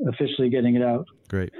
officially 0.09 0.49
getting 0.49 0.75
it 0.75 0.83
out. 0.83 1.07
Great. 1.29 1.53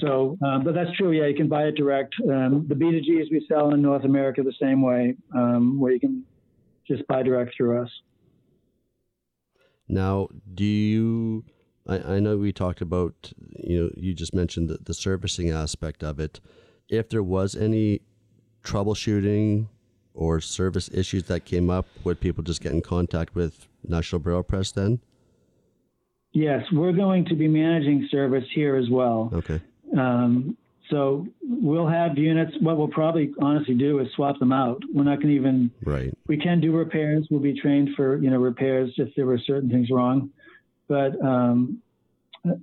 So, 0.00 0.36
um, 0.44 0.64
but 0.64 0.74
that's 0.74 0.94
true. 0.96 1.12
Yeah, 1.12 1.26
you 1.26 1.34
can 1.34 1.48
buy 1.48 1.64
it 1.64 1.76
direct. 1.76 2.14
Um, 2.24 2.66
the 2.68 2.74
B2Gs 2.74 3.30
we 3.30 3.44
sell 3.48 3.72
in 3.72 3.80
North 3.80 4.04
America 4.04 4.42
the 4.42 4.52
same 4.60 4.82
way, 4.82 5.14
um, 5.34 5.80
where 5.80 5.92
you 5.92 6.00
can 6.00 6.24
just 6.86 7.06
buy 7.06 7.22
direct 7.22 7.56
through 7.56 7.82
us. 7.82 7.90
Now, 9.88 10.28
do 10.52 10.64
you? 10.64 11.44
I, 11.86 12.16
I 12.16 12.20
know 12.20 12.36
we 12.36 12.52
talked 12.52 12.80
about 12.80 13.32
you 13.58 13.84
know 13.84 13.90
you 13.96 14.12
just 14.12 14.34
mentioned 14.34 14.68
the, 14.68 14.78
the 14.82 14.92
servicing 14.92 15.50
aspect 15.50 16.02
of 16.02 16.18
it. 16.20 16.40
If 16.88 17.08
there 17.08 17.22
was 17.22 17.54
any 17.54 18.00
troubleshooting 18.66 19.68
or 20.14 20.40
service 20.40 20.90
issues 20.92 21.24
that 21.24 21.44
came 21.44 21.70
up, 21.70 21.86
would 22.04 22.20
people 22.20 22.42
just 22.42 22.60
get 22.60 22.72
in 22.72 22.82
contact 22.82 23.34
with 23.34 23.68
National 23.86 24.18
Braille 24.18 24.42
Press 24.42 24.72
then? 24.72 25.00
Yes, 26.32 26.64
we're 26.72 26.92
going 26.92 27.24
to 27.26 27.34
be 27.34 27.48
managing 27.48 28.08
service 28.10 28.44
here 28.54 28.76
as 28.76 28.90
well. 28.90 29.30
Okay. 29.32 29.60
Um, 29.96 30.56
so 30.90 31.26
we'll 31.42 31.86
have 31.86 32.16
units. 32.16 32.52
What 32.60 32.76
we'll 32.76 32.88
probably 32.88 33.32
honestly 33.40 33.74
do 33.74 33.98
is 34.00 34.08
swap 34.14 34.38
them 34.38 34.52
out. 34.52 34.82
We're 34.92 35.04
not 35.04 35.16
going 35.16 35.28
to 35.28 35.34
even. 35.34 35.70
Right. 35.84 36.12
We 36.26 36.36
can 36.36 36.60
do 36.60 36.72
repairs. 36.72 37.26
We'll 37.30 37.40
be 37.40 37.58
trained 37.58 37.90
for 37.96 38.22
you 38.22 38.30
know 38.30 38.38
repairs 38.38 38.92
if 38.98 39.14
there 39.16 39.26
were 39.26 39.38
certain 39.38 39.70
things 39.70 39.90
wrong, 39.90 40.30
but 40.88 41.20
um, 41.24 41.82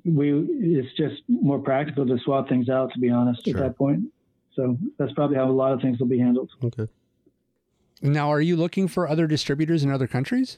we 0.05 0.31
it's 0.61 0.95
just 0.95 1.21
more 1.27 1.59
practical 1.59 2.05
to 2.05 2.17
swap 2.23 2.47
things 2.47 2.69
out. 2.69 2.93
To 2.93 2.99
be 2.99 3.09
honest, 3.09 3.43
sure. 3.43 3.57
at 3.57 3.63
that 3.63 3.77
point. 3.77 4.03
So 4.55 4.77
that's 4.97 5.11
probably 5.13 5.37
how 5.37 5.49
a 5.49 5.51
lot 5.51 5.73
of 5.73 5.81
things 5.81 5.99
will 5.99 6.07
be 6.07 6.19
handled. 6.19 6.51
Okay. 6.63 6.87
Now, 8.01 8.31
are 8.31 8.41
you 8.41 8.55
looking 8.55 8.87
for 8.87 9.07
other 9.07 9.27
distributors 9.27 9.83
in 9.83 9.91
other 9.91 10.07
countries? 10.07 10.57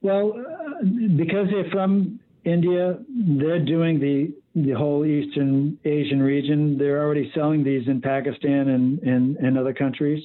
Well, 0.00 0.32
uh, 0.32 0.84
because 1.16 1.48
they're 1.50 1.70
from 1.70 2.20
India, 2.44 2.98
they're 3.08 3.64
doing 3.64 4.00
the 4.00 4.32
the 4.54 4.72
whole 4.72 5.04
Eastern 5.04 5.78
Asian 5.84 6.22
region. 6.22 6.78
They're 6.78 7.02
already 7.04 7.30
selling 7.34 7.62
these 7.62 7.86
in 7.88 8.00
Pakistan 8.00 8.68
and 8.68 8.98
and, 9.00 9.36
and 9.36 9.58
other 9.58 9.74
countries. 9.74 10.22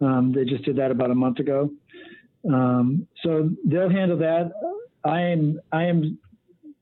Um, 0.00 0.32
they 0.34 0.44
just 0.44 0.64
did 0.64 0.76
that 0.76 0.90
about 0.90 1.10
a 1.10 1.14
month 1.14 1.38
ago. 1.38 1.70
Um, 2.52 3.06
so 3.22 3.48
they'll 3.64 3.88
handle 3.88 4.18
that. 4.18 4.52
I 5.04 5.20
am 5.20 5.60
I 5.70 5.84
am 5.84 6.18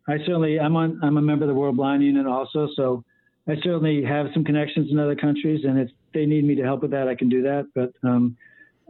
I 0.09 0.18
certainly 0.18 0.59
I'm 0.59 0.74
on 0.74 0.99
I'm 1.03 1.16
a 1.16 1.22
member 1.22 1.45
of 1.45 1.49
the 1.49 1.55
World 1.55 1.76
Blind 1.76 2.03
Union 2.03 2.26
also, 2.26 2.68
so 2.74 3.05
I 3.49 3.55
certainly 3.62 4.05
have 4.05 4.26
some 4.34 4.45
connections 4.45 4.91
in 4.91 4.99
other 4.99 5.16
countries, 5.16 5.64
and 5.64 5.78
if 5.78 5.91
they 6.14 6.26
need 6.26 6.45
me 6.45 6.55
to 6.57 6.62
help 6.62 6.82
with 6.82 6.91
that, 6.93 7.09
I 7.09 7.14
can 7.14 7.28
do 7.28 7.43
that. 7.43 7.66
But 7.74 7.93
um, 8.09 8.36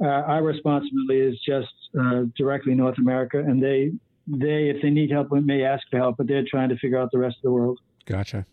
our 0.04 0.42
responsibility 0.42 1.20
is 1.20 1.38
just 1.46 1.68
uh, 1.98 2.22
directly 2.36 2.74
North 2.74 2.98
America, 2.98 3.38
and 3.38 3.62
they 3.62 3.92
they, 4.26 4.68
if 4.68 4.80
they 4.82 4.90
need 4.90 5.10
help, 5.10 5.32
may 5.32 5.64
ask 5.64 5.82
for 5.90 5.98
help, 5.98 6.16
but 6.16 6.28
they're 6.28 6.44
trying 6.48 6.68
to 6.68 6.76
figure 6.78 6.98
out 6.98 7.10
the 7.10 7.18
rest 7.18 7.36
of 7.36 7.42
the 7.42 7.50
world. 7.50 7.80
Gotcha. 8.06 8.46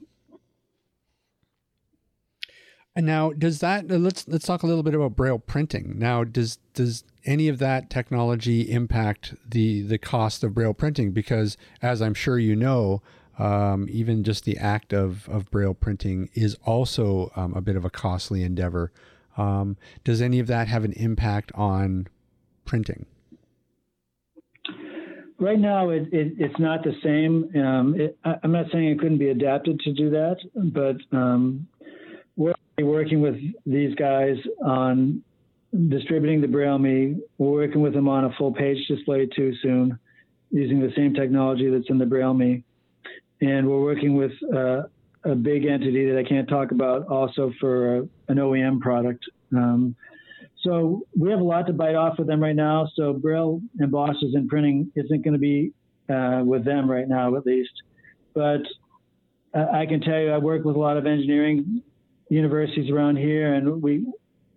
And 2.95 3.06
now, 3.06 3.32
does 3.32 3.60
that 3.60 3.91
uh, 3.91 3.98
let's 3.98 4.28
let's 4.28 4.45
talk 4.45 4.64
a 4.64 4.68
little 4.68 4.82
bit 4.82 4.95
about 4.95 5.16
braille 5.16 5.38
printing. 5.38 6.00
Now, 6.00 6.24
does 6.24 6.58
does 6.74 7.04
any 7.26 7.48
of 7.48 7.60
that 7.60 7.91
technology 7.91 8.72
impact 8.72 9.36
the 9.48 9.84
the 9.84 10.00
cost 10.00 10.43
of 10.43 10.56
braille 10.56 10.74
printing? 10.74 11.12
Because, 11.12 11.58
as 11.84 12.02
I'm 12.02 12.16
sure 12.16 12.39
you 12.39 12.56
know, 12.56 13.04
um, 13.38 13.88
even 13.90 14.24
just 14.24 14.46
the 14.46 14.58
act 14.58 14.94
of 14.94 15.28
of 15.30 15.50
braille 15.52 15.74
printing 15.74 16.30
is 16.34 16.58
also 16.66 17.32
um, 17.36 17.54
a 17.54 17.62
bit 17.62 17.76
of 17.76 17.86
a 17.86 17.90
costly 17.90 18.44
endeavor. 18.44 18.92
Um, 19.38 19.78
does 20.04 20.22
any 20.22 20.40
of 20.40 20.48
that 20.48 20.68
have 20.68 20.84
an 20.84 20.94
impact 20.94 21.52
on 21.54 22.08
printing? 22.66 23.06
Right 25.40 25.60
now, 25.60 25.90
it, 25.90 26.12
it, 26.12 26.34
it's 26.40 26.58
not 26.58 26.84
the 26.84 26.94
same. 27.04 27.52
Um, 27.64 27.94
it, 28.00 28.18
I, 28.26 28.38
am 28.44 28.52
not 28.52 28.66
saying 28.72 28.88
it 28.88 29.00
couldn't 29.00 29.20
be 29.20 29.30
adapted 29.30 29.80
to 29.82 29.94
do 29.94 30.10
that, 30.10 30.38
but 30.56 30.98
um, 31.16 31.68
we're 32.36 32.56
working 32.80 33.22
with 33.22 33.36
these 33.64 33.94
guys 33.96 34.38
on 34.66 35.22
distributing 35.90 36.42
the 36.42 36.48
Braille 36.48 36.80
Me. 36.80 37.18
We're 37.38 37.52
working 37.52 37.82
with 37.82 37.94
them 37.94 38.08
on 38.08 38.26
a 38.26 38.32
full 38.38 38.52
page 38.52 38.88
display 38.88 39.28
too 39.28 39.54
soon, 39.62 40.00
using 40.50 40.80
the 40.80 40.92
same 40.96 41.14
technology 41.14 41.70
that's 41.70 41.90
in 41.90 42.00
the 42.00 42.06
Braille 42.08 42.34
Me. 42.34 42.64
And 43.42 43.68
we're 43.68 43.82
working 43.82 44.16
with 44.16 44.32
uh, 44.54 44.84
a 45.24 45.36
big 45.36 45.66
entity 45.66 46.10
that 46.10 46.18
I 46.18 46.24
can't 46.24 46.48
talk 46.48 46.72
about 46.72 47.08
also 47.08 47.52
for 47.60 47.98
a, 47.98 48.00
an 48.30 48.38
OEM 48.38 48.80
product. 48.80 49.24
Um, 49.56 49.96
so 50.64 51.04
we 51.18 51.30
have 51.30 51.40
a 51.40 51.44
lot 51.44 51.68
to 51.68 51.74
bite 51.74 51.96
off 51.96 52.18
with 52.18 52.28
them 52.28 52.42
right 52.42 52.56
now. 52.56 52.90
So 52.96 53.14
Braille 53.14 53.62
embossers 53.80 54.34
and 54.34 54.48
printing 54.50 54.92
isn't 54.96 55.24
going 55.24 55.34
to 55.34 55.40
be 55.40 55.72
uh, 56.10 56.42
with 56.44 56.66
them 56.66 56.90
right 56.90 57.08
now, 57.08 57.36
at 57.36 57.46
least. 57.46 57.72
But 58.34 58.62
I 59.54 59.86
can 59.86 60.02
tell 60.02 60.20
you, 60.20 60.32
I 60.32 60.38
work 60.38 60.64
with 60.64 60.76
a 60.76 60.80
lot 60.80 60.98
of 60.98 61.06
engineering 61.06 61.82
universities 62.30 62.92
around 62.92 63.18
here, 63.18 63.54
and 63.54 63.82
we 63.82 64.06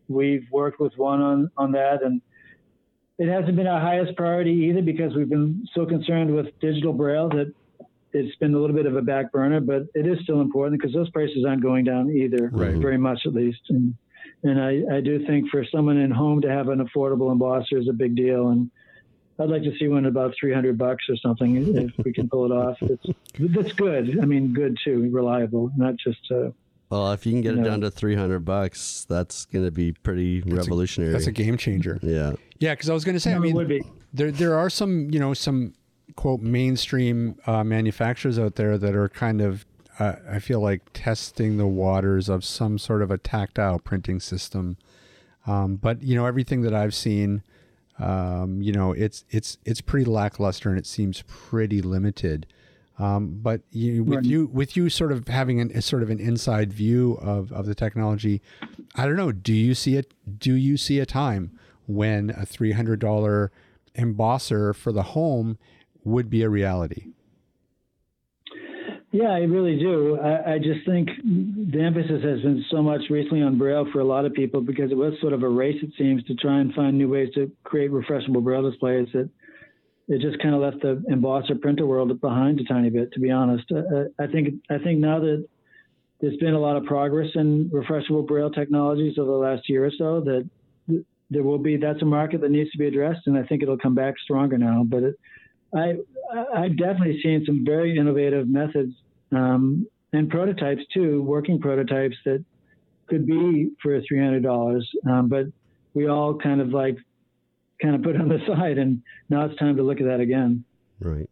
we've 0.08 0.46
worked 0.50 0.80
with 0.80 0.92
one 0.96 1.20
on 1.20 1.50
on 1.56 1.72
that, 1.72 2.02
and 2.02 2.20
it 3.18 3.28
hasn't 3.28 3.56
been 3.56 3.66
our 3.66 3.80
highest 3.80 4.16
priority 4.16 4.52
either 4.68 4.82
because 4.82 5.14
we've 5.14 5.28
been 5.28 5.64
so 5.74 5.86
concerned 5.86 6.34
with 6.34 6.46
digital 6.60 6.92
braille 6.92 7.28
that 7.30 7.52
it's 8.12 8.36
been 8.36 8.54
a 8.54 8.58
little 8.58 8.76
bit 8.76 8.86
of 8.86 8.96
a 8.96 9.02
back 9.02 9.32
burner. 9.32 9.60
But 9.60 9.82
it 9.94 10.06
is 10.06 10.18
still 10.22 10.40
important 10.40 10.80
because 10.80 10.94
those 10.94 11.10
prices 11.10 11.44
aren't 11.46 11.62
going 11.62 11.84
down 11.84 12.10
either, 12.10 12.50
right. 12.52 12.74
very 12.74 12.98
much 12.98 13.20
at 13.26 13.34
least. 13.34 13.60
And 13.68 13.94
and 14.42 14.60
I, 14.60 14.96
I 14.96 15.00
do 15.00 15.24
think 15.26 15.50
for 15.50 15.64
someone 15.64 15.98
in 15.98 16.10
home 16.10 16.40
to 16.42 16.50
have 16.50 16.68
an 16.68 16.78
affordable 16.78 17.34
embosser 17.34 17.78
is 17.78 17.88
a 17.88 17.92
big 17.92 18.16
deal. 18.16 18.48
And 18.48 18.70
I'd 19.38 19.50
like 19.50 19.62
to 19.62 19.76
see 19.78 19.88
one 19.88 20.06
about 20.06 20.34
300 20.38 20.76
bucks 20.78 21.04
or 21.08 21.16
something 21.16 21.56
if 21.76 22.04
we 22.04 22.12
can 22.12 22.28
pull 22.28 22.46
it 22.46 22.54
off. 22.54 22.76
It's, 22.80 23.06
that's 23.38 23.72
good. 23.72 24.18
I 24.20 24.24
mean, 24.24 24.52
good 24.52 24.78
too, 24.82 25.10
reliable, 25.10 25.70
not 25.76 25.96
just. 25.96 26.30
Uh, 26.30 26.50
well, 26.90 27.12
if 27.12 27.24
you 27.24 27.32
can 27.32 27.40
get 27.40 27.54
you 27.54 27.60
it 27.60 27.62
know, 27.62 27.70
down 27.70 27.80
to 27.82 27.90
300 27.90 28.40
bucks, 28.40 29.06
that's 29.08 29.44
going 29.46 29.64
to 29.64 29.70
be 29.70 29.92
pretty 29.92 30.40
that's 30.40 30.54
revolutionary. 30.54 31.10
A, 31.10 31.12
that's 31.14 31.26
a 31.26 31.32
game 31.32 31.56
changer. 31.56 31.98
Yeah. 32.02 32.32
Yeah, 32.58 32.74
because 32.74 32.90
I 32.90 32.94
was 32.94 33.04
going 33.04 33.14
to 33.14 33.20
say, 33.20 33.32
I 33.32 33.38
mean, 33.38 33.82
there 34.12 34.30
there 34.30 34.58
are 34.58 34.68
some, 34.68 35.10
you 35.10 35.18
know, 35.18 35.32
some 35.32 35.72
quote 36.20 36.42
mainstream 36.42 37.34
uh, 37.46 37.64
manufacturers 37.64 38.38
out 38.38 38.56
there 38.56 38.76
that 38.76 38.94
are 38.94 39.08
kind 39.08 39.40
of 39.40 39.64
uh, 39.98 40.16
I 40.30 40.38
feel 40.38 40.60
like 40.60 40.82
testing 40.92 41.56
the 41.56 41.66
waters 41.66 42.28
of 42.28 42.44
some 42.44 42.76
sort 42.76 43.00
of 43.00 43.10
a 43.10 43.16
tactile 43.16 43.78
printing 43.78 44.20
system. 44.20 44.76
Um, 45.46 45.76
but 45.76 46.02
you 46.02 46.14
know, 46.14 46.26
everything 46.26 46.60
that 46.60 46.74
I've 46.74 46.94
seen, 46.94 47.42
um, 47.98 48.60
you 48.60 48.70
know, 48.70 48.92
it's 48.92 49.24
it's 49.30 49.56
it's 49.64 49.80
pretty 49.80 50.04
lackluster 50.04 50.68
and 50.68 50.78
it 50.78 50.84
seems 50.84 51.24
pretty 51.26 51.80
limited. 51.80 52.46
Um, 52.98 53.38
but 53.40 53.62
you, 53.70 54.04
with 54.04 54.16
right. 54.16 54.24
you 54.26 54.44
with 54.52 54.76
you 54.76 54.90
sort 54.90 55.12
of 55.12 55.26
having 55.26 55.58
an, 55.58 55.70
a 55.74 55.80
sort 55.80 56.02
of 56.02 56.10
an 56.10 56.20
inside 56.20 56.70
view 56.70 57.14
of, 57.22 57.50
of 57.50 57.64
the 57.64 57.74
technology, 57.74 58.42
I 58.94 59.06
don't 59.06 59.16
know. 59.16 59.32
Do 59.32 59.54
you 59.54 59.74
see 59.74 59.96
it? 59.96 60.12
Do 60.38 60.52
you 60.52 60.76
see 60.76 60.98
a 60.98 61.06
time 61.06 61.58
when 61.86 62.28
a 62.28 62.44
three 62.44 62.72
hundred 62.72 63.00
dollar 63.00 63.50
embosser 63.96 64.74
for 64.74 64.92
the 64.92 65.02
home 65.02 65.56
would 66.10 66.30
be 66.30 66.42
a 66.42 66.48
reality? 66.48 67.06
Yeah, 69.12 69.30
I 69.30 69.40
really 69.40 69.76
do. 69.76 70.18
I, 70.20 70.54
I, 70.54 70.58
just 70.58 70.86
think 70.86 71.08
the 71.24 71.82
emphasis 71.82 72.22
has 72.22 72.42
been 72.42 72.64
so 72.70 72.80
much 72.80 73.00
recently 73.10 73.42
on 73.42 73.58
Braille 73.58 73.86
for 73.92 73.98
a 73.98 74.04
lot 74.04 74.24
of 74.24 74.32
people 74.34 74.60
because 74.60 74.92
it 74.92 74.96
was 74.96 75.14
sort 75.20 75.32
of 75.32 75.42
a 75.42 75.48
race, 75.48 75.78
it 75.82 75.90
seems, 75.98 76.22
to 76.24 76.34
try 76.34 76.60
and 76.60 76.72
find 76.74 76.96
new 76.96 77.08
ways 77.08 77.28
to 77.34 77.50
create 77.64 77.90
refreshable 77.90 78.42
Braille 78.42 78.70
displays 78.70 79.08
that 79.12 79.28
it 80.06 80.20
just 80.20 80.40
kind 80.40 80.54
of 80.54 80.60
left 80.60 80.82
the 80.82 81.02
embosser 81.10 81.60
printer 81.60 81.86
world 81.86 82.20
behind 82.20 82.60
a 82.60 82.64
tiny 82.64 82.88
bit, 82.88 83.12
to 83.12 83.20
be 83.20 83.32
honest. 83.32 83.64
Uh, 83.72 84.04
I 84.20 84.28
think 84.28 84.54
I 84.70 84.78
think 84.78 85.00
now 85.00 85.18
that 85.20 85.46
there's 86.20 86.36
been 86.36 86.54
a 86.54 86.60
lot 86.60 86.76
of 86.76 86.84
progress 86.84 87.30
in 87.34 87.68
refreshable 87.70 88.26
Braille 88.26 88.50
technologies 88.50 89.18
over 89.18 89.30
the 89.30 89.36
last 89.36 89.68
year 89.68 89.84
or 89.86 89.90
so, 89.96 90.20
that 90.20 90.48
there 91.30 91.42
will 91.42 91.58
be 91.58 91.76
that's 91.76 92.02
a 92.02 92.04
market 92.04 92.40
that 92.42 92.50
needs 92.50 92.70
to 92.72 92.78
be 92.78 92.86
addressed, 92.86 93.26
and 93.26 93.36
I 93.36 93.44
think 93.44 93.62
it'll 93.62 93.78
come 93.78 93.94
back 93.94 94.14
stronger 94.22 94.58
now. 94.58 94.84
But 94.84 95.02
it, 95.02 95.14
I 95.74 95.94
I've 96.54 96.76
definitely 96.76 97.20
seen 97.22 97.44
some 97.46 97.64
very 97.64 97.96
innovative 97.96 98.48
methods 98.48 98.92
um, 99.32 99.86
and 100.12 100.28
prototypes 100.28 100.82
too, 100.92 101.22
working 101.22 101.60
prototypes 101.60 102.16
that 102.24 102.44
could 103.08 103.26
be 103.26 103.70
for 103.82 104.00
three 104.08 104.18
hundred 104.18 104.42
dollars, 104.42 104.88
um, 105.08 105.28
but 105.28 105.46
we 105.94 106.08
all 106.08 106.36
kind 106.36 106.60
of 106.60 106.68
like 106.68 106.96
kind 107.82 107.94
of 107.94 108.02
put 108.02 108.16
on 108.16 108.28
the 108.28 108.38
side, 108.46 108.78
and 108.78 109.02
now 109.28 109.44
it's 109.44 109.58
time 109.58 109.76
to 109.76 109.82
look 109.82 110.00
at 110.00 110.06
that 110.06 110.20
again. 110.20 110.64
Right. 111.00 111.30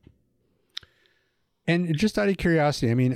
And 1.67 1.95
just 1.97 2.19
out 2.19 2.29
of 2.29 2.39
curiosity, 2.39 2.91
I 2.91 2.95
mean, 2.95 3.15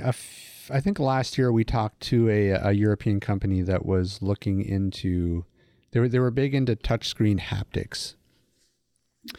I 0.69 0.79
think 0.79 0.99
last 0.99 1.37
year 1.37 1.51
we 1.51 1.63
talked 1.63 2.01
to 2.01 2.29
a, 2.29 2.49
a 2.51 2.71
European 2.71 3.19
company 3.19 3.61
that 3.63 3.85
was 3.85 4.21
looking 4.21 4.61
into 4.63 5.45
they 5.91 5.99
were 5.99 6.07
they 6.07 6.19
were 6.19 6.31
big 6.31 6.53
into 6.53 6.75
touchscreen 6.75 7.39
haptics. 7.39 8.15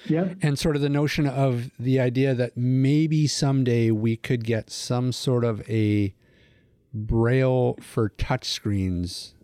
Yeah. 0.06 0.34
And 0.40 0.58
sort 0.58 0.76
of 0.76 0.82
the 0.82 0.88
notion 0.88 1.26
of 1.26 1.70
the 1.78 2.00
idea 2.00 2.34
that 2.34 2.56
maybe 2.56 3.26
someday 3.26 3.90
we 3.90 4.16
could 4.16 4.44
get 4.44 4.70
some 4.70 5.12
sort 5.12 5.44
of 5.44 5.68
a 5.68 6.14
braille 6.92 7.76
for 7.80 8.10
touchscreens, 8.10 9.34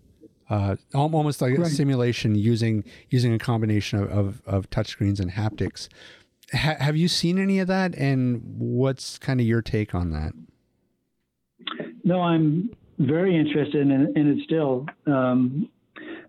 uh, 0.49 0.77
almost 0.95 1.43
like 1.43 1.59
right. 1.59 1.67
a 1.67 1.71
simulation 1.71 2.35
using 2.35 2.85
using 3.11 3.35
a 3.35 3.39
combination 3.39 3.99
of, 3.99 4.11
of, 4.11 4.43
of 4.47 4.71
touchscreens 4.71 5.21
and 5.21 5.33
haptics. 5.33 5.89
Ha- 6.53 6.77
have 6.81 6.97
you 6.97 7.09
seen 7.09 7.39
any 7.39 7.59
of 7.59 7.69
that? 7.69 7.95
And 7.97 8.43
what's 8.59 9.19
kind 9.19 9.41
of 9.41 9.47
your 9.47 9.63
take 9.63 9.95
on 9.95 10.11
that? 10.11 10.33
No, 12.03 12.23
I'm 12.23 12.71
very 12.99 13.37
interested 13.37 13.83
in, 13.83 14.13
in 14.17 14.39
it 14.39 14.45
still. 14.45 14.87
Um, 15.07 15.69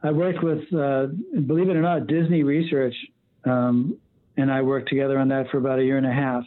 I 0.03 0.11
worked 0.11 0.43
with, 0.43 0.61
uh, 0.73 1.07
believe 1.45 1.69
it 1.69 1.75
or 1.75 1.81
not, 1.81 2.07
Disney 2.07 2.43
Research 2.43 2.95
um, 3.45 3.97
and 4.37 4.51
I 4.51 4.61
worked 4.61 4.89
together 4.89 5.17
on 5.19 5.27
that 5.29 5.49
for 5.49 5.57
about 5.57 5.79
a 5.79 5.83
year 5.83 5.97
and 5.97 6.05
a 6.05 6.11
half. 6.11 6.43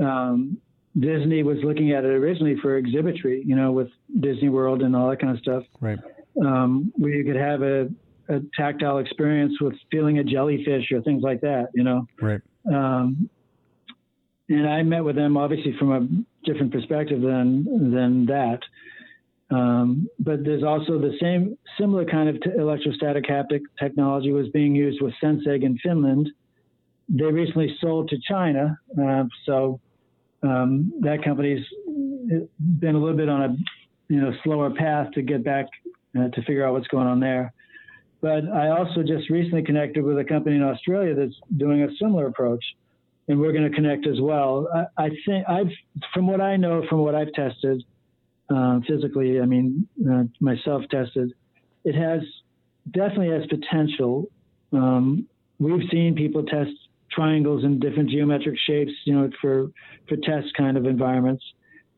Um, 0.00 0.58
Disney 0.98 1.42
was 1.42 1.58
looking 1.64 1.92
at 1.92 2.04
it 2.04 2.10
originally 2.10 2.56
for 2.62 2.76
exhibitry, 2.76 3.42
you 3.44 3.56
know, 3.56 3.72
with 3.72 3.88
Disney 4.20 4.48
World 4.48 4.82
and 4.82 4.94
all 4.94 5.10
that 5.10 5.20
kind 5.20 5.34
of 5.36 5.42
stuff. 5.42 5.64
Right. 5.80 5.98
Um, 6.40 6.92
where 6.96 7.12
you 7.12 7.24
could 7.24 7.40
have 7.40 7.62
a, 7.62 7.88
a, 8.28 8.40
tactile 8.56 8.98
experience 8.98 9.60
with 9.60 9.74
feeling 9.90 10.18
a 10.18 10.24
jellyfish 10.24 10.90
or 10.92 11.00
things 11.02 11.22
like 11.22 11.40
that, 11.42 11.68
you 11.74 11.84
know. 11.84 12.06
Right. 12.20 12.40
Um, 12.72 13.28
and 14.48 14.68
I 14.68 14.82
met 14.82 15.04
with 15.04 15.16
them 15.16 15.36
obviously 15.36 15.74
from 15.78 15.92
a 15.92 16.46
different 16.46 16.72
perspective 16.72 17.20
than 17.20 17.92
than 17.92 18.26
that. 18.26 18.60
Um, 19.54 20.08
but 20.18 20.44
there's 20.44 20.64
also 20.64 20.98
the 20.98 21.16
same 21.20 21.56
similar 21.78 22.04
kind 22.04 22.28
of 22.28 22.40
t- 22.40 22.50
electrostatic 22.58 23.24
haptic 23.24 23.60
technology 23.78 24.32
was 24.32 24.48
being 24.48 24.74
used 24.74 25.00
with 25.00 25.14
Senseg 25.22 25.62
in 25.62 25.78
Finland. 25.78 26.28
They 27.08 27.24
recently 27.24 27.76
sold 27.80 28.08
to 28.08 28.16
China, 28.28 28.76
uh, 29.00 29.24
so 29.46 29.80
um, 30.42 30.92
that 31.02 31.22
company's 31.22 31.64
been 32.58 32.94
a 32.94 32.98
little 32.98 33.16
bit 33.16 33.28
on 33.28 33.42
a 33.42 33.56
you 34.08 34.20
know 34.20 34.32
slower 34.42 34.70
path 34.70 35.12
to 35.12 35.22
get 35.22 35.44
back 35.44 35.66
uh, 36.18 36.28
to 36.28 36.42
figure 36.42 36.66
out 36.66 36.72
what's 36.72 36.88
going 36.88 37.06
on 37.06 37.20
there. 37.20 37.52
But 38.20 38.48
I 38.48 38.70
also 38.70 39.02
just 39.02 39.30
recently 39.30 39.62
connected 39.62 40.02
with 40.02 40.18
a 40.18 40.24
company 40.24 40.56
in 40.56 40.62
Australia 40.62 41.14
that's 41.14 41.38
doing 41.58 41.82
a 41.82 41.88
similar 42.00 42.26
approach, 42.26 42.64
and 43.28 43.38
we're 43.38 43.52
going 43.52 43.70
to 43.70 43.76
connect 43.76 44.06
as 44.06 44.20
well. 44.20 44.66
I, 44.74 45.04
I 45.04 45.08
think 45.26 45.48
I've, 45.48 45.70
from 46.12 46.26
what 46.26 46.40
I 46.40 46.56
know, 46.56 46.82
from 46.88 47.00
what 47.00 47.14
I've 47.14 47.32
tested 47.34 47.84
uh, 48.50 48.80
physically, 48.86 49.40
I 49.40 49.46
mean, 49.46 49.86
uh, 50.10 50.24
myself 50.40 50.82
tested, 50.90 51.32
it 51.84 51.94
has 51.94 52.20
definitely 52.90 53.30
has 53.30 53.46
potential. 53.48 54.30
Um, 54.72 55.26
we've 55.58 55.88
seen 55.90 56.14
people 56.14 56.44
test 56.44 56.70
triangles 57.10 57.64
in 57.64 57.78
different 57.78 58.10
geometric 58.10 58.56
shapes, 58.66 58.92
you 59.04 59.14
know, 59.14 59.30
for 59.40 59.70
for 60.08 60.16
test 60.16 60.48
kind 60.56 60.76
of 60.76 60.86
environments 60.86 61.44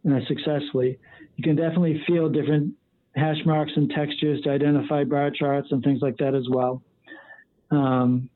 uh, 0.09 0.21
successfully. 0.29 0.99
You 1.37 1.45
can 1.45 1.57
definitely 1.57 2.03
feel 2.07 2.29
different 2.29 2.75
hash 3.15 3.39
marks 3.45 3.73
and 3.77 3.91
textures 3.91 4.41
to 4.43 4.51
identify 4.51 5.05
bar 5.05 5.31
charts 5.31 5.69
and 5.71 5.83
things 5.83 6.01
like 6.03 6.19
that 6.19 6.35
as 6.35 6.47
well. 6.51 6.83
Um, 7.71 8.29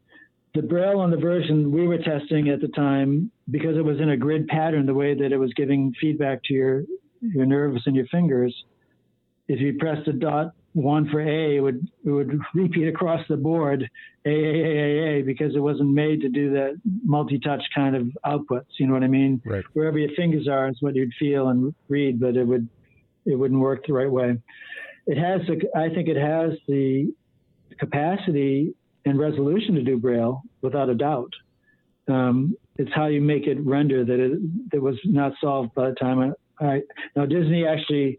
the 0.54 0.62
braille 0.62 0.98
on 0.98 1.10
the 1.10 1.16
version 1.16 1.70
we 1.70 1.86
were 1.86 1.98
testing 1.98 2.48
at 2.48 2.60
the 2.60 2.68
time, 2.68 3.30
because 3.50 3.76
it 3.76 3.84
was 3.84 4.00
in 4.00 4.10
a 4.10 4.16
grid 4.16 4.48
pattern, 4.48 4.86
the 4.86 4.94
way 4.94 5.14
that 5.14 5.32
it 5.32 5.36
was 5.36 5.52
giving 5.54 5.92
feedback 6.00 6.42
to 6.44 6.54
your 6.54 6.84
your 7.20 7.46
nerves 7.46 7.82
and 7.86 7.96
your 7.96 8.06
fingers, 8.06 8.54
if 9.48 9.60
you 9.60 9.76
pressed 9.78 10.08
a 10.08 10.12
dot 10.12 10.52
one 10.72 11.08
for 11.10 11.20
A, 11.20 11.56
it 11.56 11.60
would 11.60 11.86
it 12.04 12.10
would 12.10 12.38
repeat 12.54 12.86
across 12.86 13.26
the 13.28 13.36
board 13.36 13.88
A 14.24 14.30
A 14.30 14.32
A 14.32 14.78
A 14.78 15.18
A 15.18 15.22
because 15.22 15.56
it 15.56 15.58
wasn't 15.58 15.90
made 15.90 16.20
to 16.20 16.28
do 16.28 16.52
that 16.52 16.80
multi-touch 17.04 17.62
kind 17.74 17.96
of 17.96 18.08
outputs. 18.24 18.66
You 18.78 18.86
know 18.86 18.94
what 18.94 19.02
I 19.02 19.08
mean? 19.08 19.42
Right. 19.44 19.64
Wherever 19.72 19.98
your 19.98 20.14
fingers 20.16 20.46
are 20.48 20.68
is 20.68 20.76
what 20.80 20.94
you'd 20.94 21.12
feel 21.18 21.48
and 21.48 21.74
read, 21.88 22.20
but 22.20 22.36
it 22.36 22.44
would 22.44 22.68
it 23.26 23.34
wouldn't 23.34 23.60
work 23.60 23.86
the 23.86 23.92
right 23.92 24.10
way. 24.10 24.38
It 25.06 25.18
has, 25.18 25.40
I 25.74 25.88
think, 25.88 26.08
it 26.08 26.16
has 26.16 26.52
the 26.68 27.12
capacity 27.78 28.74
and 29.04 29.18
resolution 29.18 29.74
to 29.74 29.82
do 29.82 29.98
Braille 29.98 30.42
without 30.60 30.88
a 30.88 30.94
doubt. 30.94 31.32
Um, 32.06 32.56
it's 32.76 32.92
how 32.94 33.06
you 33.06 33.20
make 33.20 33.46
it 33.46 33.58
render 33.60 34.04
that 34.04 34.20
it 34.20 34.70
that 34.70 34.80
was 34.80 34.96
not 35.04 35.32
solved 35.40 35.74
by 35.74 35.88
the 35.90 35.96
time 35.96 36.34
I, 36.60 36.66
I 36.66 36.80
now 37.16 37.26
Disney 37.26 37.66
actually 37.66 38.18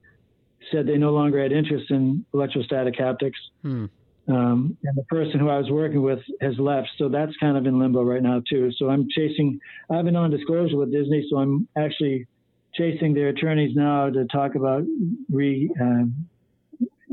said 0.71 0.87
they 0.87 0.97
no 0.97 1.11
longer 1.11 1.41
had 1.41 1.51
interest 1.51 1.89
in 1.89 2.25
electrostatic 2.33 2.95
haptics. 2.95 3.39
Hmm. 3.61 3.85
Um, 4.27 4.77
and 4.83 4.95
the 4.95 5.03
person 5.03 5.39
who 5.39 5.49
I 5.49 5.57
was 5.57 5.69
working 5.69 6.03
with 6.03 6.19
has 6.41 6.53
left, 6.59 6.89
so 6.97 7.09
that's 7.09 7.35
kind 7.37 7.57
of 7.57 7.65
in 7.65 7.79
limbo 7.79 8.03
right 8.03 8.21
now 8.21 8.41
too. 8.47 8.71
So 8.77 8.89
I'm 8.89 9.07
chasing. 9.09 9.59
I 9.89 9.97
have 9.97 10.05
a 10.05 10.11
non-disclosure 10.11 10.77
with 10.77 10.91
Disney, 10.91 11.27
so 11.29 11.37
I'm 11.37 11.67
actually 11.75 12.27
chasing 12.75 13.13
their 13.13 13.29
attorneys 13.29 13.75
now 13.75 14.09
to 14.09 14.25
talk 14.25 14.55
about 14.55 14.83
re 15.29 15.69
um, 15.81 16.27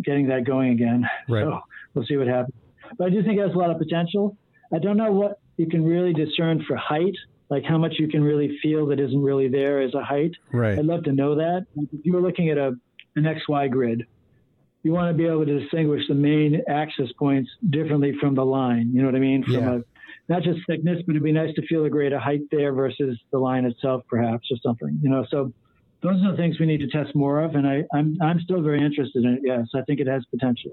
getting 0.04 0.28
that 0.28 0.44
going 0.44 0.72
again. 0.72 1.08
Right. 1.28 1.44
So 1.44 1.60
we'll 1.94 2.06
see 2.06 2.16
what 2.16 2.28
happens. 2.28 2.54
But 2.96 3.08
I 3.08 3.10
do 3.10 3.22
think 3.22 3.38
it 3.38 3.46
has 3.46 3.54
a 3.54 3.58
lot 3.58 3.70
of 3.70 3.78
potential. 3.78 4.36
I 4.72 4.78
don't 4.78 4.96
know 4.96 5.12
what 5.12 5.40
you 5.56 5.66
can 5.66 5.84
really 5.84 6.12
discern 6.12 6.62
for 6.68 6.76
height, 6.76 7.16
like 7.50 7.64
how 7.64 7.78
much 7.78 7.94
you 7.98 8.08
can 8.08 8.22
really 8.22 8.58
feel 8.62 8.86
that 8.86 9.00
isn't 9.00 9.22
really 9.22 9.48
there 9.48 9.80
as 9.80 9.94
a 9.94 10.02
height. 10.02 10.32
Right. 10.52 10.78
I'd 10.78 10.84
love 10.84 11.04
to 11.04 11.12
know 11.12 11.34
that. 11.36 11.66
If 11.76 12.04
you 12.04 12.12
were 12.12 12.20
looking 12.20 12.50
at 12.50 12.58
a 12.58 12.74
an 13.16 13.24
XY 13.24 13.70
grid, 13.70 14.04
you 14.82 14.92
want 14.92 15.10
to 15.12 15.16
be 15.16 15.26
able 15.26 15.44
to 15.44 15.58
distinguish 15.60 16.02
the 16.08 16.14
main 16.14 16.62
axis 16.68 17.10
points 17.18 17.50
differently 17.70 18.14
from 18.20 18.34
the 18.34 18.44
line. 18.44 18.90
You 18.92 19.00
know 19.00 19.06
what 19.06 19.16
I 19.16 19.20
mean? 19.20 19.42
From 19.42 19.54
Yeah. 19.54 19.74
a 19.76 19.80
not 20.28 20.42
just 20.42 20.60
thickness, 20.66 21.00
but 21.06 21.12
it'd 21.12 21.22
be 21.22 21.32
nice 21.32 21.54
to 21.54 21.62
feel 21.66 21.84
a 21.86 21.90
greater 21.90 22.18
height 22.18 22.42
there 22.50 22.72
versus 22.74 23.18
the 23.32 23.38
line 23.38 23.64
itself, 23.64 24.02
perhaps, 24.08 24.46
or 24.50 24.58
something. 24.62 24.98
You 25.02 25.08
know, 25.08 25.24
so 25.30 25.52
those 26.02 26.22
are 26.22 26.32
the 26.32 26.36
things 26.36 26.60
we 26.60 26.66
need 26.66 26.80
to 26.80 26.86
test 26.88 27.14
more 27.14 27.40
of, 27.40 27.54
and 27.54 27.66
I, 27.66 27.84
I'm 27.94 28.16
I'm 28.20 28.38
still 28.40 28.60
very 28.60 28.82
interested 28.84 29.24
in 29.24 29.34
it. 29.34 29.40
Yes, 29.42 29.68
I 29.74 29.80
think 29.82 30.00
it 30.00 30.06
has 30.06 30.24
potential. 30.26 30.72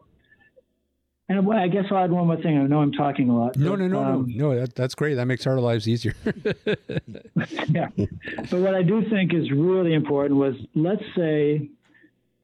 And 1.27 1.51
I 1.51 1.67
guess 1.67 1.85
I'll 1.89 1.97
add 1.97 2.11
one 2.11 2.27
more 2.27 2.37
thing. 2.37 2.57
I 2.57 2.63
know 2.67 2.81
I'm 2.81 2.91
talking 2.91 3.29
a 3.29 3.37
lot. 3.37 3.57
No, 3.57 3.71
but, 3.71 3.79
no, 3.79 3.87
no, 3.87 4.03
um, 4.03 4.25
no, 4.27 4.51
no. 4.51 4.59
That, 4.59 4.75
that's 4.75 4.93
great. 4.93 5.15
That 5.15 5.25
makes 5.25 5.47
our 5.47 5.59
lives 5.59 5.87
easier. 5.87 6.13
yeah. 7.67 7.87
But 7.97 8.59
what 8.59 8.75
I 8.75 8.83
do 8.83 9.03
think 9.09 9.33
is 9.33 9.49
really 9.51 9.95
important 9.95 10.39
was 10.39 10.53
let's 10.75 11.01
say 11.15 11.67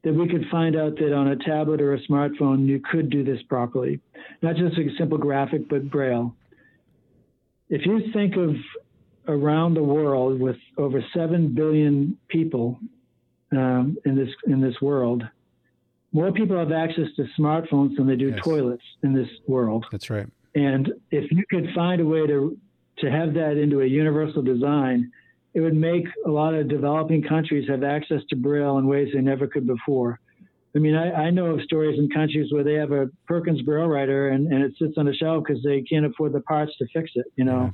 that 0.04 0.14
we 0.14 0.28
could 0.28 0.46
find 0.50 0.76
out 0.76 0.96
that 0.98 1.14
on 1.14 1.28
a 1.28 1.36
tablet 1.36 1.80
or 1.80 1.94
a 1.94 2.00
smartphone 2.08 2.66
you 2.66 2.82
could 2.92 3.12
do 3.12 3.24
this 3.24 3.40
properly, 3.44 4.00
not 4.42 4.56
just 4.56 4.76
a 4.78 4.90
simple 4.98 5.20
graphic, 5.20 5.70
but 5.70 5.92
braille. 5.92 6.36
If 7.70 7.86
you 7.86 8.12
think 8.12 8.36
of 8.36 8.56
around 9.28 9.76
the 9.76 9.84
world 9.84 10.40
with 10.40 10.58
over 10.78 11.06
seven 11.14 11.54
billion 11.54 12.18
people 12.30 12.80
um, 13.52 13.96
in 14.06 14.16
this 14.16 14.30
in 14.48 14.60
this 14.60 14.82
world, 14.82 15.24
more 16.14 16.32
people 16.32 16.58
have 16.58 16.72
access 16.72 17.08
to 17.16 17.26
smartphones 17.40 17.96
than 17.96 18.08
they 18.08 18.16
do 18.16 18.30
Yes. 18.30 18.40
toilets 18.44 18.84
in 19.04 19.14
this 19.14 19.30
world. 19.48 19.86
that's 19.92 20.10
right. 20.10 20.28
And 20.56 20.92
if 21.12 21.32
you 21.32 21.44
could 21.50 21.70
find 21.74 22.02
a 22.02 22.06
way 22.06 22.28
to 22.28 22.58
to 22.98 23.10
have 23.10 23.34
that 23.34 23.58
into 23.58 23.82
a 23.82 23.86
universal 23.86 24.42
design, 24.44 25.10
it 25.54 25.62
would 25.62 25.76
make 25.76 26.06
a 26.26 26.30
lot 26.30 26.54
of 26.54 26.68
developing 26.68 27.24
countries 27.24 27.68
have 27.68 27.84
access 27.84 28.22
to 28.30 28.36
Braille 28.36 28.78
in 28.78 28.86
ways 28.86 29.10
they 29.14 29.22
never 29.22 29.48
could 29.48 29.66
before. 29.66 30.20
I 30.76 30.80
mean, 30.80 30.96
I, 30.96 31.12
I 31.12 31.30
know 31.32 31.48
of 31.48 31.62
stories 31.62 31.98
in 31.98 32.10
countries 32.10 32.52
where 32.52 32.64
they 32.64 32.74
have 32.76 32.92
a 32.92 33.08
Perkins 33.28 33.62
Braille 33.64 33.88
writer 33.88 34.30
and, 34.30 34.48
and 34.52 34.62
it 34.64 34.74
sits 34.78 34.94
on 34.98 35.08
a 35.08 35.14
shelf 35.14 35.44
because 35.46 35.64
they 35.64 35.82
can't 35.82 36.06
afford 36.06 36.34
the 36.34 36.42
parts 36.42 36.74
to 36.78 36.88
fix 36.94 37.12
it, 37.16 37.26
you 37.38 37.44
know. 37.46 37.72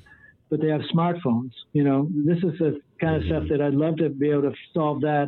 But 0.49 0.61
they 0.61 0.69
have 0.69 0.81
smartphones, 0.93 1.51
you 1.73 1.83
know. 1.83 2.07
This 2.25 2.37
is 2.37 2.57
the 2.57 2.79
kind 3.01 3.17
of 3.17 3.23
stuff 3.25 3.43
that 3.49 3.61
I'd 3.61 3.73
love 3.73 3.97
to 3.97 4.09
be 4.09 4.29
able 4.29 4.43
to 4.43 4.53
solve 4.73 5.01
that, 5.01 5.27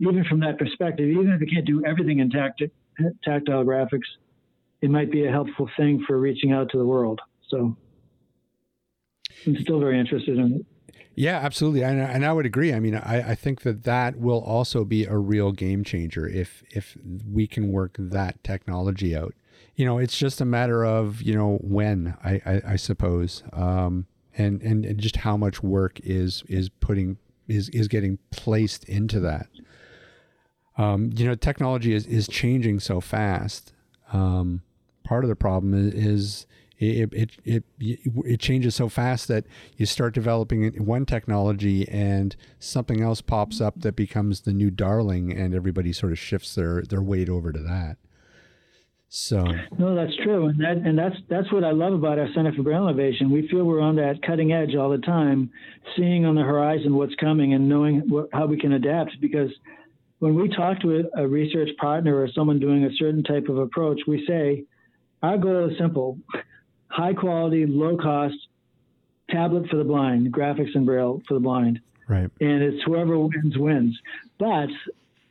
even 0.00 0.24
from 0.24 0.40
that 0.40 0.58
perspective. 0.58 1.08
Even 1.08 1.30
if 1.30 1.40
you 1.40 1.46
can't 1.46 1.66
do 1.66 1.84
everything 1.84 2.20
in 2.20 2.30
tacti- 2.30 2.70
tactile 3.24 3.64
graphics, 3.64 4.06
it 4.80 4.90
might 4.90 5.10
be 5.10 5.26
a 5.26 5.30
helpful 5.30 5.68
thing 5.76 6.04
for 6.06 6.18
reaching 6.18 6.52
out 6.52 6.70
to 6.70 6.78
the 6.78 6.84
world. 6.84 7.20
So 7.48 7.76
I'm 9.46 9.56
still 9.60 9.80
very 9.80 9.98
interested 9.98 10.38
in 10.38 10.54
it. 10.54 10.66
Yeah, 11.14 11.38
absolutely, 11.38 11.82
and, 11.82 12.00
and 12.00 12.24
I 12.24 12.32
would 12.32 12.46
agree. 12.46 12.72
I 12.72 12.78
mean, 12.78 12.94
I, 12.94 13.30
I 13.30 13.34
think 13.34 13.62
that 13.62 13.82
that 13.82 14.20
will 14.20 14.40
also 14.40 14.84
be 14.84 15.04
a 15.04 15.16
real 15.16 15.50
game 15.50 15.82
changer 15.82 16.28
if 16.28 16.62
if 16.70 16.96
we 17.28 17.48
can 17.48 17.72
work 17.72 17.96
that 17.98 18.42
technology 18.44 19.16
out. 19.16 19.34
You 19.74 19.84
know, 19.84 19.98
it's 19.98 20.16
just 20.16 20.40
a 20.40 20.44
matter 20.44 20.84
of 20.84 21.20
you 21.20 21.34
know 21.34 21.58
when 21.60 22.16
I 22.22 22.40
I, 22.46 22.62
I 22.68 22.76
suppose, 22.76 23.42
um, 23.52 24.06
and, 24.36 24.62
and 24.62 24.84
and 24.84 25.00
just 25.00 25.16
how 25.16 25.36
much 25.36 25.60
work 25.60 25.98
is 26.04 26.44
is 26.48 26.68
putting 26.68 27.18
is 27.48 27.68
is 27.70 27.88
getting 27.88 28.18
placed 28.30 28.84
into 28.84 29.18
that. 29.18 29.48
Um, 30.78 31.10
you 31.14 31.26
know, 31.26 31.34
technology 31.34 31.92
is 31.92 32.06
is 32.06 32.26
changing 32.28 32.80
so 32.80 33.00
fast. 33.00 33.72
Um, 34.12 34.62
part 35.04 35.24
of 35.24 35.28
the 35.28 35.36
problem 35.36 35.74
i- 35.74 35.92
is 35.94 36.46
it, 36.78 37.12
it 37.12 37.30
it 37.44 37.64
it 38.24 38.40
changes 38.40 38.76
so 38.76 38.88
fast 38.88 39.26
that 39.28 39.44
you 39.76 39.84
start 39.84 40.14
developing 40.14 40.84
one 40.84 41.04
technology 41.04 41.88
and 41.88 42.36
something 42.60 43.00
else 43.02 43.20
pops 43.20 43.60
up 43.60 43.80
that 43.80 43.96
becomes 43.96 44.42
the 44.42 44.52
new 44.52 44.70
darling 44.70 45.32
and 45.32 45.54
everybody 45.54 45.92
sort 45.92 46.12
of 46.12 46.18
shifts 46.18 46.54
their 46.54 46.82
their 46.82 47.02
weight 47.02 47.28
over 47.28 47.52
to 47.52 47.58
that 47.58 47.96
so 49.08 49.42
No, 49.78 49.94
that's 49.94 50.14
true, 50.22 50.46
and 50.48 50.60
that 50.60 50.76
and 50.76 50.96
that's 50.98 51.16
that's 51.30 51.50
what 51.50 51.64
I 51.64 51.70
love 51.72 51.94
about 51.94 52.18
our 52.18 52.28
Center 52.34 52.52
for 52.52 52.62
Braille 52.62 52.86
Innovation. 52.86 53.30
We 53.30 53.48
feel 53.48 53.64
we're 53.64 53.80
on 53.80 53.96
that 53.96 54.20
cutting 54.22 54.52
edge 54.52 54.74
all 54.76 54.90
the 54.90 54.98
time, 54.98 55.50
seeing 55.96 56.26
on 56.26 56.34
the 56.34 56.42
horizon 56.42 56.94
what's 56.94 57.14
coming 57.14 57.54
and 57.54 57.68
knowing 57.68 58.00
what, 58.08 58.28
how 58.34 58.44
we 58.46 58.60
can 58.60 58.74
adapt. 58.74 59.12
Because 59.20 59.50
when 60.18 60.34
we 60.34 60.48
talk 60.48 60.80
to 60.80 61.08
a, 61.16 61.26
research 61.26 61.70
partner 61.78 62.20
or 62.20 62.28
someone 62.34 62.58
doing 62.58 62.84
a 62.84 62.92
certain 62.94 63.22
type 63.22 63.48
of 63.48 63.58
approach, 63.58 64.00
we 64.06 64.24
say 64.26 64.64
our 65.22 65.38
goal 65.38 65.70
is 65.70 65.78
simple: 65.78 66.18
high 66.88 67.14
quality, 67.14 67.66
low 67.66 67.96
cost 67.96 68.36
tablet 69.30 69.68
for 69.68 69.76
the 69.76 69.84
blind, 69.84 70.32
graphics 70.32 70.74
and 70.74 70.86
Braille 70.86 71.22
for 71.28 71.34
the 71.34 71.40
blind 71.40 71.80
right 72.08 72.30
and 72.40 72.62
it's 72.62 72.82
whoever 72.84 73.18
wins 73.18 73.56
wins. 73.56 73.98
But 74.38 74.70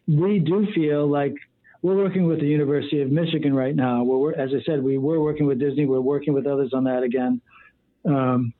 we 0.07 0.39
do 0.39 0.67
feel 0.73 1.07
like 1.07 1.33
we're 1.81 1.97
working 1.97 2.25
with 2.25 2.39
the 2.39 2.47
University 2.47 3.01
of 3.01 3.11
Michigan 3.11 3.53
right 3.53 3.75
now. 3.75 4.03
Where 4.03 4.17
we're, 4.17 4.33
as 4.33 4.51
I 4.53 4.63
said, 4.65 4.83
we 4.83 4.97
were 4.97 5.19
working 5.19 5.45
with 5.45 5.59
Disney. 5.59 5.85
We're 5.85 5.99
working 6.01 6.33
with 6.33 6.47
others 6.47 6.71
on 6.73 6.85
that 6.85 7.03
again. 7.03 7.41
Um, 8.05 8.53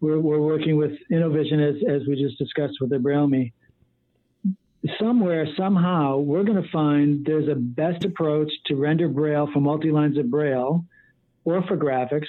we're, 0.00 0.18
we're 0.18 0.40
working 0.40 0.76
with 0.76 0.92
Innovision 1.10 1.60
as, 1.60 1.74
as 1.88 2.06
we 2.06 2.20
just 2.22 2.38
discussed 2.38 2.74
with 2.80 2.90
the 2.90 2.98
Braille 2.98 3.26
Me. 3.28 3.52
Somewhere, 4.98 5.46
somehow, 5.58 6.18
we're 6.18 6.42
going 6.42 6.62
to 6.62 6.68
find 6.70 7.24
there's 7.26 7.48
a 7.48 7.54
best 7.54 8.04
approach 8.04 8.50
to 8.66 8.76
render 8.76 9.08
Braille 9.08 9.48
for 9.52 9.60
multi-lines 9.60 10.16
of 10.16 10.30
Braille 10.30 10.86
or 11.44 11.62
for 11.62 11.76
graphics, 11.76 12.28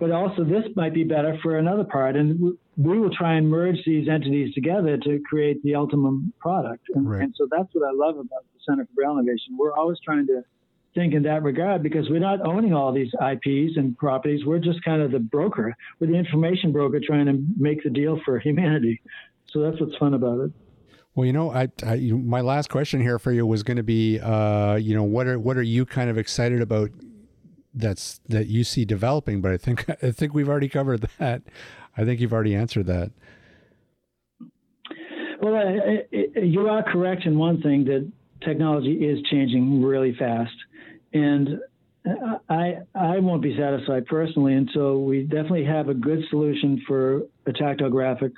but 0.00 0.10
also 0.10 0.42
this 0.42 0.64
might 0.74 0.92
be 0.92 1.04
better 1.04 1.38
for 1.40 1.56
another 1.56 1.84
part. 1.84 2.16
And 2.16 2.40
we- 2.40 2.56
we 2.76 2.98
will 2.98 3.10
try 3.10 3.34
and 3.34 3.48
merge 3.48 3.84
these 3.84 4.08
entities 4.08 4.52
together 4.54 4.96
to 4.96 5.20
create 5.20 5.62
the 5.62 5.76
ultimate 5.76 6.36
product. 6.40 6.82
And, 6.94 7.08
Right. 7.08 7.22
and 7.22 7.34
so 7.36 7.46
that's 7.48 7.72
what 7.72 7.88
I 7.88 7.92
love 7.92 8.16
about 8.16 8.42
the 8.52 8.60
Center 8.66 8.84
for 8.86 8.92
Braille 8.94 9.16
Innovation. 9.16 9.56
We're 9.56 9.76
always 9.76 10.00
trying 10.00 10.26
to 10.26 10.42
think 10.94 11.14
in 11.14 11.22
that 11.22 11.44
regard 11.44 11.84
because 11.84 12.10
we're 12.10 12.18
not 12.18 12.44
owning 12.44 12.72
all 12.74 12.90
these 12.90 13.14
IPs 13.20 13.76
and 13.76 13.96
properties. 13.96 14.44
We're 14.44 14.58
just 14.58 14.82
kind 14.84 15.00
of 15.00 15.12
the 15.12 15.20
broker. 15.20 15.76
We're 16.00 16.08
the 16.08 16.14
information 16.14 16.72
broker 16.72 16.98
trying 16.98 17.26
to 17.26 17.40
make 17.56 17.84
the 17.84 17.90
deal 17.90 18.18
for 18.24 18.40
humanity. 18.40 19.00
So 19.46 19.60
that's 19.60 19.80
what's 19.80 19.96
fun 19.96 20.14
about 20.14 20.40
it. 20.40 20.50
Well 21.14 21.26
you 21.26 21.32
know 21.32 21.50
i, 21.50 21.68
I 21.84 21.96
my 21.96 22.40
last 22.40 22.70
question 22.70 23.00
here 23.00 23.18
for 23.18 23.32
you 23.32 23.46
was 23.46 23.62
going 23.62 23.76
to 23.76 23.82
be 23.82 24.20
uh 24.20 24.74
you 24.76 24.94
know 24.94 25.04
what 25.04 25.26
are 25.26 25.38
what 25.38 25.56
are 25.56 25.62
you 25.62 25.86
kind 25.86 26.10
of 26.10 26.18
excited 26.18 26.60
about 26.60 26.90
that's 27.74 28.20
that 28.28 28.46
you 28.46 28.64
see 28.64 28.84
developing? 28.84 29.40
But 29.40 29.52
i 29.52 29.56
think 29.56 29.88
i 30.02 30.10
think 30.10 30.34
we've 30.34 30.48
already 30.48 30.68
covered 30.68 31.08
that. 31.18 31.42
I 31.96 32.04
think 32.04 32.20
you've 32.20 32.32
already 32.32 32.54
answered 32.54 32.86
that. 32.86 33.12
Well, 35.40 35.54
I, 35.54 36.04
you 36.40 36.68
are 36.68 36.82
correct 36.82 37.24
in 37.24 37.38
one 37.38 37.60
thing 37.60 37.84
that 37.84 38.10
technology 38.42 38.94
is 38.94 39.20
changing 39.30 39.82
really 39.82 40.14
fast, 40.18 40.54
and 41.12 41.60
I 42.48 42.78
I 42.94 43.18
won't 43.18 43.42
be 43.42 43.56
satisfied 43.56 44.06
personally 44.06 44.54
until 44.54 45.02
we 45.02 45.22
definitely 45.22 45.64
have 45.66 45.88
a 45.88 45.94
good 45.94 46.20
solution 46.30 46.82
for 46.86 47.22
a 47.46 47.52
tactile 47.52 47.90
graphic, 47.90 48.32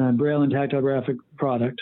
uh, 0.00 0.12
braille 0.12 0.42
and 0.42 0.52
tactile 0.52 0.80
graphic 0.80 1.16
product. 1.36 1.80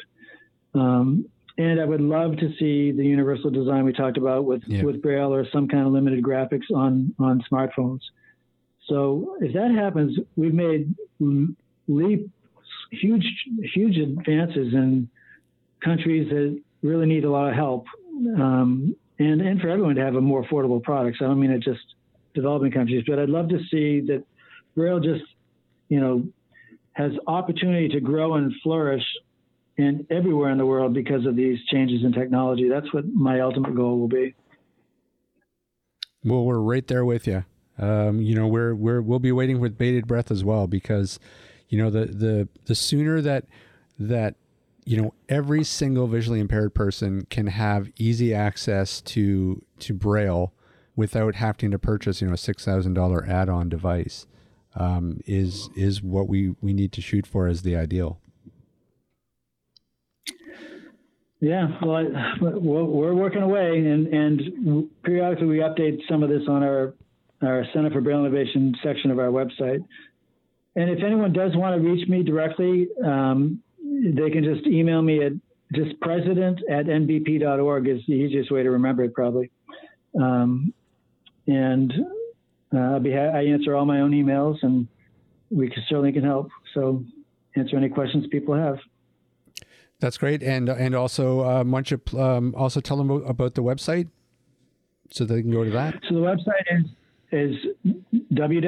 Um, 0.74 1.26
and 1.58 1.80
I 1.80 1.84
would 1.84 2.00
love 2.00 2.36
to 2.38 2.52
see 2.58 2.90
the 2.90 3.04
universal 3.04 3.50
design 3.50 3.84
we 3.84 3.92
talked 3.92 4.16
about 4.16 4.44
with, 4.44 4.62
Yeah. 4.66 4.82
with 4.84 5.02
braille 5.02 5.34
or 5.34 5.44
some 5.50 5.68
kind 5.68 5.86
of 5.86 5.92
limited 5.92 6.22
graphics 6.24 6.70
on 6.74 7.14
on 7.18 7.42
smartphones. 7.50 8.00
So 8.86 9.36
if 9.40 9.52
that 9.54 9.70
happens, 9.70 10.18
we've 10.36 10.54
made 10.54 10.94
l- 11.20 11.48
leap 11.88 12.30
huge 12.92 13.26
huge 13.74 13.98
advances 13.98 14.72
in 14.74 15.08
countries 15.84 16.28
that 16.30 16.60
really 16.82 17.06
need 17.06 17.24
a 17.24 17.30
lot 17.30 17.48
of 17.48 17.54
help. 17.54 17.86
Um, 18.36 18.96
and 19.18 19.40
and 19.42 19.60
for 19.60 19.68
everyone 19.68 19.94
to 19.96 20.02
have 20.04 20.14
a 20.16 20.20
more 20.20 20.42
affordable 20.44 20.82
product. 20.82 21.18
So 21.18 21.26
I 21.26 21.28
don't 21.28 21.40
mean 21.40 21.50
it 21.50 21.60
just 21.62 21.80
developing 22.34 22.70
countries, 22.72 23.04
but 23.06 23.18
I'd 23.18 23.28
love 23.28 23.48
to 23.50 23.58
see 23.70 24.00
that 24.06 24.24
Braille 24.76 25.00
just, 25.00 25.24
you 25.88 26.00
know, 26.00 26.24
has 26.92 27.12
opportunity 27.26 27.88
to 27.88 28.00
grow 28.00 28.34
and 28.34 28.52
flourish 28.62 29.04
in 29.76 30.06
everywhere 30.10 30.50
in 30.50 30.58
the 30.58 30.66
world 30.66 30.92
because 30.92 31.26
of 31.26 31.36
these 31.36 31.58
changes 31.70 32.04
in 32.04 32.12
technology. 32.12 32.68
That's 32.68 32.92
what 32.92 33.06
my 33.06 33.40
ultimate 33.40 33.74
goal 33.74 33.98
will 33.98 34.08
be. 34.08 34.34
Well, 36.24 36.44
we're 36.44 36.58
right 36.58 36.86
there 36.86 37.04
with 37.04 37.26
you. 37.26 37.44
Um, 37.78 38.20
you 38.20 38.34
know, 38.34 38.46
we're 38.46 38.74
we're 38.74 39.00
we'll 39.00 39.20
be 39.20 39.32
waiting 39.32 39.58
with 39.58 39.78
bated 39.78 40.06
breath 40.06 40.30
as 40.30 40.44
well 40.44 40.66
because, 40.66 41.18
you 41.68 41.78
know, 41.78 41.88
the 41.88 42.06
the 42.06 42.48
the 42.66 42.74
sooner 42.74 43.22
that 43.22 43.46
that 43.98 44.34
you 44.84 45.00
know 45.00 45.14
every 45.28 45.64
single 45.64 46.06
visually 46.06 46.40
impaired 46.40 46.74
person 46.74 47.26
can 47.30 47.46
have 47.46 47.90
easy 47.96 48.34
access 48.34 49.00
to 49.02 49.64
to 49.78 49.94
braille 49.94 50.52
without 50.96 51.36
having 51.36 51.70
to 51.70 51.78
purchase 51.78 52.20
you 52.20 52.26
know 52.26 52.34
a 52.34 52.38
six 52.38 52.64
thousand 52.64 52.94
dollar 52.94 53.24
add 53.26 53.48
on 53.48 53.68
device 53.68 54.26
um, 54.80 55.20
is 55.26 55.68
is 55.76 56.02
what 56.02 56.26
we 56.26 56.54
we 56.62 56.72
need 56.72 56.90
to 56.92 57.02
shoot 57.02 57.26
for 57.26 57.46
as 57.46 57.62
the 57.62 57.76
ideal. 57.76 58.18
Yeah, 61.40 61.68
well, 61.82 61.96
I, 61.96 62.38
we're 62.40 63.14
working 63.14 63.42
away, 63.42 63.78
and 63.78 64.06
and 64.08 64.90
periodically 65.02 65.46
we 65.46 65.58
update 65.58 66.00
some 66.08 66.22
of 66.22 66.30
this 66.30 66.42
on 66.48 66.62
our 66.62 66.94
our 67.42 67.64
Center 67.74 67.90
for 67.90 68.00
Braille 68.00 68.24
Innovation 68.24 68.74
section 68.82 69.10
of 69.10 69.18
our 69.18 69.28
website. 69.28 69.84
And 70.76 70.88
if 70.88 71.02
anyone 71.04 71.32
does 71.32 71.54
want 71.54 71.80
to 71.80 71.86
reach 71.86 72.08
me 72.08 72.22
directly, 72.22 72.88
um, 73.04 73.62
they 73.82 74.30
can 74.30 74.44
just 74.44 74.66
email 74.66 75.02
me 75.02 75.24
at 75.24 75.32
just 75.74 76.00
president 76.00 76.58
at 76.70 76.86
nbp.org 76.86 77.88
is 77.88 78.00
the 78.08 78.14
easiest 78.14 78.50
way 78.50 78.62
to 78.62 78.70
remember 78.70 79.04
it 79.04 79.14
probably. 79.14 79.50
Um, 80.20 80.72
and 81.46 81.92
uh, 82.74 82.78
I'll 82.78 83.00
be 83.00 83.16
I 83.16 83.44
answer 83.44 83.74
all 83.74 83.84
my 83.84 84.00
own 84.00 84.12
emails 84.12 84.56
and 84.62 84.86
we 85.50 85.68
can, 85.68 85.82
certainly 85.88 86.12
can 86.12 86.24
help. 86.24 86.50
So 86.74 87.04
answer 87.56 87.76
any 87.76 87.88
questions 87.88 88.26
people 88.30 88.54
have. 88.54 88.78
That's 89.98 90.16
great, 90.16 90.42
and 90.42 90.68
and 90.70 90.94
also 90.94 91.44
uh, 91.44 91.64
much 91.64 91.92
um, 92.14 92.54
also 92.56 92.80
tell 92.80 92.96
them 92.96 93.10
about 93.10 93.54
the 93.54 93.62
website 93.62 94.08
so 95.10 95.24
they 95.24 95.42
can 95.42 95.50
go 95.50 95.64
to 95.64 95.70
that. 95.70 96.00
So 96.08 96.14
the 96.14 96.20
website 96.20 96.64
is 96.70 96.86
is 97.32 97.54
www.nbp 98.32 98.66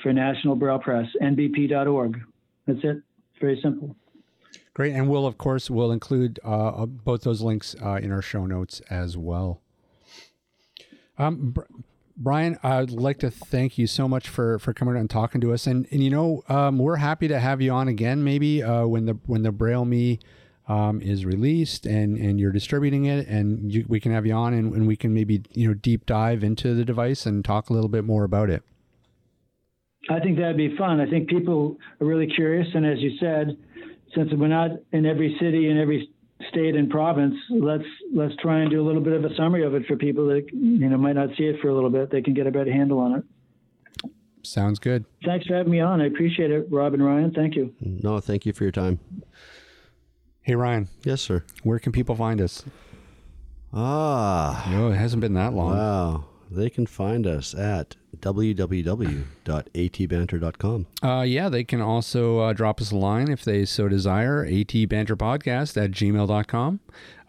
for 0.00 0.12
National 0.12 0.54
Braille 0.54 0.78
Press 0.78 1.06
nbp.org. 1.20 2.20
That's 2.66 2.78
it. 2.82 3.02
Very 3.40 3.60
simple. 3.60 3.96
Great, 4.72 4.94
and 4.94 5.08
we'll 5.08 5.26
of 5.26 5.36
course 5.36 5.68
we'll 5.68 5.90
include 5.92 6.38
uh, 6.44 6.68
uh, 6.68 6.86
both 6.86 7.22
those 7.22 7.40
links 7.42 7.74
uh, 7.82 7.94
in 7.94 8.12
our 8.12 8.22
show 8.22 8.46
notes 8.46 8.80
as 8.88 9.16
well. 9.16 9.63
Um, 11.18 11.50
Br- 11.50 11.62
Brian, 12.16 12.58
I'd 12.62 12.90
like 12.90 13.18
to 13.20 13.30
thank 13.30 13.76
you 13.76 13.86
so 13.86 14.06
much 14.06 14.28
for 14.28 14.58
for 14.58 14.72
coming 14.72 14.96
and 14.96 15.10
talking 15.10 15.40
to 15.40 15.52
us, 15.52 15.66
and 15.66 15.86
and 15.90 16.02
you 16.02 16.10
know 16.10 16.44
um, 16.48 16.78
we're 16.78 16.96
happy 16.96 17.26
to 17.28 17.40
have 17.40 17.60
you 17.60 17.72
on 17.72 17.88
again, 17.88 18.22
maybe 18.22 18.62
uh, 18.62 18.86
when 18.86 19.06
the 19.06 19.18
when 19.26 19.42
the 19.42 19.50
Braille 19.50 19.84
Me 19.84 20.20
um, 20.68 21.00
is 21.00 21.24
released 21.24 21.86
and 21.86 22.16
and 22.16 22.38
you're 22.38 22.52
distributing 22.52 23.06
it, 23.06 23.26
and 23.26 23.72
you, 23.72 23.84
we 23.88 23.98
can 23.98 24.12
have 24.12 24.26
you 24.26 24.32
on, 24.32 24.54
and, 24.54 24.72
and 24.74 24.86
we 24.86 24.96
can 24.96 25.12
maybe 25.12 25.42
you 25.52 25.68
know 25.68 25.74
deep 25.74 26.06
dive 26.06 26.44
into 26.44 26.74
the 26.74 26.84
device 26.84 27.26
and 27.26 27.44
talk 27.44 27.68
a 27.68 27.72
little 27.72 27.88
bit 27.88 28.04
more 28.04 28.22
about 28.22 28.48
it. 28.48 28.62
I 30.08 30.20
think 30.20 30.38
that'd 30.38 30.56
be 30.56 30.76
fun. 30.76 31.00
I 31.00 31.08
think 31.08 31.28
people 31.28 31.78
are 32.00 32.06
really 32.06 32.28
curious, 32.28 32.68
and 32.74 32.86
as 32.86 32.98
you 33.00 33.16
said, 33.18 33.56
since 34.14 34.30
we're 34.34 34.48
not 34.48 34.70
in 34.92 35.06
every 35.06 35.36
city 35.40 35.68
and 35.68 35.78
every 35.80 36.10
state 36.50 36.74
and 36.76 36.90
province, 36.90 37.34
let's 37.50 37.84
let's 38.14 38.34
try 38.40 38.60
and 38.60 38.70
do 38.70 38.80
a 38.80 38.86
little 38.86 39.02
bit 39.02 39.12
of 39.12 39.24
a 39.24 39.34
summary 39.36 39.64
of 39.64 39.74
it 39.74 39.86
for 39.86 39.96
people 39.96 40.26
that 40.28 40.46
you 40.52 40.88
know 40.88 40.96
might 40.96 41.14
not 41.14 41.30
see 41.36 41.44
it 41.44 41.60
for 41.60 41.68
a 41.68 41.74
little 41.74 41.90
bit. 41.90 42.10
They 42.10 42.22
can 42.22 42.34
get 42.34 42.46
a 42.46 42.50
better 42.50 42.72
handle 42.72 42.98
on 42.98 43.16
it. 43.16 43.24
Sounds 44.42 44.78
good. 44.78 45.04
Thanks 45.24 45.46
for 45.46 45.54
having 45.54 45.72
me 45.72 45.80
on. 45.80 46.00
I 46.00 46.06
appreciate 46.06 46.50
it, 46.50 46.66
Rob 46.70 46.94
and 46.94 47.04
Ryan. 47.04 47.32
Thank 47.32 47.56
you. 47.56 47.74
No, 47.80 48.20
thank 48.20 48.44
you 48.44 48.52
for 48.52 48.64
your 48.64 48.72
time. 48.72 49.00
Hey 50.42 50.54
Ryan. 50.54 50.88
Yes, 51.02 51.22
sir. 51.22 51.44
Where 51.62 51.78
can 51.78 51.92
people 51.92 52.14
find 52.14 52.40
us? 52.40 52.64
Ah. 53.72 54.68
No, 54.70 54.90
it 54.90 54.96
hasn't 54.96 55.20
been 55.20 55.34
that 55.34 55.54
long. 55.54 55.76
Wow. 55.76 56.24
They 56.50 56.70
can 56.70 56.86
find 56.86 57.26
us 57.26 57.54
at 57.54 57.96
www.atbanter.com. 58.20 60.86
Uh, 61.02 61.22
yeah, 61.22 61.48
they 61.48 61.64
can 61.64 61.80
also 61.80 62.38
uh, 62.40 62.52
drop 62.52 62.80
us 62.80 62.92
a 62.92 62.96
line 62.96 63.28
if 63.30 63.44
they 63.44 63.64
so 63.64 63.88
desire, 63.88 64.46
atbanterpodcast 64.46 65.82
at 65.82 65.90
gmail.com, 65.90 66.80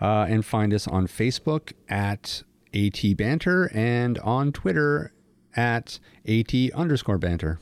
uh, 0.01 0.25
and 0.29 0.45
find 0.45 0.73
us 0.73 0.87
on 0.87 1.07
Facebook 1.07 1.73
at 1.89 2.43
atbanter 2.73 3.73
and 3.75 4.19
on 4.19 4.51
Twitter 4.51 5.13
at 5.55 5.99
at 6.27 6.53
underscore 6.73 7.17
banter. 7.17 7.59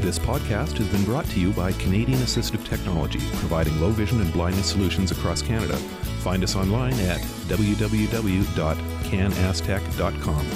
This 0.00 0.18
podcast 0.18 0.78
has 0.78 0.88
been 0.88 1.04
brought 1.04 1.26
to 1.26 1.38
you 1.40 1.52
by 1.52 1.72
Canadian 1.72 2.18
Assistive 2.20 2.64
Technology, 2.64 3.18
providing 3.34 3.78
low 3.80 3.90
vision 3.90 4.20
and 4.20 4.32
blindness 4.32 4.70
solutions 4.70 5.10
across 5.10 5.42
Canada. 5.42 5.76
Find 6.22 6.42
us 6.42 6.56
online 6.56 6.94
at 7.00 7.20
www.canasstech.com. 7.48 10.46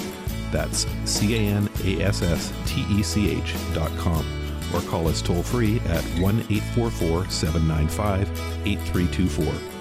That's 0.51 0.85
C 1.05 1.35
A 1.35 1.39
N 1.39 1.69
A 1.83 2.01
S 2.01 2.21
S 2.21 2.53
T 2.65 2.85
E 2.89 3.03
C 3.03 3.31
H.com. 3.37 4.44
Or 4.75 4.81
call 4.81 5.07
us 5.07 5.21
toll 5.21 5.41
free 5.41 5.79
at 5.87 6.03
1 6.19 6.39
844 6.49 7.29
795 7.29 8.29
8324. 8.65 9.75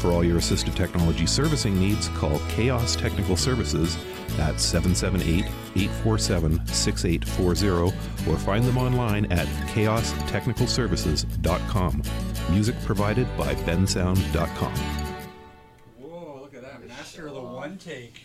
For 0.00 0.10
all 0.12 0.24
your 0.24 0.38
assistive 0.38 0.74
technology 0.74 1.26
servicing 1.26 1.78
needs, 1.78 2.08
call 2.08 2.40
Chaos 2.48 2.96
Technical 2.96 3.36
Services 3.36 3.98
at 4.38 4.58
778 4.58 5.44
847 5.76 6.66
6840 6.66 7.94
or 8.30 8.38
find 8.38 8.64
them 8.64 8.78
online 8.78 9.30
at 9.30 9.46
chaostechnicalservices.com. 9.74 12.02
Music 12.50 12.74
provided 12.84 13.26
by 13.36 13.54
bensound.com. 13.56 14.74
Whoa, 15.98 16.38
look 16.40 16.54
at 16.54 16.62
that. 16.62 16.88
Master 16.88 17.26
of 17.26 17.34
the 17.34 17.42
one 17.42 17.76
take. 17.76 18.19